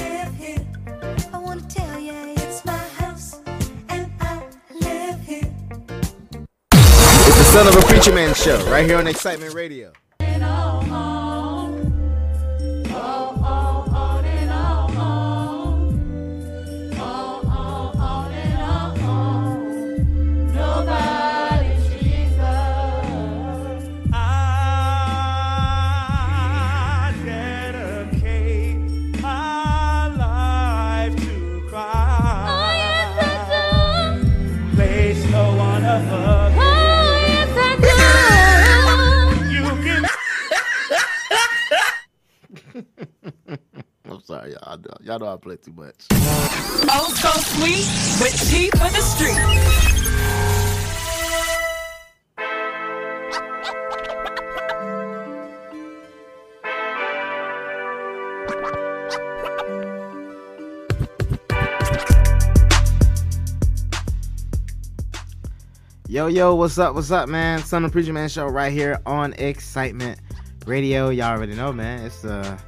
Son 7.51 7.67
of 7.67 7.75
a 7.75 7.81
Preacher 7.81 8.13
Man 8.13 8.33
show 8.33 8.65
right 8.67 8.87
here 8.87 8.97
on 8.97 9.09
Excitement 9.09 9.55
Radio. 9.55 9.93
Sorry, 44.41 44.53
y'all. 44.53 44.79
Y'all 45.03 45.19
know 45.19 45.33
I 45.33 45.37
play 45.37 45.57
too 45.57 45.73
much. 45.73 46.07
Old 46.13 47.13
School 47.17 47.43
Sweet 47.43 47.87
with 48.21 48.51
T 48.51 48.71
for 48.71 48.91
the 48.91 49.01
street. 49.01 49.37
Yo, 66.09 66.27
yo, 66.27 66.55
what's 66.57 66.77
up? 66.77 66.95
What's 66.95 67.13
up, 67.13 67.29
man? 67.29 67.61
Son 67.61 67.85
of 67.85 67.93
Preacher 67.93 68.13
Man 68.13 68.29
show 68.29 68.47
right 68.47 68.73
here 68.73 69.01
on 69.07 69.33
Excitement 69.35 70.19
Radio. 70.67 71.11
Y'all 71.11 71.37
already 71.37 71.55
know, 71.55 71.73
man. 71.73 72.05
It's 72.05 72.25
uh 72.25 72.59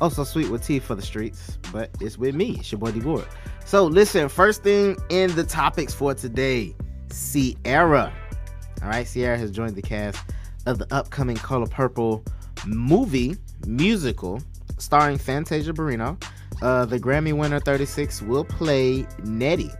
also 0.00 0.24
sweet 0.24 0.50
with 0.50 0.64
tea 0.64 0.78
for 0.78 0.94
the 0.94 1.02
streets, 1.02 1.58
but 1.72 1.90
it's 2.00 2.18
with 2.18 2.34
me. 2.34 2.56
It's 2.58 2.70
your 2.72 2.78
boy 2.78 2.92
D 2.92 3.00
Ward. 3.00 3.26
So 3.64 3.84
listen, 3.84 4.28
first 4.28 4.62
thing 4.62 4.96
in 5.10 5.34
the 5.34 5.44
topics 5.44 5.94
for 5.94 6.14
today, 6.14 6.74
Ciara. 7.10 8.12
All 8.82 8.88
right, 8.88 9.06
Ciara 9.06 9.38
has 9.38 9.50
joined 9.50 9.74
the 9.74 9.82
cast 9.82 10.18
of 10.66 10.78
the 10.78 10.86
upcoming 10.94 11.36
Color 11.36 11.66
Purple 11.66 12.24
movie 12.66 13.36
musical 13.66 14.40
starring 14.78 15.18
Fantasia 15.18 15.72
Barrino. 15.72 16.22
Uh, 16.62 16.84
the 16.84 16.98
Grammy 16.98 17.32
winner 17.36 17.60
36 17.60 18.22
will 18.22 18.44
play 18.44 19.06
Nettie, 19.24 19.70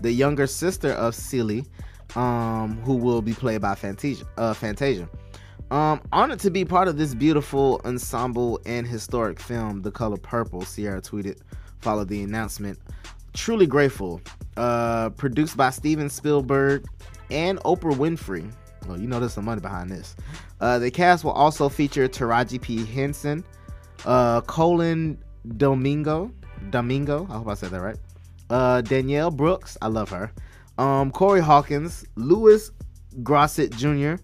the 0.00 0.12
younger 0.12 0.46
sister 0.46 0.92
of 0.92 1.14
Celie, 1.14 1.64
um, 2.16 2.80
who 2.84 2.94
will 2.94 3.22
be 3.22 3.32
played 3.32 3.60
by 3.60 3.74
Fantasia. 3.74 4.24
Uh, 4.36 4.54
Fantasia. 4.54 5.08
Um, 5.70 6.00
honored 6.12 6.40
to 6.40 6.50
be 6.50 6.64
part 6.64 6.88
of 6.88 6.96
this 6.96 7.14
beautiful 7.14 7.80
ensemble 7.84 8.60
and 8.64 8.86
historic 8.86 9.38
film, 9.38 9.82
The 9.82 9.90
Color 9.90 10.16
Purple. 10.16 10.62
Ciara 10.62 11.02
tweeted, 11.02 11.40
followed 11.80 12.08
the 12.08 12.22
announcement. 12.22 12.78
Truly 13.34 13.66
grateful. 13.66 14.20
Uh, 14.56 15.10
produced 15.10 15.56
by 15.56 15.70
Steven 15.70 16.08
Spielberg 16.08 16.86
and 17.30 17.58
Oprah 17.60 17.94
Winfrey. 17.94 18.50
Well, 18.86 18.98
you 18.98 19.06
know 19.06 19.20
there's 19.20 19.34
some 19.34 19.44
money 19.44 19.60
behind 19.60 19.90
this. 19.90 20.16
Uh, 20.60 20.78
the 20.78 20.90
cast 20.90 21.22
will 21.22 21.32
also 21.32 21.68
feature 21.68 22.08
Taraji 22.08 22.60
P. 22.60 22.84
Henson, 22.86 23.44
uh, 24.06 24.40
Colman 24.42 25.18
Domingo, 25.58 26.32
Domingo. 26.70 27.26
I 27.30 27.34
hope 27.34 27.48
I 27.48 27.54
said 27.54 27.70
that 27.70 27.82
right. 27.82 27.98
Uh, 28.48 28.80
Danielle 28.80 29.30
Brooks, 29.30 29.76
I 29.82 29.88
love 29.88 30.08
her. 30.08 30.32
Um, 30.78 31.10
Corey 31.10 31.40
Hawkins, 31.40 32.06
Louis 32.16 32.70
Gossett 33.22 33.70
Jr., 33.76 34.14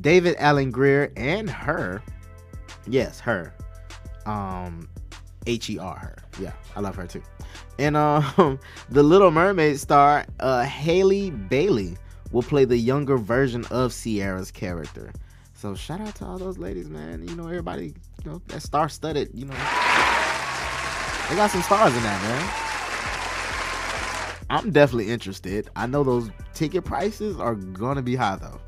David 0.00 0.36
Alan 0.38 0.70
Grier, 0.70 1.12
and 1.16 1.48
her. 1.48 2.02
Yes, 2.86 3.20
her. 3.20 3.54
Um, 4.26 4.88
H 5.46 5.70
E 5.70 5.78
R 5.78 5.96
her. 5.96 6.16
Yeah, 6.40 6.52
I 6.76 6.80
love 6.80 6.96
her 6.96 7.06
too. 7.06 7.22
And 7.78 7.96
um, 7.96 8.58
the 8.90 9.02
Little 9.02 9.30
Mermaid 9.30 9.80
star 9.80 10.26
uh, 10.40 10.62
Halle 10.62 11.30
Bailey 11.30 11.96
will 12.32 12.42
play 12.42 12.64
the 12.64 12.76
younger 12.76 13.16
version 13.16 13.64
of 13.70 13.92
Ciara's 13.92 14.50
character. 14.50 15.12
So 15.54 15.74
shout 15.74 16.00
out 16.00 16.14
to 16.16 16.24
all 16.24 16.38
those 16.38 16.58
ladies, 16.58 16.88
man. 16.88 17.26
You 17.26 17.36
know 17.36 17.46
everybody, 17.46 17.94
you 18.24 18.30
know 18.30 18.40
that 18.48 18.62
star-studded. 18.62 19.30
You 19.34 19.46
know, 19.46 19.54
they 21.28 21.36
got 21.36 21.50
some 21.50 21.62
stars 21.62 21.94
in 21.94 22.02
that, 22.02 22.22
man. 22.22 22.66
I'm 24.50 24.70
definitely 24.72 25.10
interested. 25.10 25.70
I 25.76 25.86
know 25.86 26.02
those 26.02 26.30
ticket 26.54 26.84
prices 26.84 27.38
are 27.38 27.54
gonna 27.54 28.02
be 28.02 28.16
high 28.16 28.36
though. 28.36 28.60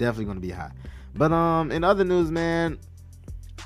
Definitely 0.00 0.24
gonna 0.24 0.40
be 0.40 0.50
high. 0.50 0.72
But 1.14 1.30
um, 1.30 1.70
in 1.70 1.84
other 1.84 2.04
news, 2.04 2.30
man, 2.30 2.78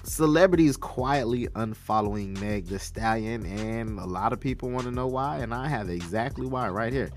celebrities 0.02 0.77
quietly 0.77 1.47
unfollowing 1.55 2.40
Meg 2.40 2.66
Thee 2.66 2.78
Stallion, 2.78 3.47
and 3.47 4.01
a 4.01 4.05
lot 4.05 4.32
of 4.32 4.40
people 4.40 4.69
want 4.69 4.85
to 4.86 4.90
know 4.90 5.06
why, 5.06 5.39
and 5.39 5.55
I 5.55 5.69
have 5.69 5.89
exactly 5.89 6.44
why 6.48 6.69
right 6.70 6.93
here. 6.93 7.11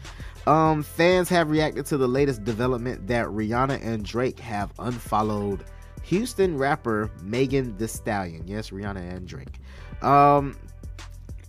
Um, 0.45 0.83
fans 0.83 1.29
have 1.29 1.49
reacted 1.49 1.87
to 1.87 1.97
the 1.97 2.07
latest 2.07 2.43
development 2.43 3.07
that 3.07 3.25
Rihanna 3.25 3.83
and 3.83 4.05
Drake 4.05 4.37
have 4.37 4.71
unfollowed 4.77 5.65
Houston 6.03 6.55
rapper 6.55 7.09
Megan 7.23 7.75
Thee 7.75 7.87
Stallion. 7.87 8.43
Yes, 8.45 8.69
Rihanna 8.69 9.15
and 9.15 9.27
Drake. 9.27 9.59
Um, 10.03 10.55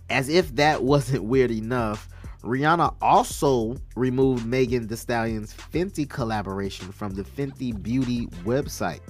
as 0.09 0.27
if 0.27 0.55
that 0.55 0.81
wasn't 0.91 1.23
weird 1.23 1.51
enough, 1.51 2.09
Rihanna 2.43 2.95
also 3.01 3.75
removed 3.95 4.45
Megan 4.45 4.87
Thee 4.87 4.95
Stallion's 4.95 5.53
Fenty 5.53 6.09
collaboration 6.09 6.91
from 6.91 7.13
the 7.13 7.23
Fenty 7.23 7.71
Beauty 7.81 8.27
website. 8.45 9.01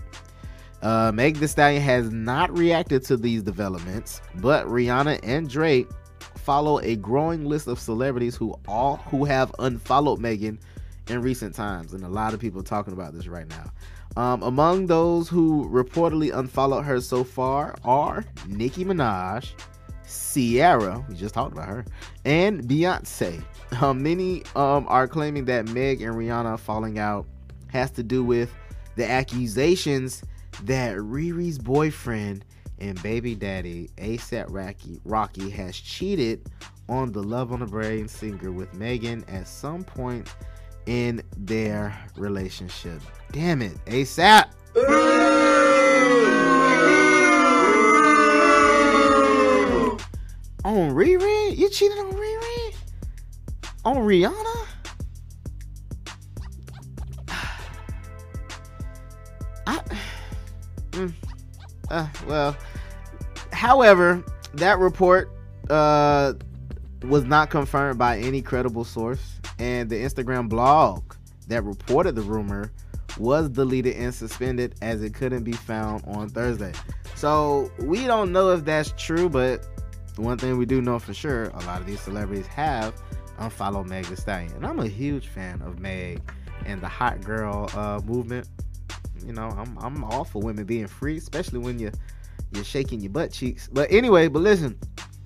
Uh, 0.82 1.12
Meg 1.14 1.38
Thee 1.38 1.48
Stallion 1.48 1.82
has 1.82 2.10
not 2.12 2.56
reacted 2.58 3.04
to 3.06 3.18
these 3.18 3.44
developments, 3.44 4.22
but 4.36 4.66
Rihanna 4.66 5.20
and 5.24 5.50
Drake 5.50 5.88
follow 6.36 6.80
a 6.80 6.96
growing 6.96 7.46
list 7.46 7.68
of 7.68 7.80
celebrities 7.80 8.36
who 8.36 8.58
all 8.68 8.98
who 8.98 9.26
have 9.26 9.54
unfollowed 9.60 10.20
Megan 10.20 10.58
in 11.08 11.22
recent 11.22 11.54
times, 11.54 11.94
and 11.94 12.04
a 12.04 12.10
lot 12.10 12.34
of 12.34 12.40
people 12.40 12.64
talking 12.64 12.94
about 12.94 13.14
this 13.14 13.28
right 13.28 13.48
now. 13.50 13.72
Um, 14.16 14.42
among 14.44 14.88
those 14.88 15.28
who 15.28 15.70
reportedly 15.70 16.36
unfollowed 16.36 16.86
her 16.86 17.02
so 17.02 17.24
far 17.24 17.76
are 17.84 18.26
Nicki 18.48 18.84
Minaj, 18.86 19.52
Ciara, 20.10 21.04
we 21.08 21.16
just 21.16 21.34
talked 21.34 21.54
about 21.54 21.68
her, 21.68 21.86
and 22.26 22.64
Beyonce. 22.64 23.44
Um, 23.82 24.02
many 24.02 24.44
um, 24.56 24.86
are 24.88 25.08
claiming 25.08 25.46
that 25.46 25.68
Meg 25.70 26.02
and 26.02 26.16
Rihanna 26.16 26.60
falling 26.60 26.98
out 26.98 27.28
has 27.68 27.92
to 27.92 28.04
do 28.04 28.24
with 28.24 28.52
the 28.96 29.10
accusations 29.10 30.24
that 30.64 30.98
Riri's 30.98 31.60
boyfriend 31.60 32.46
and 32.80 33.02
baby 33.04 33.36
daddy 33.36 33.90
ASAP 33.98 34.46
Rocky, 34.50 35.00
Rocky 35.06 35.50
has 35.50 35.76
cheated 35.76 36.50
on 36.88 37.12
the 37.12 37.22
Love 37.22 37.52
on 37.52 37.60
the 37.60 37.66
Brain 37.66 38.08
singer 38.08 38.52
with 38.52 38.74
Megan 38.74 39.24
at 39.28 39.48
some 39.48 39.84
point 39.84 40.28
in 40.86 41.22
their 41.38 41.96
relationship. 42.18 43.02
Damn 43.32 43.62
it, 43.62 43.78
ASAP. 43.86 44.50
On 50.66 50.92
Riri? 50.92 51.58
You 51.58 51.70
cheated 51.70 51.98
on 51.98 52.12
Riri? 52.12 52.76
On 53.86 53.98
Rihanna? 53.98 54.66
I, 59.68 59.80
mm, 60.92 61.14
uh, 61.90 62.08
well, 62.28 62.58
however, 63.54 64.24
that 64.54 64.80
report 64.80 65.32
uh, 65.70 66.34
was 67.04 67.24
not 67.24 67.50
confirmed 67.50 67.98
by 67.98 68.20
any 68.20 68.42
credible 68.42 68.84
source, 68.84 69.40
and 69.60 69.90
the 69.90 69.96
Instagram 69.96 70.50
blog 70.50 71.14
that 71.48 71.64
reported 71.64 72.16
the 72.16 72.22
rumor 72.22 72.72
was 73.18 73.50
deleted 73.50 73.96
and 73.96 74.14
suspended 74.14 74.76
as 74.82 75.02
it 75.04 75.14
couldn't 75.14 75.44
be 75.44 75.54
found 75.54 76.04
on 76.08 76.30
Thursday. 76.30 76.74
So 77.16 77.72
we 77.80 78.06
don't 78.08 78.32
know 78.32 78.50
if 78.52 78.66
that's 78.66 78.94
true, 78.98 79.30
but 79.30 79.66
one 80.20 80.38
thing 80.38 80.58
we 80.58 80.66
do 80.66 80.82
know 80.82 81.00
for 81.00 81.14
sure, 81.14 81.46
a 81.46 81.60
lot 81.66 81.82
of 81.82 81.88
these 81.88 82.00
celebrities 82.00 82.48
have 82.48 82.94
unfollowed 83.38 83.88
Meg 83.88 84.06
Thee 84.06 84.16
Stallion, 84.16 84.52
and 84.54 84.66
I'm 84.66 84.80
a 84.80 84.88
huge 84.88 85.28
fan 85.28 85.62
of 85.62 85.80
Meg 85.80 86.22
and 86.66 86.82
the 86.82 86.88
hot 86.88 87.22
girl 87.22 87.70
uh, 87.74 88.02
movement. 88.06 88.48
You 89.26 89.34
know, 89.34 89.50
I'm 89.50 89.78
I'm 89.80 90.04
all 90.04 90.24
for 90.24 90.42
women 90.42 90.66
being 90.66 90.88
free, 90.88 91.18
especially 91.18 91.60
when 91.60 91.80
you 91.80 91.92
you're 92.52 92.64
shaking 92.64 93.00
your 93.02 93.12
butt 93.12 93.32
cheeks. 93.32 93.70
But 93.72 93.92
anyway, 93.92 94.28
but 94.28 94.42
listen, 94.42 94.78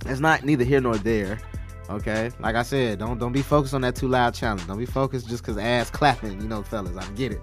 it's 0.05 0.19
not 0.19 0.43
neither 0.43 0.63
here 0.63 0.81
nor 0.81 0.97
there. 0.97 1.39
Okay, 1.89 2.31
like 2.39 2.55
I 2.55 2.63
said, 2.63 2.99
don't 2.99 3.19
don't 3.19 3.33
be 3.33 3.41
focused 3.41 3.73
on 3.73 3.81
that 3.81 3.95
too 3.95 4.07
loud 4.07 4.33
challenge. 4.33 4.65
Don't 4.67 4.77
be 4.77 4.85
focused 4.85 5.27
just 5.27 5.43
cause 5.43 5.57
ass 5.57 5.89
clapping. 5.89 6.41
You 6.41 6.47
know, 6.47 6.63
fellas, 6.63 6.95
I 6.95 7.09
get 7.13 7.31
it. 7.31 7.41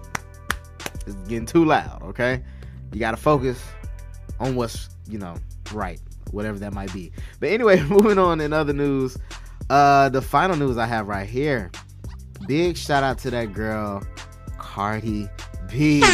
It's 1.06 1.14
getting 1.28 1.46
too 1.46 1.64
loud. 1.64 2.02
Okay, 2.02 2.42
you 2.92 3.00
gotta 3.00 3.16
focus 3.16 3.62
on 4.38 4.54
what's 4.54 4.88
you 5.08 5.18
know 5.18 5.36
right, 5.72 6.00
whatever 6.32 6.58
that 6.58 6.72
might 6.72 6.92
be. 6.92 7.12
But 7.38 7.50
anyway, 7.50 7.82
moving 7.88 8.18
on 8.18 8.40
in 8.40 8.52
other 8.52 8.72
news. 8.72 9.16
Uh, 9.68 10.08
the 10.08 10.22
final 10.22 10.56
news 10.56 10.78
I 10.78 10.86
have 10.86 11.08
right 11.08 11.28
here. 11.28 11.70
Big 12.46 12.76
shout 12.76 13.02
out 13.02 13.18
to 13.18 13.30
that 13.30 13.52
girl, 13.52 14.02
Cardi 14.58 15.28
B. 15.68 16.00
Listen, 16.00 16.12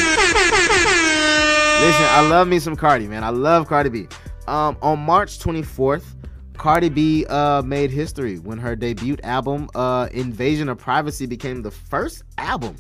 I 2.09 2.27
love 2.29 2.49
me 2.49 2.59
some 2.59 2.77
Cardi, 2.77 3.07
man. 3.07 3.23
I 3.23 3.31
love 3.31 3.69
Cardi 3.69 3.91
B. 3.91 4.09
Um, 4.47 4.77
on 4.83 4.99
March 4.99 5.39
24th, 5.39 6.05
Cardi 6.55 6.89
B 6.89 7.27
uh, 7.27 7.63
made 7.63 7.91
history 7.91 8.39
when 8.39 8.59
her 8.59 8.75
debut 8.75 9.17
album, 9.23 9.69
uh, 9.75 10.09
Invasion 10.13 10.69
of 10.69 10.79
Privacy, 10.79 11.27
became 11.27 11.63
the 11.63 11.71
first 11.71 12.25
album 12.39 12.77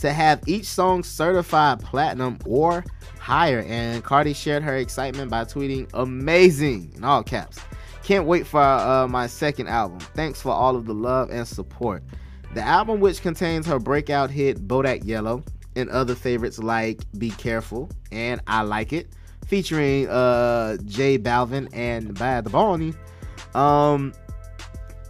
to 0.00 0.12
have 0.12 0.42
each 0.46 0.66
song 0.66 1.02
certified 1.02 1.80
platinum 1.80 2.38
or 2.46 2.84
higher. 3.18 3.64
And 3.68 4.02
Cardi 4.02 4.32
shared 4.32 4.62
her 4.62 4.76
excitement 4.76 5.30
by 5.30 5.44
tweeting, 5.44 5.88
Amazing, 5.94 6.92
in 6.96 7.04
all 7.04 7.22
caps. 7.22 7.58
Can't 8.02 8.26
wait 8.26 8.46
for 8.46 8.60
uh, 8.60 9.06
my 9.08 9.26
second 9.26 9.68
album. 9.68 10.00
Thanks 10.00 10.40
for 10.40 10.52
all 10.52 10.74
of 10.74 10.86
the 10.86 10.94
love 10.94 11.30
and 11.30 11.46
support. 11.46 12.02
The 12.54 12.62
album, 12.62 13.00
which 13.00 13.22
contains 13.22 13.66
her 13.66 13.78
breakout 13.78 14.30
hit 14.30 14.66
Bodak 14.66 15.04
Yellow 15.04 15.44
and 15.76 15.88
other 15.90 16.14
favorites 16.14 16.58
like 16.58 17.02
Be 17.18 17.30
Careful 17.30 17.90
and 18.10 18.40
I 18.46 18.62
Like 18.62 18.92
It, 18.92 19.14
featuring 19.46 20.08
uh, 20.08 20.78
J 20.86 21.18
Balvin 21.18 21.68
and 21.72 22.18
Bad 22.18 22.44
the 22.44 22.50
Bunny. 22.50 22.94
Um, 23.54 24.12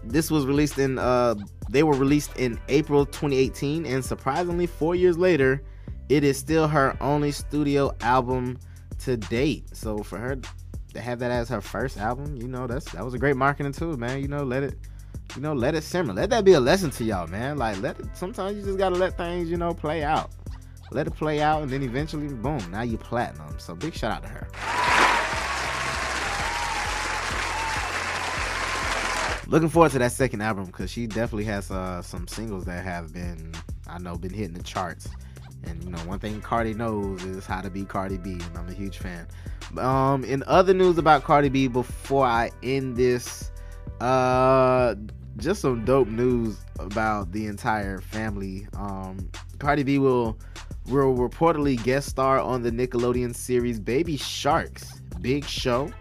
this 0.04 0.30
was 0.30 0.44
released 0.44 0.78
in 0.78 0.98
uh, 0.98 1.36
they 1.70 1.84
were 1.84 1.94
released 1.94 2.36
in 2.36 2.60
April 2.68 3.06
2018, 3.06 3.86
and 3.86 4.04
surprisingly, 4.04 4.66
four 4.66 4.96
years 4.96 5.16
later, 5.16 5.62
it 6.08 6.24
is 6.24 6.36
still 6.36 6.66
her 6.66 6.96
only 7.00 7.30
studio 7.30 7.94
album 8.00 8.58
to 8.98 9.16
date. 9.16 9.76
So 9.76 9.98
for 9.98 10.18
her 10.18 10.36
to 10.92 11.00
have 11.00 11.20
that 11.20 11.30
as 11.30 11.48
her 11.48 11.60
first 11.60 11.96
album, 11.96 12.36
you 12.36 12.48
know, 12.48 12.66
that's 12.66 12.90
that 12.92 13.04
was 13.04 13.14
a 13.14 13.18
great 13.18 13.36
marketing 13.36 13.72
tool, 13.72 13.96
man. 13.96 14.20
You 14.20 14.28
know, 14.28 14.42
let 14.42 14.64
it 14.64 14.74
you 15.36 15.42
know, 15.42 15.52
let 15.52 15.76
it 15.76 15.84
simmer. 15.84 16.12
Let 16.12 16.30
that 16.30 16.44
be 16.44 16.54
a 16.54 16.60
lesson 16.60 16.90
to 16.90 17.04
y'all, 17.04 17.28
man. 17.28 17.56
Like 17.56 17.80
let 17.80 18.00
it 18.00 18.06
sometimes 18.14 18.56
you 18.56 18.64
just 18.64 18.78
gotta 18.78 18.96
let 18.96 19.16
things, 19.16 19.48
you 19.48 19.56
know, 19.56 19.72
play 19.72 20.02
out. 20.02 20.30
Let 20.90 21.06
it 21.06 21.14
play 21.14 21.40
out 21.40 21.62
and 21.62 21.70
then 21.70 21.84
eventually 21.84 22.26
boom, 22.28 22.60
now 22.72 22.82
you 22.82 22.98
platinum. 22.98 23.58
So 23.58 23.76
big 23.76 23.94
shout 23.94 24.10
out 24.12 24.22
to 24.24 24.28
her. 24.28 25.18
Looking 29.50 29.68
forward 29.68 29.90
to 29.92 29.98
that 29.98 30.12
second 30.12 30.42
album 30.42 30.66
because 30.66 30.92
she 30.92 31.08
definitely 31.08 31.42
has 31.46 31.72
uh, 31.72 32.02
some 32.02 32.28
singles 32.28 32.64
that 32.66 32.84
have 32.84 33.12
been, 33.12 33.52
I 33.88 33.98
know, 33.98 34.16
been 34.16 34.32
hitting 34.32 34.54
the 34.54 34.62
charts. 34.62 35.08
And 35.64 35.82
you 35.82 35.90
know, 35.90 35.98
one 36.04 36.20
thing 36.20 36.40
Cardi 36.40 36.72
knows 36.72 37.24
is 37.24 37.46
how 37.46 37.60
to 37.60 37.68
be 37.68 37.84
Cardi 37.84 38.16
B, 38.16 38.34
and 38.34 38.56
I'm 38.56 38.68
a 38.68 38.72
huge 38.72 38.98
fan. 38.98 39.26
Um, 39.76 40.22
in 40.22 40.44
other 40.46 40.72
news 40.72 40.98
about 40.98 41.24
Cardi 41.24 41.48
B, 41.48 41.66
before 41.66 42.24
I 42.24 42.52
end 42.62 42.96
this, 42.96 43.50
uh, 44.00 44.94
just 45.36 45.62
some 45.62 45.84
dope 45.84 46.06
news 46.06 46.58
about 46.78 47.32
the 47.32 47.46
entire 47.46 47.98
family. 47.98 48.68
Um, 48.76 49.28
Cardi 49.58 49.82
B 49.82 49.98
will 49.98 50.38
will 50.86 51.16
reportedly 51.16 51.82
guest 51.82 52.08
star 52.08 52.38
on 52.38 52.62
the 52.62 52.70
Nickelodeon 52.70 53.34
series 53.34 53.80
Baby 53.80 54.16
Sharks 54.16 55.00
Big 55.20 55.44
Show, 55.44 55.92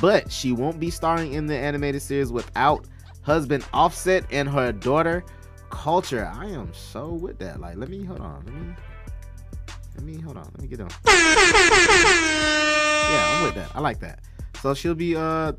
but 0.00 0.30
she 0.30 0.52
won't 0.52 0.80
be 0.80 0.90
starring 0.90 1.32
in 1.32 1.46
the 1.46 1.56
animated 1.56 2.02
series 2.02 2.32
without 2.32 2.86
husband 3.22 3.64
Offset 3.72 4.24
and 4.30 4.48
her 4.48 4.72
daughter 4.72 5.24
Culture. 5.70 6.30
I 6.34 6.46
am 6.46 6.72
so 6.74 7.14
with 7.14 7.38
that. 7.38 7.58
Like, 7.58 7.76
let 7.78 7.88
me 7.88 8.04
hold 8.04 8.20
on. 8.20 8.44
Let 8.44 8.54
me 8.54 8.74
let 9.96 10.04
me 10.04 10.20
hold 10.20 10.36
on. 10.36 10.44
Let 10.44 10.60
me 10.60 10.68
get 10.68 10.80
on. 10.80 10.90
Yeah, 13.12 13.38
I'm 13.38 13.44
with 13.44 13.54
that. 13.54 13.70
I 13.74 13.80
like 13.80 13.98
that. 14.00 14.20
So 14.60 14.74
she'll 14.74 14.94
be 14.94 15.16
uh 15.16 15.52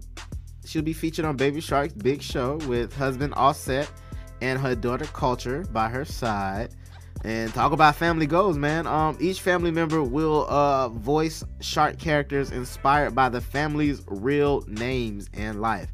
she'll 0.65 0.83
be 0.83 0.93
featured 0.93 1.25
on 1.25 1.35
Baby 1.35 1.61
Shark's 1.61 1.93
Big 1.93 2.21
Show 2.21 2.57
with 2.67 2.95
husband 2.95 3.33
Offset 3.35 3.91
and 4.41 4.59
her 4.59 4.75
daughter 4.75 5.05
Culture 5.05 5.65
by 5.71 5.89
her 5.89 6.05
side. 6.05 6.75
And 7.23 7.53
talk 7.53 7.71
about 7.71 7.95
family 7.95 8.27
goals, 8.27 8.57
man. 8.57 8.85
Um, 8.85 9.17
each 9.21 9.41
family 9.41 9.71
member 9.71 10.03
will 10.03 10.45
uh 10.49 10.89
voice 10.89 11.43
shark 11.61 11.97
characters 11.97 12.51
inspired 12.51 13.15
by 13.15 13.29
the 13.29 13.39
family's 13.39 14.01
real 14.07 14.63
names 14.67 15.29
and 15.33 15.61
life. 15.61 15.89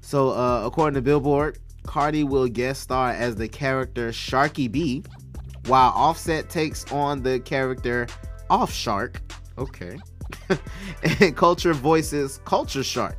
So, 0.00 0.30
uh, 0.30 0.66
according 0.66 0.96
to 0.96 1.02
Billboard, 1.02 1.58
Cardi 1.86 2.24
will 2.24 2.48
guest 2.48 2.82
star 2.82 3.10
as 3.10 3.36
the 3.36 3.48
character 3.48 4.10
Sharky 4.10 4.70
B, 4.70 5.04
while 5.66 5.90
Offset 5.90 6.50
takes 6.50 6.90
on 6.90 7.22
the 7.22 7.38
character 7.40 8.08
Off 8.50 8.72
Shark. 8.72 9.20
Okay. 9.58 9.98
and 11.20 11.36
Culture 11.36 11.72
voices 11.72 12.40
Culture 12.44 12.82
Shark. 12.82 13.16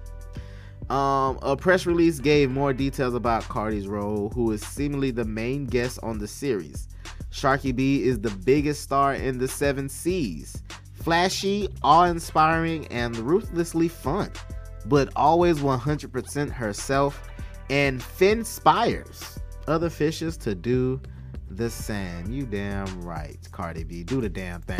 Um, 0.90 1.40
a 1.42 1.56
press 1.56 1.86
release 1.86 2.20
gave 2.20 2.52
more 2.52 2.74
details 2.74 3.14
about 3.14 3.44
Cardi's 3.44 3.88
role, 3.88 4.30
who 4.36 4.52
is 4.52 4.62
seemingly 4.62 5.12
the 5.12 5.24
main 5.24 5.66
guest 5.66 6.00
on 6.04 6.18
the 6.18 6.28
series. 6.28 6.90
Sharky 7.34 7.76
B 7.76 8.04
is 8.04 8.20
the 8.20 8.30
biggest 8.30 8.84
star 8.84 9.16
in 9.16 9.40
the 9.40 9.48
seven 9.48 9.90
seas. 9.90 10.62
Flashy, 10.94 11.68
awe 11.82 12.04
inspiring, 12.04 12.86
and 12.88 13.18
ruthlessly 13.18 13.88
fun, 13.88 14.32
but 14.86 15.10
always 15.16 15.60
100% 15.60 16.52
herself 16.52 17.28
and 17.70 18.02
fin 18.02 18.40
inspires 18.40 19.40
other 19.68 19.90
fishes 19.90 20.38
to 20.38 20.54
do 20.54 21.02
the 21.50 21.70
same. 21.70 22.32
You 22.32 22.46
damn 22.46 23.02
right, 23.02 23.40
Cardi 23.52 23.84
B. 23.84 24.04
Do 24.04 24.22
the 24.22 24.30
damn 24.30 24.62
thing. 24.62 24.80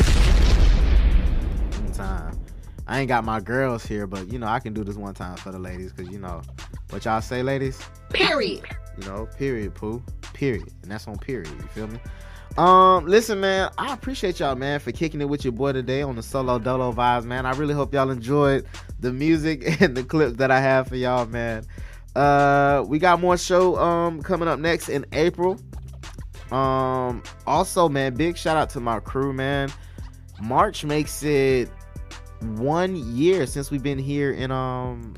One 1.82 1.92
time. 1.92 2.38
I 2.86 3.00
ain't 3.00 3.08
got 3.08 3.24
my 3.24 3.40
girls 3.40 3.84
here, 3.84 4.06
but 4.06 4.30
you 4.30 4.38
know, 4.38 4.46
I 4.46 4.60
can 4.60 4.74
do 4.74 4.84
this 4.84 4.96
one 4.96 5.14
time 5.14 5.36
for 5.36 5.50
the 5.50 5.58
ladies, 5.58 5.92
because 5.92 6.12
you 6.12 6.20
know 6.20 6.42
what 6.90 7.04
y'all 7.04 7.20
say, 7.20 7.42
ladies? 7.42 7.82
Period. 8.10 8.64
You 8.98 9.08
know, 9.08 9.26
period, 9.38 9.74
poo. 9.74 10.02
Period. 10.34 10.70
And 10.82 10.90
that's 10.90 11.08
on 11.08 11.18
period. 11.18 11.48
You 11.48 11.68
feel 11.68 11.88
me? 11.88 11.98
Um, 12.56 13.06
listen, 13.06 13.40
man, 13.40 13.70
I 13.78 13.92
appreciate 13.92 14.38
y'all, 14.38 14.54
man, 14.54 14.78
for 14.78 14.92
kicking 14.92 15.20
it 15.20 15.28
with 15.28 15.44
your 15.44 15.52
boy 15.52 15.72
today 15.72 16.02
on 16.02 16.14
the 16.14 16.22
solo 16.22 16.58
dolo 16.58 16.92
vibes, 16.92 17.24
man. 17.24 17.46
I 17.46 17.52
really 17.52 17.74
hope 17.74 17.92
y'all 17.92 18.10
enjoyed 18.10 18.64
the 19.00 19.12
music 19.12 19.80
and 19.80 19.96
the 19.96 20.04
clips 20.04 20.36
that 20.36 20.50
I 20.50 20.60
have 20.60 20.88
for 20.88 20.96
y'all, 20.96 21.26
man. 21.26 21.64
Uh, 22.14 22.84
we 22.86 23.00
got 23.00 23.20
more 23.20 23.36
show 23.36 23.76
um 23.76 24.22
coming 24.22 24.46
up 24.46 24.60
next 24.60 24.88
in 24.88 25.04
April. 25.12 25.58
Um, 26.52 27.24
also, 27.46 27.88
man, 27.88 28.14
big 28.14 28.36
shout 28.36 28.56
out 28.56 28.70
to 28.70 28.80
my 28.80 29.00
crew, 29.00 29.32
man. 29.32 29.72
March 30.40 30.84
makes 30.84 31.24
it 31.24 31.68
one 32.40 32.94
year 32.94 33.46
since 33.46 33.70
we've 33.72 33.82
been 33.82 33.98
here 33.98 34.30
in 34.30 34.52
um 34.52 35.14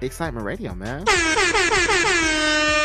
Excitement 0.00 0.44
Radio, 0.44 0.74
man. 0.74 1.04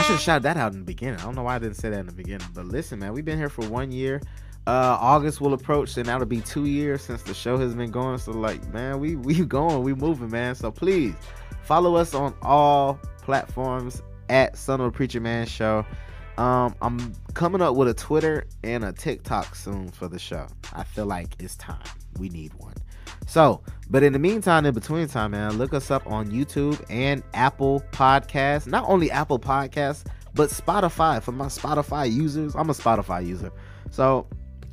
I 0.00 0.02
should 0.02 0.12
have 0.12 0.20
shouted 0.22 0.42
that 0.44 0.56
out 0.56 0.72
in 0.72 0.78
the 0.78 0.84
beginning. 0.86 1.20
I 1.20 1.24
don't 1.24 1.34
know 1.34 1.42
why 1.42 1.56
I 1.56 1.58
didn't 1.58 1.76
say 1.76 1.90
that 1.90 2.00
in 2.00 2.06
the 2.06 2.12
beginning. 2.12 2.46
But 2.54 2.64
listen, 2.64 3.00
man, 3.00 3.12
we've 3.12 3.22
been 3.22 3.36
here 3.36 3.50
for 3.50 3.68
one 3.68 3.92
year. 3.92 4.22
Uh, 4.66 4.96
August 4.98 5.42
will 5.42 5.52
approach, 5.52 5.94
and 5.98 6.06
that'll 6.06 6.26
be 6.26 6.40
two 6.40 6.64
years 6.64 7.02
since 7.02 7.22
the 7.22 7.34
show 7.34 7.58
has 7.58 7.74
been 7.74 7.90
going. 7.90 8.16
So, 8.16 8.32
like, 8.32 8.66
man, 8.72 8.98
we 8.98 9.16
we 9.16 9.44
going, 9.44 9.82
we 9.82 9.92
moving, 9.92 10.30
man. 10.30 10.54
So 10.54 10.70
please 10.70 11.12
follow 11.64 11.96
us 11.96 12.14
on 12.14 12.32
all 12.40 12.98
platforms 13.20 14.02
at 14.30 14.56
Son 14.56 14.80
of 14.80 14.86
a 14.86 14.90
Preacher 14.90 15.20
Man 15.20 15.46
Show. 15.46 15.84
Um, 16.38 16.74
I'm 16.80 17.12
coming 17.34 17.60
up 17.60 17.74
with 17.74 17.88
a 17.88 17.94
Twitter 17.94 18.46
and 18.64 18.86
a 18.86 18.92
TikTok 18.92 19.54
soon 19.54 19.90
for 19.90 20.08
the 20.08 20.18
show. 20.18 20.46
I 20.72 20.82
feel 20.82 21.04
like 21.04 21.36
it's 21.38 21.56
time. 21.56 21.84
We 22.18 22.30
need 22.30 22.54
one. 22.54 22.72
So, 23.30 23.62
but 23.88 24.02
in 24.02 24.12
the 24.12 24.18
meantime, 24.18 24.66
in 24.66 24.74
between 24.74 25.06
time, 25.06 25.30
man, 25.30 25.56
look 25.56 25.72
us 25.72 25.88
up 25.92 26.04
on 26.04 26.32
YouTube 26.32 26.84
and 26.90 27.22
Apple 27.32 27.80
Podcasts. 27.92 28.66
Not 28.66 28.84
only 28.88 29.08
Apple 29.08 29.38
Podcasts, 29.38 30.04
but 30.34 30.50
Spotify. 30.50 31.22
For 31.22 31.30
my 31.30 31.46
Spotify 31.46 32.12
users, 32.12 32.56
I'm 32.56 32.70
a 32.70 32.72
Spotify 32.72 33.24
user. 33.24 33.52
So, 33.92 34.26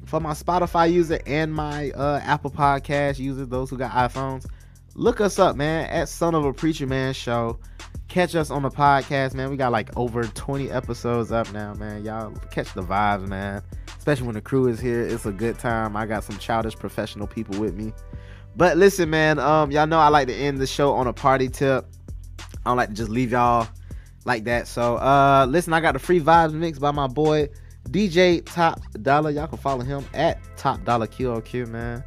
for 0.06 0.20
my 0.20 0.32
Spotify 0.32 0.92
user 0.92 1.20
and 1.28 1.54
my 1.54 1.92
uh, 1.92 2.20
Apple 2.24 2.50
Podcast 2.50 3.20
users, 3.20 3.48
those 3.48 3.70
who 3.70 3.78
got 3.78 3.92
iPhones, 3.92 4.48
look 4.96 5.22
us 5.22 5.38
up, 5.38 5.56
man, 5.56 5.88
at 5.92 6.10
Son 6.10 6.34
of 6.34 6.44
a 6.44 6.52
Preacher 6.52 6.88
Man 6.88 7.14
Show. 7.14 7.60
Catch 8.08 8.34
us 8.34 8.50
on 8.50 8.64
the 8.64 8.72
podcast, 8.72 9.36
man. 9.36 9.52
We 9.52 9.58
got 9.58 9.72
like 9.72 9.96
over 9.96 10.24
20 10.24 10.72
episodes 10.72 11.32
up 11.32 11.54
now, 11.54 11.76
man. 11.76 12.04
Y'all 12.04 12.32
catch 12.50 12.74
the 12.74 12.82
vibes, 12.82 13.28
man. 13.28 13.62
Especially 14.00 14.26
when 14.26 14.36
the 14.36 14.42
crew 14.42 14.68
is 14.68 14.80
here. 14.80 15.02
It's 15.02 15.28
a 15.28 15.32
good 15.32 15.60
time. 15.60 15.96
I 15.96 16.08
got 16.08 16.24
some 16.24 16.40
childish 16.40 16.76
professional 16.76 17.28
people 17.28 17.60
with 17.60 17.76
me. 17.76 17.94
But 18.58 18.76
listen, 18.76 19.12
man, 19.12 19.38
um, 19.38 19.70
y'all 19.70 19.86
know 19.86 20.00
I 20.00 20.08
like 20.08 20.28
to 20.28 20.34
end 20.34 20.58
the 20.58 20.66
show 20.68 20.92
on 20.94 21.06
a 21.06 21.14
party 21.14 21.48
tip. 21.48 21.86
I 22.66 22.72
don't 22.72 22.78
like 22.78 22.90
to 22.90 22.96
just 22.96 23.10
leave 23.10 23.32
y'all 23.32 23.68
like 24.26 24.44
that. 24.44 24.68
So 24.68 24.98
uh 24.98 25.46
listen, 25.48 25.74
I 25.74 25.80
got 25.80 25.94
the 25.94 26.00
free 26.00 26.20
vibes 26.20 26.54
mix 26.54 26.80
by 26.80 26.92
my 26.92 27.08
boy 27.08 27.50
DJ 27.90 28.44
Top 28.46 28.82
Dollar. 29.02 29.30
Y'all 29.30 29.48
can 29.48 29.58
follow 29.60 29.84
him 29.84 30.04
at 30.14 30.40
Top 30.58 30.84
Dollar 30.84 31.08
QOQ, 31.08 31.68
man. 31.70 32.04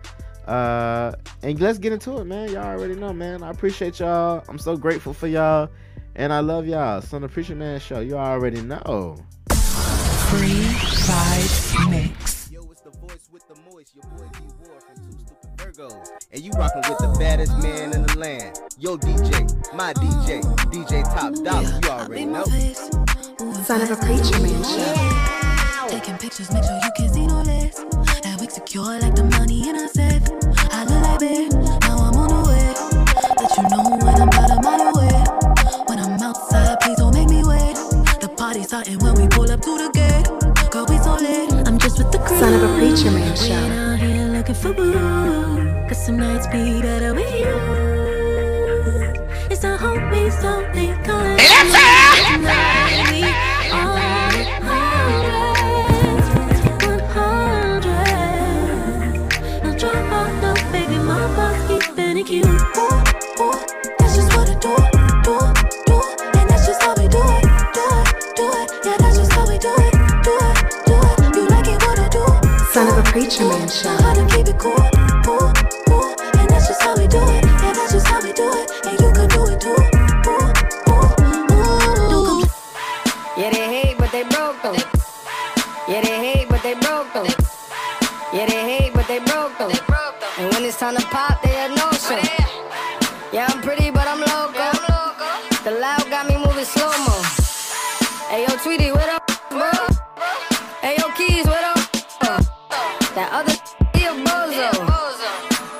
Uh 0.47 1.12
and 1.43 1.59
let's 1.60 1.78
get 1.78 1.93
into 1.93 2.18
it, 2.18 2.24
man. 2.24 2.51
Y'all 2.51 2.64
already 2.64 2.97
know, 2.97 3.12
man. 3.12 3.43
I 3.43 3.51
appreciate 3.51 4.01
y'all. 4.01 4.44
I'm 4.48 4.59
so 4.59 4.77
grateful 4.77 5.14
for 5.14 5.28
y'all. 5.28 5.70
And 6.16 6.32
I 6.32 6.40
love 6.40 6.66
y'all. 6.66 7.01
Son 7.01 7.24
of 7.24 7.32
Preacher 7.32 7.55
Man 7.55 7.78
Show. 7.81 8.01
You 8.01 8.18
already 8.18 8.60
know. 8.60 9.16
Free 9.48 10.51
vibes 10.51 11.90
Mix. 11.90 12.31
And 15.81 16.43
you 16.43 16.52
rockin' 16.52 16.82
with 16.90 16.98
the 16.98 17.16
baddest 17.19 17.57
man 17.57 17.94
in 17.94 18.02
the 18.02 18.19
land. 18.19 18.61
Yo, 18.78 18.98
DJ, 18.98 19.48
my 19.73 19.94
DJ, 19.94 20.43
DJ 20.69 21.02
Top 21.05 21.32
Dollar. 21.43 21.81
You 21.82 21.89
already 21.89 22.27
know. 22.27 22.44
Son 23.65 23.81
of 23.81 23.90
a 23.90 23.97
preacher 23.97 24.39
man 24.44 24.62
show. 24.62 25.89
Taking 25.89 26.19
pictures, 26.19 26.52
make 26.52 26.65
sure 26.65 26.78
you 26.85 26.90
can 26.94 27.09
see 27.09 27.27
no 27.27 27.40
less. 27.40 27.78
That 28.20 28.36
wig 28.40 28.51
secure 28.51 29.01
like 29.01 29.15
the 29.15 29.24
money 29.24 29.70
in 29.70 29.77
a 29.77 29.89
safe. 29.89 30.20
I 30.69 30.85
look 30.85 31.01
like 31.01 31.20
big, 31.20 31.51
now 31.55 31.97
I'm 31.97 32.16
on 32.19 32.28
the 32.28 32.40
way. 32.44 32.77
Let 33.40 33.57
you 33.57 33.65
know 33.73 33.97
when 34.05 34.20
I'm 34.20 34.28
out 34.28 34.51
of 34.52 34.61
my 34.62 34.93
way. 35.01 35.16
When 35.89 35.98
I'm 35.98 36.20
outside, 36.20 36.78
please 36.81 36.98
don't 36.98 37.15
make 37.15 37.31
me 37.31 37.43
wait. 37.43 37.73
The 38.20 38.28
party's 38.36 38.66
starting 38.66 38.98
when 38.98 39.15
we 39.15 39.27
pull 39.28 39.51
up 39.51 39.62
to 39.62 39.78
the 39.78 39.89
gate. 39.97 40.28
Girl, 40.70 40.85
we 40.85 40.98
so 40.98 41.16
late. 41.16 41.66
I'm 41.66 41.78
just 41.78 41.97
with 41.97 42.12
the 42.12 42.19
crew. 42.19 42.39
Son 42.39 42.52
of 42.52 42.69
a 42.69 42.77
preacher 42.77 43.11
man 43.11 43.31
We 43.31 43.36
show. 43.36 43.55
ain't 43.55 43.73
out 43.73 43.98
here 43.98 44.27
looking 44.27 44.55
for 44.55 44.74
boo. 44.74 45.69
Cause 45.90 46.06
some 46.06 46.18
nights 46.18 46.46
be 46.46 46.80
better 46.80 47.12
with 47.12 47.34
you. 47.34 47.50
It's 49.50 49.62
the 49.62 49.76
homies 49.76 50.44
only 50.44 50.94
calling. 51.02 51.36
Tonight 52.30 53.10
we 53.10 53.24
on 53.74 53.98
Now 59.64 59.74
drop 59.76 60.12
off, 60.12 60.30
no 60.40 60.54
baby, 60.70 60.98
my 60.98 61.26
boss 61.34 61.58
keep 61.66 61.82
spinning 61.82 62.28
you. 62.28 62.44
Ooh, 62.44 63.42
ooh, 63.42 63.58
that's 63.98 64.14
just 64.14 64.30
what 64.36 64.48
I 64.48 64.54
do, 64.62 64.76
do, 65.26 65.34
do, 65.90 65.98
and 66.38 66.46
that's 66.48 66.66
just 66.68 66.80
how 66.82 66.94
we 66.94 67.08
do 67.08 67.18
it, 67.18 67.42
do 67.74 67.82
it, 67.98 68.06
do 68.36 68.46
it. 68.46 68.70
Yeah, 68.84 68.96
that's 69.00 69.16
just 69.18 69.32
how 69.32 69.44
we 69.48 69.58
do 69.58 69.74
it, 69.74 69.92
do 70.22 70.38
it, 70.38 70.56
do 70.86 70.94
it. 70.94 71.34
You 71.34 71.48
like 71.48 71.66
it 71.66 71.82
what 71.82 71.98
I 71.98 72.08
do? 72.08 72.24
Son 72.72 72.86
of 72.86 72.96
a 72.96 73.02
preacher 73.10 73.42
man 73.42 73.68
show. 73.68 73.88
How 73.88 74.14
to 74.14 74.24
keep 74.36 74.46
it 74.46 74.56
cool, 74.56 74.76
cool, 74.76 74.89
time 90.81 90.97
to 90.97 91.07
pop, 91.09 91.43
they 91.43 91.51
had 91.51 91.77
no 91.77 91.93
show. 91.93 92.16
Yeah, 93.36 93.52
I'm 93.52 93.61
pretty, 93.61 93.90
but 93.90 94.09
I'm 94.09 94.20
loco. 94.20 94.73
The 95.62 95.77
loud 95.77 96.09
got 96.09 96.27
me 96.27 96.39
moving 96.40 96.65
slow 96.65 96.89
mo. 97.05 97.20
Hey, 98.32 98.47
yo, 98.48 98.57
Tweety, 98.65 98.90
what 98.90 99.07
up, 99.12 99.28
bro? 99.51 99.69
Hey, 100.81 100.97
yo, 100.97 101.12
Keys, 101.12 101.44
what 101.44 101.62
up? 101.62 101.77
That 103.12 103.28
other 103.31 103.52
he 103.93 104.07
a 104.07 104.12
bozo. 104.24 104.73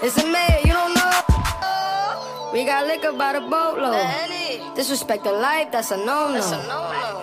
It's 0.05 0.19
a 0.19 0.27
mayor, 0.27 0.61
you 0.69 0.75
don't 0.75 0.93
know. 0.93 2.53
We 2.53 2.67
got 2.67 2.87
liquor 2.87 3.17
by 3.17 3.33
the 3.33 3.41
boatload. 3.41 4.77
Disrespect 4.77 5.25
the 5.25 5.33
life, 5.33 5.73
that's 5.73 5.93
a 5.93 5.97
no-no. 5.97 6.45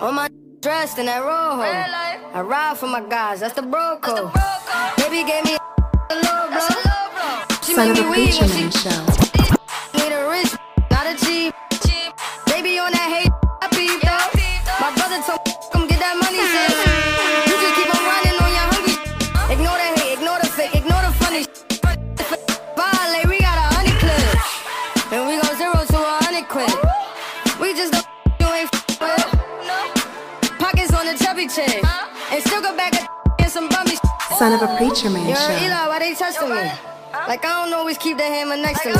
On 0.02 0.16
my 0.16 0.28
dressed 0.60 0.98
in 0.98 1.06
that 1.06 1.20
rojo. 1.22 1.62
I 1.62 2.40
ride 2.40 2.76
for 2.76 2.88
my 2.88 3.02
guys, 3.02 3.38
that's 3.38 3.54
the 3.54 3.62
bro 3.62 4.00
code. 4.02 4.32
Baby 4.96 5.22
gave 5.22 5.44
me 5.44 5.56
a 6.10 6.14
low 6.26 6.50
blow. 6.50 7.07
Son 7.74 7.90
of 7.90 7.98
a 7.98 8.02
preacher 8.10 8.48
man 8.48 8.70
show. 8.72 8.90
need 9.94 10.10
a 10.10 10.24
rich, 10.30 10.52
not 10.90 11.06
a 11.06 11.14
cheap. 11.24 11.52
Baby 12.46 12.78
on 12.80 12.90
that 12.96 13.08
hate, 13.12 13.30
I 13.60 13.68
peep 13.70 14.00
though. 14.00 14.26
My 14.80 14.90
brother 14.96 15.20
told 15.20 15.38
me, 15.44 15.86
get 15.86 16.00
that 16.00 16.16
money. 16.16 16.40
You 16.40 17.54
just 17.60 17.74
keep 17.76 17.92
on 17.92 18.02
running 18.08 18.36
on 18.40 18.50
your 18.56 18.66
hungry. 18.72 18.96
Ignore 19.52 19.78
the 19.78 19.88
hate, 20.00 20.16
ignore 20.16 20.40
the 20.40 20.48
fake, 20.48 20.74
ignore 20.80 21.02
the 21.04 21.12
funny. 21.20 21.44
Violate, 22.72 23.28
we 23.28 23.38
got 23.44 23.60
a 23.60 23.66
honey 23.76 23.94
clip. 24.00 25.12
And 25.12 25.28
we 25.28 25.36
go 25.36 25.48
zero 25.60 25.76
to 25.76 25.98
a 26.00 26.14
hundred 26.24 26.48
quid. 26.48 26.72
We 27.60 27.76
just 27.76 27.92
don't 27.92 28.08
you 28.40 28.48
ain't 28.58 28.72
with. 28.98 29.22
Pockets 30.58 30.92
on 30.96 31.04
the 31.04 31.14
chubby 31.20 31.46
chick. 31.46 31.84
And 32.32 32.40
still 32.42 32.62
go 32.62 32.74
back 32.74 32.96
and 33.38 33.50
some 33.50 33.68
bummy 33.68 33.94
Son 34.38 34.52
of 34.56 34.62
a 34.64 34.72
preacher 34.76 35.10
man 35.10 35.30
show. 35.36 35.64
Eli, 35.64 35.86
why 35.86 35.98
they 36.00 36.14
testing 36.14 36.48
me? 36.48 36.72
Like 37.26 37.44
I 37.44 37.64
don't 37.64 37.74
always 37.74 37.98
keep 37.98 38.16
the 38.16 38.22
hammer 38.24 38.56
next 38.56 38.82
to 38.82 38.88
me. 38.88 38.94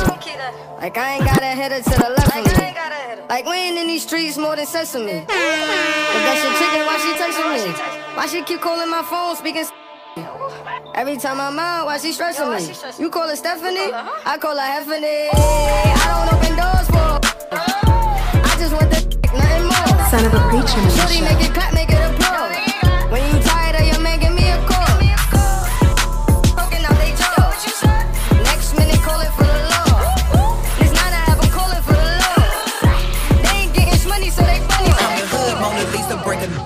Like 0.79 0.97
I 0.97 1.15
ain't 1.15 1.25
got 1.25 1.41
a 1.41 1.45
header 1.45 1.81
to 1.81 1.89
the 1.89 2.09
left 2.09 2.35
of 2.35 2.45
me. 2.45 3.25
Like 3.29 3.45
we 3.45 3.53
ain't 3.55 3.77
in 3.77 3.87
these 3.87 4.03
streets 4.03 4.37
more 4.37 4.55
than 4.55 4.65
sesame. 4.65 5.11
If 5.11 5.27
that's 5.27 6.43
your 6.43 6.53
chicken, 6.59 6.85
why 6.85 6.97
she 6.97 7.11
texting 7.21 7.49
me? 7.53 7.71
Why 8.15 8.25
she 8.27 8.41
keep 8.43 8.61
calling 8.61 8.89
my 8.89 9.03
phone, 9.03 9.35
speaking? 9.35 9.65
Every 10.95 11.17
time 11.17 11.39
I'm 11.39 11.57
out, 11.59 11.85
why 11.85 11.97
she 11.97 12.11
stressing 12.11 12.49
me? 12.49 12.73
You 12.99 13.09
call 13.09 13.27
her 13.29 13.35
Stephanie, 13.35 13.91
I 14.25 14.37
call 14.39 14.55
her 14.57 14.61
Heffany. 14.61 15.29
I 15.33 16.05
don't 16.11 16.33
open 16.33 16.55
doors 16.57 16.87
for. 16.89 16.97
her. 16.97 17.19
I 18.43 18.55
just 18.59 18.73
want 18.73 18.89
the 18.91 18.99
nothing 19.37 19.65
more. 19.69 20.09
Son 20.09 20.25
of 20.25 20.33
a 20.33 20.39
preacher 20.49 20.77
man 20.81 20.91
Shorty, 20.97 21.21
make 21.21 21.41
it 21.47 21.53
clap, 21.53 21.73
make 21.73 21.89
it 21.89 22.08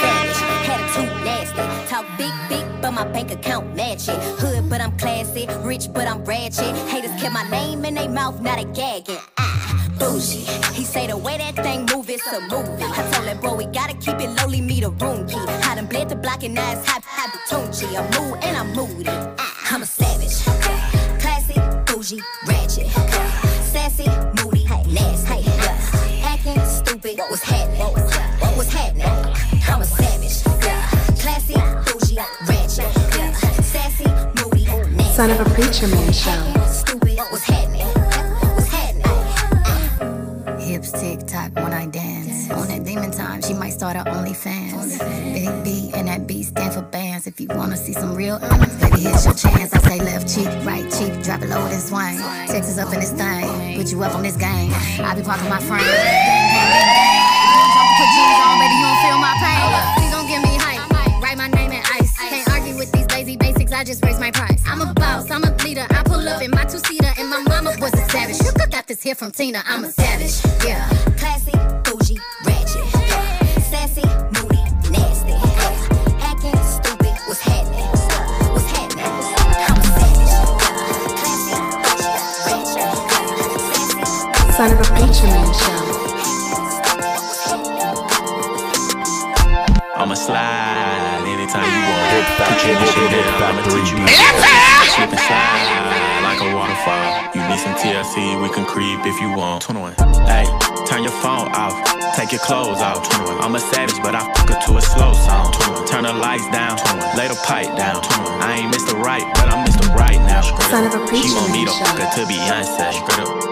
savage, 0.00 0.42
attitude 0.42 0.42
nasty. 0.72 1.02
Talk 1.02 1.21
big, 2.22 2.48
big, 2.48 2.82
but 2.82 2.92
my 2.92 3.04
bank 3.04 3.30
account 3.30 3.74
match 3.74 4.08
it. 4.08 4.18
Hood, 4.40 4.68
but 4.68 4.80
I'm 4.80 4.96
classy. 4.98 5.46
Rich, 5.62 5.92
but 5.92 6.06
I'm 6.06 6.24
ratchet. 6.24 6.74
Haters 6.88 7.14
kept 7.20 7.32
my 7.32 7.48
name 7.50 7.84
in 7.84 7.94
their 7.94 8.08
mouth, 8.08 8.40
not 8.40 8.58
a 8.58 8.64
gagging. 8.64 9.18
Ah, 9.38 9.88
bougie. 9.98 10.44
He 10.72 10.84
say 10.84 11.06
the 11.06 11.16
way 11.16 11.38
that 11.38 11.56
thing 11.56 11.86
move, 11.92 12.08
it's 12.08 12.26
a 12.32 12.40
movie. 12.40 12.84
I 12.84 13.02
told 13.12 13.26
that 13.26 13.40
boy 13.40 13.54
we 13.56 13.66
gotta 13.66 13.94
keep 13.94 14.20
it 14.20 14.30
lowly, 14.38 14.60
me 14.60 14.80
the 14.80 14.90
room 14.90 15.26
key. 15.26 15.44
I 15.68 15.74
done 15.74 15.86
bled 15.86 16.08
the 16.08 16.16
block 16.16 16.42
and 16.44 16.54
now 16.54 16.72
it's 16.72 16.86
hot, 16.88 17.02
hot 17.04 17.30
Tunchi. 17.48 17.86
I'm 17.98 18.06
mood 18.16 18.38
and 18.44 18.56
I'm 18.56 18.72
moody. 18.74 19.10
Ah, 19.38 19.74
I'm 19.74 19.82
a 19.82 19.86
savage. 19.86 20.36
Classy, 21.22 21.58
bougie, 21.86 22.22
ratchet. 22.46 22.88
Sassy, 23.72 24.08
moody, 24.38 24.64
hey, 24.64 24.82
nasty. 24.92 25.22
Acting 26.22 26.60
stupid, 26.64 27.18
what's 27.30 27.42
Son 35.22 35.30
of 35.30 35.38
a 35.38 35.50
preacher 35.54 35.86
man 35.86 36.12
show. 36.12 36.34
Stupid, 36.66 37.16
what's 37.30 37.44
happening? 37.44 37.86
What's 38.56 38.66
happening? 38.66 40.58
Hips 40.58 40.90
tick 40.90 41.24
tock 41.28 41.54
when 41.54 41.72
I 41.72 41.86
dance. 41.86 42.50
On 42.50 42.66
that 42.66 42.82
demon 42.84 43.12
time, 43.12 43.40
she 43.40 43.54
might 43.54 43.70
start 43.70 43.94
her 43.94 44.02
OnlyFans. 44.02 44.98
Big 45.32 45.62
B 45.62 45.92
and 45.94 46.08
that 46.08 46.26
B 46.26 46.42
stand 46.42 46.74
for 46.74 46.82
bands. 46.82 47.28
If 47.28 47.38
you 47.40 47.46
wanna 47.54 47.76
see 47.76 47.92
some 47.92 48.16
real 48.16 48.40
baby, 48.80 49.02
here's 49.06 49.24
your 49.24 49.34
chance. 49.34 49.72
I 49.72 49.78
say 49.86 50.00
left 50.00 50.26
cheek, 50.26 50.48
right 50.66 50.90
cheek, 50.90 51.22
drop 51.22 51.40
it 51.42 51.50
low 51.50 51.66
and 51.66 51.80
swing. 51.80 52.18
Texas 52.48 52.78
up 52.78 52.92
in 52.92 52.98
this 52.98 53.12
thing, 53.12 53.76
put 53.78 53.92
you 53.92 54.02
up 54.02 54.16
on 54.16 54.24
this 54.24 54.34
game. 54.36 54.72
I 55.06 55.14
be 55.14 55.22
parking 55.22 55.48
my 55.48 55.60
frame. 55.60 55.86
Gang, 55.86 56.50
gang, 56.50 56.66
gang, 56.66 56.98
gang. 56.98 57.94
Put 57.94 58.10
jeans 58.10 58.42
on, 58.42 58.58
baby, 58.58 58.74
you 58.74 58.86
don't 58.90 59.00
feel 59.06 59.18
my 59.22 59.34
pain. 59.38 59.70
Please 59.94 60.10
don't 60.10 60.26
give 60.26 60.42
me 60.42 60.58
hype. 60.58 60.81
I 63.82 63.84
just 63.84 64.04
raise 64.04 64.20
my 64.20 64.30
price. 64.30 64.62
I'm 64.64 64.80
a 64.80 64.94
boss, 64.94 65.28
I'm 65.28 65.42
a 65.42 65.50
leader. 65.64 65.84
I 65.90 66.04
pull 66.04 66.28
up 66.28 66.40
in 66.40 66.52
my 66.52 66.62
two 66.62 66.78
seater, 66.78 67.12
and 67.18 67.28
my 67.28 67.42
mama 67.42 67.72
was 67.80 67.92
a 67.94 68.08
savage. 68.10 68.38
You 68.38 68.52
got 68.70 68.86
this 68.86 69.02
here 69.02 69.16
from 69.16 69.32
Tina. 69.32 69.60
I'm 69.66 69.82
a 69.82 69.90
savage. 69.90 70.40
Yeah. 70.64 70.88
Classy, 71.18 71.50
bougie, 71.82 72.20
ratchet. 72.46 72.86
Sassy, 73.72 74.06
moody, 74.38 74.62
nasty. 74.88 75.34
Acting 76.22 76.62
stupid, 76.62 77.10
what's 77.26 77.40
happening? 77.40 77.90
Son 84.52 84.70
of 84.70 84.78
a 84.78 84.84
preacher 84.94 85.26
man 85.26 85.81
Like 96.22 96.40
a 96.44 96.48
waterfall. 96.52 97.32
You 97.32 97.40
need 97.48 97.58
some 97.58 97.72
TLC, 97.80 98.36
we 98.42 98.52
can 98.52 98.66
creep 98.66 99.00
if 99.08 99.20
you 99.20 99.32
want. 99.32 99.62
21. 99.62 99.96
Hey, 100.28 100.44
turn 100.84 101.02
your 101.02 101.16
phone 101.24 101.48
off, 101.56 101.72
take 102.16 102.32
your 102.32 102.40
clothes 102.44 102.84
off. 102.84 103.08
21. 103.08 103.40
I'm 103.40 103.54
a 103.54 103.60
savage, 103.60 103.96
but 104.02 104.14
I 104.14 104.20
fuck 104.36 104.48
her 104.52 104.60
to 104.60 104.76
a 104.76 104.82
slow 104.82 105.14
song. 105.14 105.52
21. 105.52 105.88
Turn 105.88 106.04
the 106.04 106.12
lights 106.12 106.44
down, 106.52 106.76
21. 106.76 107.16
lay 107.16 107.28
the 107.28 107.40
pipe 107.48 107.72
down. 107.80 108.02
21. 108.02 108.42
I 108.44 108.60
ain't 108.60 108.74
Mr. 108.74 108.92
Right, 109.00 109.24
but 109.40 109.48
I'm 109.48 109.64
Mr. 109.64 109.88
Right 109.96 110.20
now. 110.28 110.42
Son 110.68 110.84
of 110.84 110.92
a 110.92 111.00
She 111.08 111.16
preacher 111.16 111.32
want 111.32 111.52
me 111.52 111.64
to 111.64 111.72
fuck 111.72 111.96
her 111.96 112.08
to 112.12 112.22
Beyonce. 112.28 112.92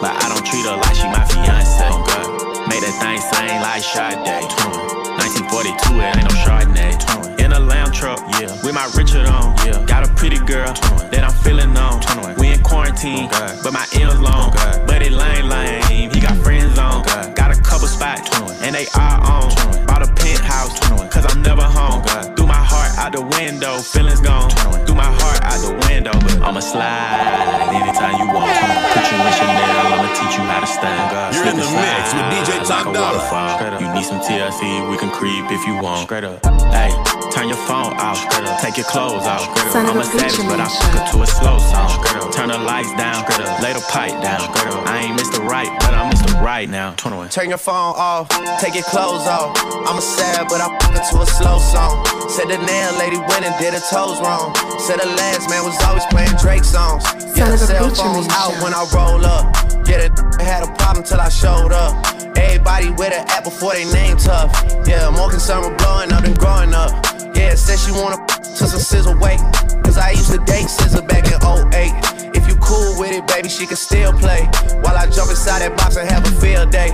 But 0.04 0.12
I 0.20 0.28
don't 0.28 0.44
treat 0.44 0.68
her 0.68 0.76
like 0.76 0.96
she 0.96 1.08
my 1.08 1.24
fiance. 1.24 1.80
Oh 1.88 2.04
God. 2.04 2.68
Make 2.68 2.84
that 2.84 2.92
thing 3.00 3.20
sing 3.24 3.56
like 3.64 3.80
Sade. 3.80 4.20
1942, 4.20 5.96
it 5.96 6.16
ain't 6.16 6.28
no 6.28 6.34
Chardonnay. 6.44 7.30
In 7.51 7.56
a 7.56 7.66
lamb 7.66 7.90
truck, 7.90 8.20
yeah. 8.39 8.47
With 8.62 8.74
my 8.74 8.86
Richard 8.94 9.27
on, 9.27 9.56
yeah. 9.66 9.85
Got 9.85 10.09
a 10.09 10.14
pretty 10.14 10.39
girl 10.39 10.70
that 11.10 11.24
I'm 11.27 11.35
feeling 11.43 11.77
on. 11.77 11.98
We 12.39 12.55
in 12.55 12.62
quarantine, 12.62 13.28
but 13.28 13.72
my 13.72 13.85
M's 13.90 14.20
long. 14.20 14.55
But 14.86 15.02
it 15.02 15.10
lame, 15.10 15.48
lame. 15.48 16.10
He 16.14 16.20
got 16.20 16.39
friends 16.47 16.78
on. 16.78 17.02
Got 17.35 17.51
a 17.51 17.60
couple 17.60 17.89
spots, 17.89 18.31
and 18.62 18.72
they 18.72 18.86
are 18.94 19.18
on. 19.27 19.51
Bought 19.90 20.06
a 20.06 20.10
penthouse, 20.14 20.78
cause 21.10 21.27
I'm 21.27 21.43
never 21.43 21.66
home. 21.66 22.06
Threw 22.36 22.47
my 22.47 22.55
heart 22.55 22.94
out 23.02 23.18
the 23.18 23.22
window, 23.35 23.82
feelings 23.82 24.20
gone. 24.20 24.51
Threw 24.86 24.94
my 24.94 25.10
heart 25.10 25.43
out 25.43 25.59
the 25.59 25.74
window, 25.90 26.14
but 26.22 26.39
I'ma 26.47 26.60
slide 26.60 27.74
anytime 27.74 28.14
you 28.22 28.31
want. 28.31 28.55
Put 28.94 29.10
you 29.10 29.18
in 29.18 29.32
Chanel, 29.35 29.90
I'ma 29.90 30.06
teach 30.14 30.39
you 30.39 30.47
how 30.47 30.60
to 30.62 30.70
stand. 30.70 31.35
You're 31.35 31.51
in 31.51 31.59
the 31.59 31.66
mix 31.66 32.14
with 32.14 32.31
DJ 32.31 32.62
Top 32.62 32.86
like 32.86 32.94
Dollar. 32.94 33.82
You 33.82 33.90
need 33.90 34.06
some 34.06 34.20
TLC, 34.20 34.89
we 34.89 34.97
can 34.97 35.10
creep 35.10 35.51
if 35.51 35.66
you 35.66 35.74
want. 35.82 36.06
Straight 36.06 36.22
up. 36.22 36.47
Hey, 36.70 36.94
turn 37.35 37.39
your 37.48 37.62
phone 37.64 37.94
off. 37.96 38.20
Take 38.60 38.76
your 38.76 38.86
clothes 38.86 39.24
off. 39.24 39.46
Son 39.72 39.86
of 39.86 39.92
I'm 39.92 39.96
a 39.96 40.00
a 40.00 40.04
savage, 40.04 40.46
but 40.46 40.60
I 40.60 40.68
man 40.68 40.68
fuck 40.68 40.92
her 40.92 41.04
to 41.12 41.22
a 41.22 41.26
slow 41.26 41.58
song. 41.58 41.88
Turn 42.32 42.48
the 42.48 42.58
lights 42.58 42.92
down. 43.00 43.24
Lay 43.62 43.72
the 43.72 43.84
pipe 43.88 44.12
down. 44.22 44.44
I 44.86 45.08
ain't 45.08 45.18
Mr. 45.18 45.40
Right, 45.46 45.70
but 45.80 45.94
I'm 45.94 46.12
Mr. 46.12 46.40
Right 46.42 46.68
now. 46.68 46.94
21. 46.96 47.28
Turn 47.30 47.48
your 47.48 47.58
phone 47.58 47.94
off, 47.96 48.28
take 48.60 48.74
your 48.74 48.84
clothes 48.84 49.26
off. 49.26 49.56
I'm 49.88 49.96
a 49.96 50.02
sad, 50.02 50.48
but 50.48 50.60
I 50.60 50.68
fuck 50.80 50.96
it 50.96 51.04
to 51.12 51.22
a 51.22 51.26
slow 51.26 51.58
song. 51.58 52.04
Said 52.28 52.48
the 52.48 52.58
nail 52.58 52.92
lady 52.98 53.18
went 53.18 53.44
and 53.44 53.56
did 53.58 53.74
her 53.74 53.84
toes 53.90 54.20
wrong. 54.20 54.54
Said 54.78 55.00
the 55.00 55.06
last 55.06 55.48
man 55.48 55.64
was 55.64 55.76
always 55.84 56.04
playing 56.06 56.36
Drake 56.40 56.64
songs. 56.64 57.04
Yeah, 57.36 57.46
Son 57.46 57.54
of 57.54 57.54
a 57.54 57.66
cell 57.66 57.86
preacher 57.86 58.02
phones 58.02 58.26
man 58.26 58.36
out 58.36 58.54
when 58.62 58.74
I 58.74 58.84
roll 58.94 59.24
up. 59.24 59.54
Yeah, 59.86 60.08
the 60.08 60.42
had 60.42 60.62
a 60.62 60.72
problem 60.76 61.04
till 61.04 61.20
I 61.20 61.28
showed 61.28 61.72
up. 61.72 61.94
Everybody 62.36 62.90
with 62.90 63.12
an 63.12 63.28
app 63.28 63.44
before 63.44 63.72
they 63.72 63.84
name 63.92 64.16
tough. 64.16 64.50
Yeah, 64.86 65.10
more 65.10 65.30
concerned 65.30 65.66
with 65.66 65.78
blowing 65.78 66.12
up 66.12 66.22
than 66.24 66.34
growing 66.34 66.74
up. 66.74 67.09
Yeah, 67.40 67.54
said 67.54 67.78
she 67.78 67.90
wanna 67.90 68.18
to 68.26 68.66
some 68.68 68.78
sizzle 68.78 69.16
weight. 69.18 69.40
Cause 69.82 69.96
I 69.96 70.10
used 70.10 70.30
to 70.30 70.38
date 70.44 70.66
SZA 70.66 71.08
back 71.08 71.24
in 71.24 71.40
08. 71.40 72.36
If 72.36 72.46
you 72.46 72.54
cool 72.56 73.00
with 73.00 73.12
it, 73.12 73.26
baby, 73.26 73.48
she 73.48 73.66
can 73.66 73.76
still 73.76 74.12
play. 74.12 74.44
While 74.82 74.96
I 74.96 75.06
jump 75.06 75.30
inside 75.30 75.60
that 75.60 75.74
box 75.78 75.96
and 75.96 76.08
have 76.10 76.22
a 76.26 76.32
field 76.38 76.70
day. 76.70 76.90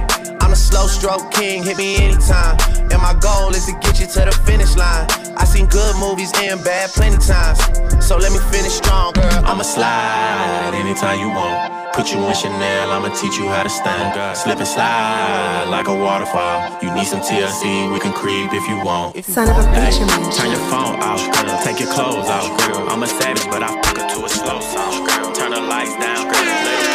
I'm 0.46 0.52
a 0.52 0.56
slow 0.56 0.86
stroke 0.86 1.32
king, 1.32 1.64
hit 1.64 1.76
me 1.76 1.96
anytime. 1.96 2.54
And 2.78 3.02
my 3.02 3.18
goal 3.18 3.50
is 3.50 3.66
to 3.66 3.72
get 3.82 3.98
you 3.98 4.06
to 4.06 4.20
the 4.30 4.34
finish 4.46 4.76
line. 4.76 5.10
I 5.36 5.44
seen 5.44 5.66
good 5.66 5.96
movies 5.98 6.30
and 6.38 6.62
bad 6.62 6.90
plenty 6.90 7.18
times. 7.18 7.58
So 7.98 8.16
let 8.16 8.30
me 8.30 8.38
finish 8.54 8.70
strong, 8.78 9.12
girl. 9.14 9.42
I'ma 9.42 9.64
slide 9.66 10.70
anytime 10.72 11.18
you 11.18 11.30
want. 11.34 11.74
Put 11.98 12.12
you 12.14 12.22
in 12.22 12.32
Chanel, 12.34 12.92
I'ma 12.92 13.08
teach 13.18 13.38
you 13.42 13.48
how 13.48 13.64
to 13.64 13.68
stand. 13.68 14.14
Slip 14.38 14.58
and 14.58 14.68
slide 14.68 15.66
like 15.68 15.88
a 15.88 15.94
waterfall. 15.94 16.78
You 16.80 16.94
need 16.94 17.08
some 17.08 17.20
TLC, 17.26 17.90
we 17.92 17.98
can 17.98 18.12
creep 18.12 18.52
if 18.54 18.68
you 18.68 18.78
want. 18.84 19.18
Son 19.24 19.50
of 19.50 19.58
a 19.58 19.66
Hey, 19.74 19.90
preacher 19.90 20.06
man 20.06 20.30
turn 20.30 20.50
your 20.54 20.62
phone 20.70 21.02
off, 21.02 21.26
girl. 21.34 21.58
take 21.66 21.80
your 21.80 21.90
clothes 21.90 22.30
off. 22.30 22.46
Girl. 22.70 22.86
I'm 22.88 23.02
a 23.02 23.08
savage, 23.08 23.50
but 23.50 23.64
I 23.64 23.74
fuck 23.82 23.98
her 23.98 24.06
to 24.14 24.24
a 24.24 24.28
slow 24.28 24.60
song. 24.60 25.06
girl. 25.10 25.32
Turn 25.34 25.50
the 25.50 25.60
lights 25.60 25.96
down, 25.98 26.30
lay 26.30 26.85